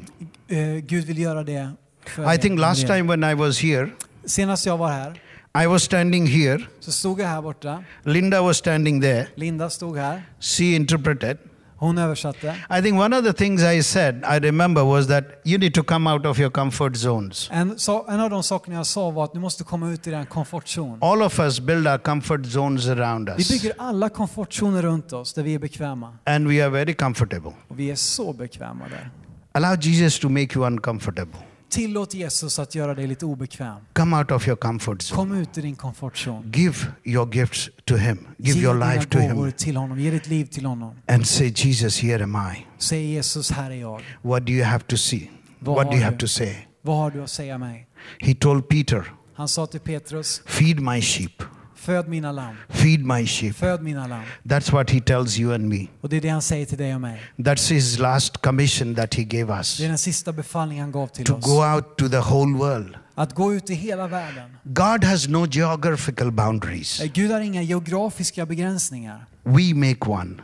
eh, 0.49 0.59
Gud 0.77 1.05
vill 1.05 1.19
göra 1.19 1.43
det 1.45 1.71
för 2.07 2.23
I 2.23 2.35
er. 2.35 2.37
think 2.39 2.61
last 2.61 2.87
time 2.87 3.03
when 3.03 3.25
I 3.31 3.35
was 3.35 3.61
here, 3.61 3.91
Senast 4.25 4.67
jag 4.67 4.77
var 4.79 4.89
här 4.89 5.21
I 5.65 5.67
was 5.67 5.83
standing 5.83 6.27
here, 6.27 6.59
så 6.81 6.93
stod 6.93 7.21
jag 7.21 7.27
här 7.27 7.43
borta. 7.43 7.85
Linda 8.03 8.43
was 8.43 8.57
standing 8.57 9.01
there, 9.03 9.27
Linda 9.35 9.71
stod 9.71 9.97
här. 9.97 10.23
she 10.41 10.65
interpreted. 10.65 11.39
Hon 11.77 11.99
översatte. 11.99 12.57
I 12.79 12.83
think 12.83 13.01
one 13.01 13.17
of 13.19 13.25
the 13.25 13.33
things 13.33 13.63
I 13.63 13.83
said, 13.83 14.15
I 14.17 14.39
remember, 14.41 14.83
was 14.85 15.07
that 15.07 15.25
you 15.45 15.59
need 15.59 15.75
to 15.75 15.83
come 15.83 16.11
out 16.11 16.27
of 16.27 16.39
your 16.39 16.51
comfort 16.51 16.97
zones. 16.97 17.49
En, 17.53 17.79
så, 17.79 18.07
en 18.09 18.21
av 18.21 18.31
de 18.31 18.43
sakerna 18.43 18.77
jag 18.77 18.87
sa 18.87 19.11
var 19.11 19.25
att 19.25 19.33
du 19.33 19.39
måste 19.41 19.65
komma 19.65 19.91
ut 19.91 20.07
i 20.07 20.11
den 20.11 20.27
komfortzon. 20.27 20.99
All 21.01 21.23
of 21.23 21.39
us 21.41 21.61
build 21.61 21.87
our 21.89 21.99
comfort 21.99 22.47
zones 22.47 22.87
around 22.89 23.29
Vi 23.37 23.43
us, 23.43 23.49
bygger 23.51 23.73
alla 23.79 24.09
komfortzoner 24.09 24.83
runt 24.83 25.13
oss 25.13 25.33
där 25.35 25.43
vi 25.43 25.55
är 25.55 25.59
bekväma. 25.59 26.13
and 26.25 26.49
we 26.49 26.63
are 26.65 26.71
very 26.71 26.95
comfortable. 26.95 27.53
Och 27.69 27.79
vi 27.79 27.91
är 27.91 27.95
så 27.97 28.33
bekväma 28.33 28.85
där. 28.89 29.11
Allow 29.53 29.81
Jesus 29.81 30.19
to 30.21 30.29
make 30.29 30.49
you 30.55 30.67
uncomfortable. 30.67 31.39
Tillåt 31.71 32.15
Jesus 32.15 32.59
att 32.59 32.75
göra 32.75 32.95
dig 32.95 33.07
lite 33.07 33.27
obekväm. 33.27 33.77
Come 33.93 34.17
out 34.19 34.31
of 34.31 34.49
your 34.49 34.57
comfort 34.57 35.03
zone. 35.03 35.17
Kom 35.17 35.33
ut 35.33 35.59
i 35.59 35.61
din 35.61 35.77
komfortzon. 35.77 36.53
Give 36.53 36.77
your 37.05 37.35
gifts 37.35 37.71
to 37.85 37.97
Him. 37.97 38.19
Give 38.39 38.59
Ge 38.59 38.65
your 38.65 38.95
life 38.95 39.09
to 39.09 39.19
Him. 39.19 39.53
till 39.53 39.77
honom. 39.77 39.99
Ge 40.01 40.11
ditt 40.11 40.27
liv 40.27 40.45
till 40.45 40.67
honom. 40.67 40.95
And 41.07 41.27
say, 41.27 41.53
Jesus, 41.57 41.99
here 42.03 42.25
am 42.25 42.37
I. 42.57 42.67
Säg 42.79 43.13
Jesus, 43.13 43.51
här 43.51 43.71
är 43.71 43.75
jag. 43.75 44.01
What 44.23 44.47
do 44.47 44.53
you 44.53 44.65
have 44.65 44.85
to 44.87 44.97
see? 44.97 45.31
Vad 45.59 45.77
What 45.77 45.87
do 45.87 45.93
you 45.97 46.05
have 46.05 46.17
du? 46.17 46.21
to 46.21 46.29
say? 46.29 46.55
Vad 46.83 46.97
har 46.97 47.11
du 47.11 47.23
att 47.23 47.31
säga 47.31 47.59
mig? 47.59 47.89
He 48.19 48.35
told 48.35 48.69
Peter, 48.69 49.13
Han 49.35 49.49
sa 49.49 49.67
till 49.67 49.81
Petrus, 49.81 50.43
Feed 50.47 50.81
my 50.81 51.01
sheep. 51.03 51.43
Föd 51.79 52.09
mina 52.09 52.33
lamm. 52.33 52.57
Feed 52.69 53.07
my 53.07 53.27
sheep. 53.27 53.57
Föd 53.57 53.83
mina 53.83 54.07
lamm. 54.07 54.23
That's 54.45 54.73
what 54.73 54.91
He 54.91 55.01
tells 55.01 55.39
you 55.39 55.55
and 55.55 55.69
me. 55.69 55.87
Och 56.01 56.09
det 56.09 56.17
är 56.17 56.21
det 56.21 56.29
han 56.29 56.43
säger 56.43 56.67
till 56.67 56.79
dig 56.79 56.95
och 56.95 57.01
mig. 57.01 57.21
That's 57.37 57.73
His 57.73 57.99
last 57.99 58.37
commission 58.43 58.95
that 58.95 59.15
He 59.15 59.23
gave 59.25 59.53
us 59.59 59.77
Det 59.79 59.85
är 59.85 59.89
den 59.89 59.99
sista 59.99 60.33
befallningen 60.33 60.83
han 60.83 60.93
gav 60.93 61.07
till 61.07 61.25
to 61.25 61.35
oss. 61.35 61.45
go 61.45 61.65
out 61.75 61.97
to 61.99 62.09
the 62.09 62.17
whole 62.21 62.59
world. 62.59 62.97
Att 63.15 63.35
gå 63.35 63.55
ut 63.55 63.71
i 63.71 63.75
hela 63.75 64.07
världen. 64.07 64.51
God 64.63 65.05
has 65.05 65.29
no 65.29 65.47
geographical 65.47 66.33
boundaries. 66.33 67.03
Gud 67.15 67.31
har 67.31 67.41
inga 67.41 67.63
geografiska 67.63 68.47
begränsningar. 68.47 69.27
We 69.43 69.75
make 69.75 70.11
one. 70.11 70.35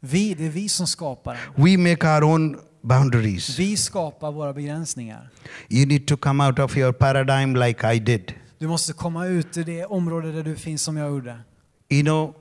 Vi, 0.00 0.34
det 0.34 0.46
är 0.46 0.50
vi 0.50 0.68
som 0.68 0.86
skapar. 0.86 1.36
We 1.56 1.76
make 1.76 2.08
our 2.16 2.24
own 2.24 2.58
boundaries. 2.82 3.58
Vi 3.58 3.76
skapar 3.76 4.32
våra 4.32 4.52
begränsningar. 4.52 5.28
You 5.68 5.86
need 5.86 6.06
to 6.06 6.16
come 6.16 6.46
out 6.46 6.58
of 6.58 6.76
your 6.76 6.92
paradigm 6.92 7.56
like 7.56 7.92
I 7.94 7.98
did. 7.98 8.32
Du 8.62 8.68
måste 8.68 8.92
komma 8.92 9.26
ut 9.26 9.56
ur 9.56 9.64
det 9.64 9.84
område 9.84 10.32
där 10.32 10.42
du 10.42 10.56
finns 10.56 10.82
som 10.82 10.96
jag 10.96 11.10
gjorde. 11.10 11.38
You 11.88 12.02
know, 12.02 12.34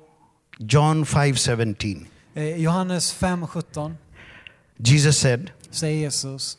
John 0.60 1.06
5:17. 1.06 2.06
Eh, 2.34 2.56
Johannes 2.62 3.14
5.17 3.14 3.94
Jesus 4.78 5.18
said, 5.18 5.52
säger 5.72 6.00
Jesus. 6.00 6.58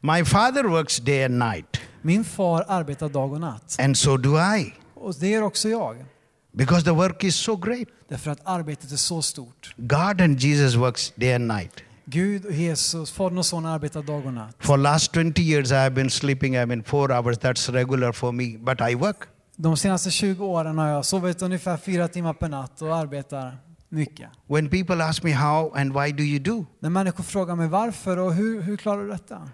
"My 0.00 0.24
Father 0.24 0.64
works 0.64 0.96
day 0.98 1.24
and 1.24 1.38
night, 1.38 1.80
Min 2.02 2.24
far 2.24 2.64
arbetar 2.68 3.08
dag 3.08 3.32
och 3.32 3.40
natt. 3.40 3.76
and 3.78 3.98
so 3.98 4.16
do 4.16 4.36
I, 4.56 4.72
Och 4.94 5.14
det 5.20 5.28
gör 5.28 5.42
också 5.42 5.68
jag. 5.68 6.04
because 6.52 6.84
the 6.84 6.90
work 6.92 7.24
is 7.24 7.36
so 7.36 7.56
great. 7.56 7.88
Därför 8.08 8.30
att 8.30 8.40
arbetet 8.44 8.92
är 8.92 8.96
så 8.96 9.22
stort. 9.22 9.74
God 9.76 10.20
and 10.20 10.40
Jesus 10.40 10.74
works 10.74 11.12
day 11.16 11.34
and 11.34 11.46
night. 11.48 11.72
Gud 12.04 12.44
och 12.46 12.52
Jesus, 12.52 13.10
Fadern 13.12 13.38
och 13.38 13.46
Son 13.46 13.66
arbetar 13.66 14.02
dag 14.02 14.26
och 14.26 14.32
natt. 14.34 14.56
For 14.58 14.76
last 14.76 15.14
20 15.14 15.42
years 15.42 15.70
I 15.70 15.74
have 15.74 15.90
been 15.90 16.10
sleeping 16.10 16.56
I 16.56 16.66
mean 16.66 16.82
4 16.84 17.18
hours 17.20 17.36
that's 17.38 17.72
regular 17.72 18.12
for 18.12 18.32
me, 18.32 18.58
but 18.58 18.80
I 18.90 18.94
work. 18.94 19.16
De 19.56 19.76
senaste 19.76 20.10
20 20.10 20.44
åren 20.46 20.78
har 20.78 20.88
jag 20.88 21.04
sovit 21.04 21.42
ungefär 21.42 21.76
fyra 21.76 22.08
timmar 22.08 22.32
per 22.32 22.48
natt 22.48 22.82
och 22.82 22.96
arbetar 22.96 23.58
mycket. 23.88 24.28
When 24.48 24.68
people 24.68 25.04
ask 25.04 25.22
me 25.22 25.32
how 25.32 25.72
and 25.76 25.92
why 25.92 26.12
do 26.12 26.22
you 26.22 26.38
do? 26.38 26.66
När 26.80 26.90
människor 26.90 27.24
frågar 27.24 27.56
mig 27.56 27.68
varför 27.68 28.16
och 28.16 28.34
hur, 28.34 28.62
hur 28.62 28.76
klarar 28.76 29.02
du 29.02 29.08
detta? 29.10 29.48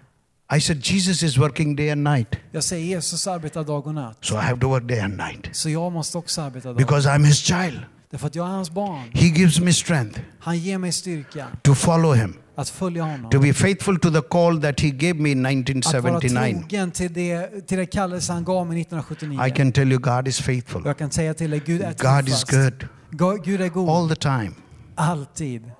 I 0.57 0.61
said 0.61 0.85
Jesus 0.85 1.23
is 1.23 1.37
working 1.37 1.75
day 1.75 1.91
and 1.91 2.03
night. 2.03 2.27
Jag 2.51 2.63
säger 2.63 2.85
Jesus 2.85 3.27
arbetar 3.27 3.63
dag 3.63 3.87
och 3.87 3.93
natt. 3.93 4.17
So 4.21 4.35
I 4.35 4.37
have 4.37 4.59
to 4.59 4.67
work 4.69 4.83
day 4.87 4.99
and 4.99 5.17
night 5.17 5.49
Så 5.51 5.69
jag 5.69 5.91
måste 5.91 6.17
också 6.17 6.41
arbeta 6.41 6.67
dag. 6.67 6.77
because 6.77 7.09
I'm 7.09 7.23
his 7.25 7.37
child. 7.37 7.79
Därför 8.11 8.27
att 8.27 8.35
jag 8.35 8.47
är 8.47 8.51
hans 8.51 8.71
barn. 8.71 9.03
He 9.13 9.25
gives 9.27 9.59
me 9.59 9.73
strength 9.73 10.19
Han 10.39 10.57
ger 10.57 10.77
mig 10.77 10.91
styrka 10.91 11.47
to 11.61 11.75
follow 11.75 12.15
him, 12.15 12.33
att 12.55 12.69
följa 12.69 13.03
honom. 13.03 13.31
to 13.31 13.39
be 13.39 13.53
faithful 13.53 13.99
to 13.99 14.11
the 14.11 14.21
call 14.21 14.61
that 14.61 14.79
he 14.81 14.89
gave 14.89 15.13
me 15.13 15.29
in 15.31 15.45
Att 15.45 15.53
vara 15.53 15.59
1979. 15.61 16.59
trogen 16.59 16.91
till 16.91 17.13
det, 17.13 17.67
till 17.67 17.77
det 17.77 17.85
kallelse 17.85 18.33
han 18.33 18.43
gav 18.43 18.67
mig 18.67 18.81
1979. 18.81 19.47
I 19.47 19.51
can 19.51 19.71
tell 19.71 19.91
you 19.91 20.01
God 20.01 20.27
is 20.27 20.41
faithful. 20.41 20.81
Jag 20.85 20.97
kan 20.97 21.11
säga 21.11 21.33
till 21.33 21.51
dig, 21.51 21.61
Gud 21.65 21.81
är 21.81 21.85
God 22.19 22.29
is 22.29 22.43
trofast. 22.43 22.51
good 22.51 22.87
Ga- 23.11 23.41
Gud 23.45 23.61
är 23.61 23.69
god. 23.69 23.89
all 23.89 24.09
the 24.09 24.15
time. 24.15 24.51
Alltid. 24.95 25.71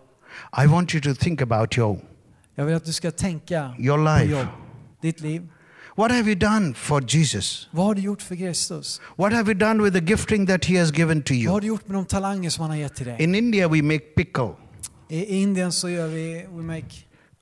I 0.64 0.68
want 0.68 0.94
you 0.96 1.02
to 1.04 1.16
think 1.24 1.42
about 1.42 1.78
your 1.78 2.00
Jag 2.56 2.66
vill 2.66 2.76
att 2.76 2.86
du 2.86 2.94
ska 2.94 3.12
tänka 3.12 3.76
your 3.80 3.98
på 3.98 4.04
life. 4.20 4.32
jobb, 4.40 4.48
ditt 5.02 5.20
liv. 5.22 5.48
What 5.98 6.12
have 6.12 6.28
you 6.28 6.36
done 6.36 6.74
for 6.74 7.02
Jesus? 7.16 7.70
Vad 7.72 7.86
har 7.86 7.96
du 7.96 8.02
gjort 8.02 8.22
för 8.22 8.36
Kristus? 8.36 9.02
What 9.16 9.34
have 9.34 9.52
you 9.52 9.60
done 9.60 9.84
with 9.84 9.98
the 10.00 10.06
gifting 10.12 10.48
that 10.48 10.66
he 10.66 10.80
has 10.80 10.92
given 10.98 11.22
to 11.22 11.34
Vad 11.34 11.44
har 11.46 11.52
you? 11.52 11.60
du 11.62 11.68
gjort 11.68 11.88
med 11.88 11.96
de 11.98 12.06
talanger 12.06 12.50
som 12.50 12.62
han 12.62 12.70
har 12.72 12.78
gett 12.78 12.96
till 12.96 13.06
dig? 13.06 13.22
In 13.24 13.36
India 13.36 13.68
we 13.68 13.82
make 13.82 14.00
pickle. 14.00 14.50
I 15.10 15.26
Indien 15.42 15.72
så 15.72 15.90
gör 15.90 16.08
vi, 16.08 16.46
we 16.52 16.64
make 16.64 16.86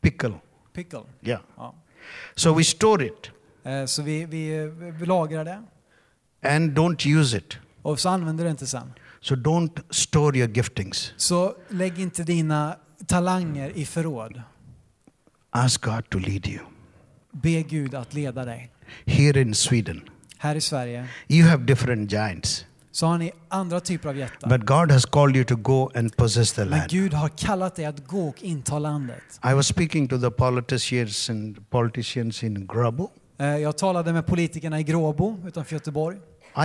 Pickle. 0.01 0.33
pickle. 0.73 0.99
Yeah. 1.21 1.41
Ja. 1.57 1.75
So 2.35 2.53
we 2.53 2.63
store 2.63 3.05
it 3.05 3.31
Eh, 3.63 3.85
Så 3.85 4.01
vi, 4.03 4.25
vi, 4.25 4.71
vi 4.99 5.05
lagrar 5.05 5.45
det 5.45 5.61
and 6.49 6.77
don't 6.77 7.07
use 7.19 7.37
it. 7.37 7.57
och 7.81 7.99
så 7.99 8.09
använder 8.09 8.43
det 8.43 8.49
inte 8.51 8.67
sen. 8.67 8.93
So 9.21 9.35
don't 9.35 9.79
store 9.89 10.37
your 10.37 10.49
giftings. 10.49 11.13
Så 11.17 11.55
lägg 11.69 11.99
inte 11.99 12.23
dina 12.23 12.75
talanger 13.07 13.69
i 13.77 13.85
förråd. 13.85 14.41
Ask 15.49 15.81
God 15.81 16.09
to 16.09 16.17
lead 16.19 16.47
you. 16.47 16.59
Be 17.41 17.61
Gud 17.63 17.95
att 17.95 18.13
leda 18.13 18.45
dig. 18.45 18.71
Here 19.05 19.41
in 19.41 19.55
Sweden, 19.55 20.01
Här 20.37 20.55
i 20.55 20.61
Sverige 20.61 21.07
you 21.27 21.49
have 21.49 21.63
different 21.65 22.11
giants, 22.11 22.65
så 22.91 23.05
har 23.05 23.17
ni 23.17 23.31
andra 23.49 23.79
typer 23.79 24.09
av 24.09 24.17
jättar. 24.17 24.49
but 24.57 24.67
God 24.67 24.91
has 24.91 25.05
called 25.05 25.35
you 25.35 25.45
to 25.45 25.55
go 25.55 25.91
and 25.95 26.15
possess 26.17 26.53
the 26.53 26.61
Men 26.61 26.69
land. 26.69 26.89
Gud 26.91 27.13
har 27.13 27.29
kallat 27.29 27.75
dig 27.75 27.85
att 27.85 28.07
gå 28.07 28.27
och 28.29 28.43
inta 28.43 28.79
landet. 28.79 29.39
I 29.51 29.53
was 29.53 29.67
speaking 29.67 30.07
to 30.07 30.17
the 30.19 30.31
politicians 30.31 31.29
and 31.29 31.69
politicians 31.69 32.43
in 32.43 32.67
Grabo. 32.67 33.09
Eh, 33.39 33.45
Jag 33.47 33.77
talade 33.77 34.13
med 34.13 34.25
politikerna 34.25 34.79
i 34.79 34.83
Gråbo 34.83 35.37
utanför 35.47 35.73
Göteborg. 35.75 36.17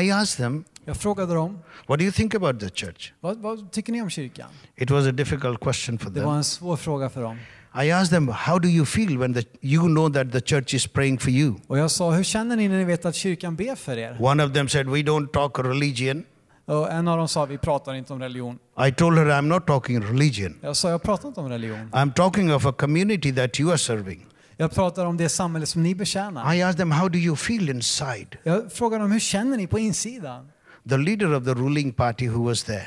I 0.03 0.11
asked 0.11 0.45
them, 0.45 0.65
Jag 0.85 0.97
frågade 0.97 1.35
dem, 1.35 1.59
What 1.87 1.99
do 1.99 2.05
you 2.05 2.13
think 2.13 2.35
about 2.35 2.61
the 2.61 2.69
church? 2.71 3.13
vad, 3.21 3.39
vad 3.39 3.73
tycker 3.73 3.93
ni 3.93 4.03
om 4.03 4.11
kyrkan? 4.11 4.49
It 4.77 4.91
was 4.91 5.07
a 5.07 5.13
difficult 5.13 5.61
question 5.61 5.99
for 5.99 6.11
Det 6.11 6.21
var 6.21 6.27
them. 6.31 6.37
en 6.37 6.45
svår 6.45 6.77
fråga 6.77 7.09
för 7.11 7.23
dem. 7.23 7.39
I 7.75 7.91
asked 7.91 8.11
them, 8.11 8.29
How 8.29 8.59
do 8.59 8.69
you 8.69 8.85
feel 8.85 9.19
when 9.19 9.33
the, 9.33 9.45
you 9.61 9.89
know 9.89 10.09
that 10.09 10.33
the 10.33 10.41
church 10.41 10.75
is 10.75 10.87
praying 10.87 11.19
for 11.19 11.31
you? 11.31 11.55
Och 11.67 11.79
jag 11.79 11.91
sa, 11.91 12.11
hur 12.11 12.25
känner 12.25 12.57
ni 12.57 12.69
när 12.69 12.79
ni 12.79 12.85
vet 12.85 13.05
att 13.05 13.15
kyrkan 13.15 13.57
ber 13.57 13.75
för 13.75 13.99
er? 13.99 14.17
One 14.21 14.45
of 14.45 14.53
them 14.53 14.69
said, 14.69 14.87
We 14.89 14.99
don't 15.03 15.27
talk 15.27 15.59
religion. 15.59 16.25
Och 16.67 16.91
en 16.93 17.09
av 17.09 17.19
dem 17.19 17.29
sa, 17.29 17.45
vi 17.47 17.59
pratar 17.59 17.95
inte 17.95 18.13
om 18.13 18.21
religion. 18.21 18.59
I 18.87 18.93
told 18.93 19.19
her, 19.19 19.27
I'm 19.27 19.49
not 19.49 19.67
talking 19.67 20.03
religion. 20.03 20.55
Jag 20.61 20.77
sa, 20.77 20.91
jag 20.91 21.03
pratar 21.03 21.29
inte 21.29 21.41
om 21.41 21.49
religion. 21.49 21.91
I'm 21.93 22.13
talking 22.13 22.55
of 22.55 22.67
a 22.67 22.73
community 22.73 23.33
that 23.33 23.61
you 23.61 23.71
are 23.71 23.79
serving. 23.79 24.27
Jag 24.57 24.71
pratar 24.71 25.07
om 25.07 25.17
det 25.17 25.29
samhälle 25.29 25.67
som 25.67 25.83
ni 25.83 25.95
betjänar. 25.95 26.55
I 26.55 26.63
asked 26.63 26.79
them, 26.79 26.91
How 26.91 27.09
do 27.09 27.19
you 27.19 27.37
feel 27.37 27.69
inside? 27.69 28.37
Jag 28.43 28.73
frågade 28.73 29.05
dem, 29.05 29.13
hur 29.13 29.21
känner 29.21 29.57
ni 29.57 29.67
på 29.67 29.79
insidan? 29.79 30.49
The 30.89 30.97
leader 30.97 31.35
of 31.35 31.45
the 31.45 31.55
ruling 31.55 31.93
party 31.93 32.29
who 32.29 32.45
was 32.45 32.65
there, 32.65 32.85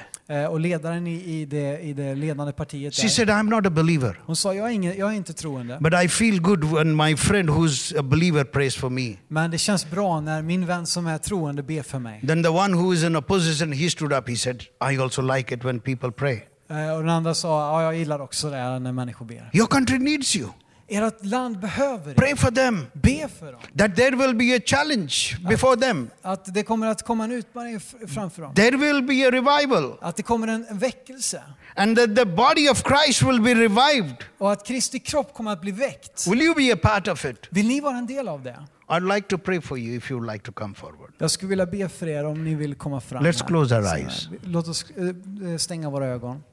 Och 0.49 0.59
ledaren 0.59 1.07
i, 1.07 1.13
i, 1.41 1.45
det, 1.45 1.80
i 1.80 1.93
det 1.93 2.15
ledande 2.15 2.53
partiet 2.53 2.95
she 2.95 3.01
där, 3.01 3.09
said, 3.09 3.30
I'm 3.30 3.49
not 3.49 3.65
a 3.65 3.69
believer. 3.69 4.19
hon 4.26 4.36
sa, 4.36 4.53
jag 4.53 4.67
är, 4.69 4.71
ingen, 4.74 4.97
jag 4.97 5.11
är 5.11 5.15
inte 5.15 5.34
troende. 5.34 5.78
But 5.82 5.93
I 6.05 6.07
feel 6.07 6.41
good 6.41 6.63
when 6.63 6.95
my 6.95 7.15
friend 7.17 7.49
who's 7.49 7.99
a 7.99 8.03
believer 8.03 8.43
prays 8.43 8.76
for 8.76 8.89
me. 8.89 9.15
Men 9.28 9.51
det 9.51 9.57
känns 9.57 9.91
bra 9.91 10.19
när 10.21 10.41
min 10.41 10.65
vän 10.65 10.86
som 10.86 11.07
är 11.07 11.17
troende 11.17 11.63
ber 11.63 11.82
för 11.84 11.99
mig. 11.99 12.21
Then 12.28 12.43
the 12.43 12.49
one 12.49 12.74
who 12.78 12.93
is 12.93 13.03
in 13.03 13.15
opposition, 13.15 13.71
he 13.71 13.89
stood 13.89 14.13
up. 14.13 14.30
He 14.30 14.36
said, 14.36 14.61
I 14.91 14.97
also 14.97 15.21
like 15.21 15.55
it 15.55 15.63
when 15.65 15.80
people 15.80 16.11
pray. 16.11 16.39
Eh, 16.69 16.93
Och 16.95 16.99
den 17.01 17.09
andra 17.09 17.34
sa, 17.34 17.47
ja 17.71 17.84
jag 17.84 17.95
gillar 17.95 18.19
också 18.21 18.49
det 18.49 18.80
när 18.80 18.91
människor 18.91 19.26
ber. 19.26 19.49
Your 19.53 19.67
country 19.67 19.97
needs 19.99 20.36
you. 20.36 20.49
Ert 20.88 21.25
land 21.25 21.59
behöver 21.59 22.13
Pray 22.13 22.36
for 22.36 22.51
them 22.51 22.86
Be 22.93 23.27
för 23.39 23.51
dem. 23.51 23.61
that 23.77 23.95
there 23.95 24.15
will 24.15 24.36
be 24.36 24.55
a 24.55 24.59
challenge 24.65 25.38
before 25.49 25.75
them. 25.75 26.09
Att 26.21 26.53
det 26.53 26.63
kommer 26.63 26.88
att 26.88 27.03
komma 27.03 27.23
en 27.23 27.31
utmaning 27.31 27.79
framför 28.07 28.41
dem. 28.41 28.53
There 28.53 28.77
will 28.77 29.03
be 29.03 29.27
a 29.27 29.31
revival. 29.31 29.97
Att 30.01 30.15
det 30.15 30.23
kommer 30.23 30.47
en 30.47 30.65
en 30.69 30.77
väckelse. 30.77 31.43
And 31.75 31.97
that 31.97 32.15
the 32.15 32.25
body 32.25 32.69
of 32.69 32.84
Christ 32.84 33.21
will 33.21 33.41
be 33.41 33.55
revived. 33.55 34.15
Och 34.38 34.51
att 34.51 34.67
Kristi 34.67 34.99
kropp 34.99 35.34
kommer 35.34 35.51
att 35.51 35.61
bli 35.61 35.71
väckt. 35.71 36.27
Will 36.27 36.41
you 36.41 36.55
be 36.55 36.73
a 36.73 36.77
part 36.81 37.07
of 37.07 37.25
it? 37.25 37.47
Vill 37.49 37.67
ni 37.67 37.79
vara 37.81 37.97
en 37.97 38.07
del 38.07 38.27
av 38.27 38.43
det? 38.43 38.55
I'd 38.88 39.15
like 39.15 39.27
to 39.27 39.38
pray 39.38 39.61
for 39.61 39.77
you 39.77 39.97
if 39.97 40.11
you 40.11 40.31
like 40.31 40.45
to 40.45 40.51
come 40.51 40.73
forward. 40.75 41.13
Jag 41.17 41.31
skulle 41.31 41.49
vilja 41.49 41.65
be 41.65 41.89
för 41.89 42.07
er 42.07 42.25
om 42.25 42.43
ni 42.43 42.55
vill 42.55 42.75
komma 42.75 43.01
fram. 43.01 43.23
Let's 43.23 43.41
här. 43.41 43.47
close 43.47 43.75
our 43.75 43.97
eyes. 43.97 44.29
Låt 44.43 44.67
oss 44.67 44.86
eh, 44.91 45.57
stänga 45.57 45.89
våra 45.89 46.05
ögon. 46.05 46.43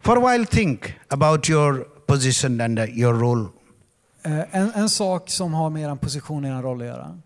For 0.00 0.16
a 0.16 0.32
while, 0.32 0.46
think 0.46 0.94
about 1.08 1.50
your 1.50 1.86
position 2.12 2.60
and 2.60 2.78
uh, 2.78 2.98
your 2.98 3.14
role. 3.14 3.48
Eh, 4.24 4.56
En, 4.60 4.72
en 4.74 4.88
sak 4.88 5.30
som 5.30 5.54
har 5.54 5.70
med 5.70 5.82
er 5.82 5.94
position 5.94 6.44
och 6.44 6.50
er 6.50 6.62
roll 6.62 6.80
att 6.80 6.86
göra. 6.86 7.18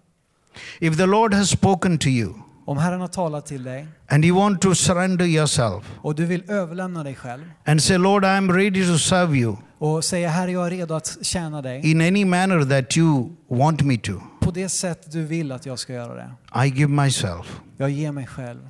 If 0.81 0.97
the 0.97 1.07
Lord 1.07 1.35
has 1.35 1.51
spoken 1.51 1.99
to 1.99 2.09
you 2.09 2.35
Om 2.67 2.79
Herren 2.79 3.01
har 3.01 3.09
talat 3.09 3.47
till 3.47 3.65
dig 3.65 3.87
and 4.09 4.25
you 4.25 4.39
want 4.39 4.63
to 4.63 4.75
surrender 4.75 5.25
yourself 5.25 5.85
och 6.03 6.15
du 6.15 6.25
vill 6.27 6.51
överlämna 6.51 7.05
dig 7.05 7.15
själv 7.15 7.43
and 7.65 7.83
say, 7.83 7.99
Lord, 7.99 8.25
I 8.25 8.29
am 8.29 8.53
ready 8.53 8.87
to 8.87 8.99
serve 8.99 9.39
you 9.39 9.57
och 9.79 10.05
säga 10.05 10.29
Herre 10.29 10.53
jag 10.53 10.67
är 10.67 10.71
redo 10.71 10.95
att 10.95 11.19
tjäna 11.23 11.63
dig 11.63 11.91
in 11.91 12.01
any 12.01 12.25
manner 12.25 12.65
that 12.65 12.97
you 12.97 13.31
want 13.49 13.83
me 13.83 13.99
to, 13.99 14.13
på 14.41 14.51
det 14.51 14.69
sätt 14.69 15.13
du 15.13 15.25
vill 15.25 15.53
att 15.53 15.67
jag 15.67 15.79
ska 15.79 15.93
göra 15.93 16.15
det. 16.15 16.65
I 16.65 16.69
give 16.69 16.93
myself. 17.05 17.61
Jag 17.77 17.91
ger 17.91 18.13
mig 18.13 18.27
själv. 18.27 18.69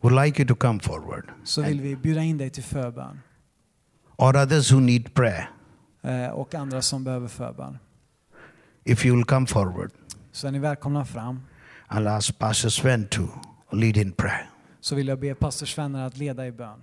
Would 0.00 0.24
like 0.24 0.42
you 0.42 0.48
to 0.48 0.54
come 0.54 0.80
forward. 0.80 1.24
Så 1.44 1.62
vill 1.62 1.80
vi 1.80 1.96
bjuda 1.96 2.22
in 2.22 2.38
dig 2.38 2.50
till 2.50 2.62
förbön. 2.62 3.20
Or 4.22 4.36
others 4.36 4.72
who 4.72 4.80
need 4.80 5.14
prayer. 5.14 5.50
eh, 6.02 6.28
Och 6.30 6.54
andra 6.54 6.82
som 6.82 7.04
behöver 7.04 7.28
förbön. 7.28 7.78
If 8.84 9.06
you 9.06 9.16
will 9.16 9.24
come 9.24 9.46
forward, 9.46 9.90
Så 10.32 10.46
är 10.46 10.52
ni 10.52 10.58
välkomna 10.58 11.04
fram. 11.04 11.40
I'll 11.88 12.08
ask 12.16 12.38
Pastor 12.38 12.68
Sven 12.68 13.06
to 13.06 13.22
lead 13.72 13.96
in 13.96 14.12
prayer. 14.12 14.50
Så 14.80 14.94
vill 14.94 15.08
jag 15.08 15.20
be 15.20 15.34
pastorsvänner 15.34 16.06
att 16.06 16.16
leda 16.16 16.46
i 16.46 16.52
bön. 16.52 16.80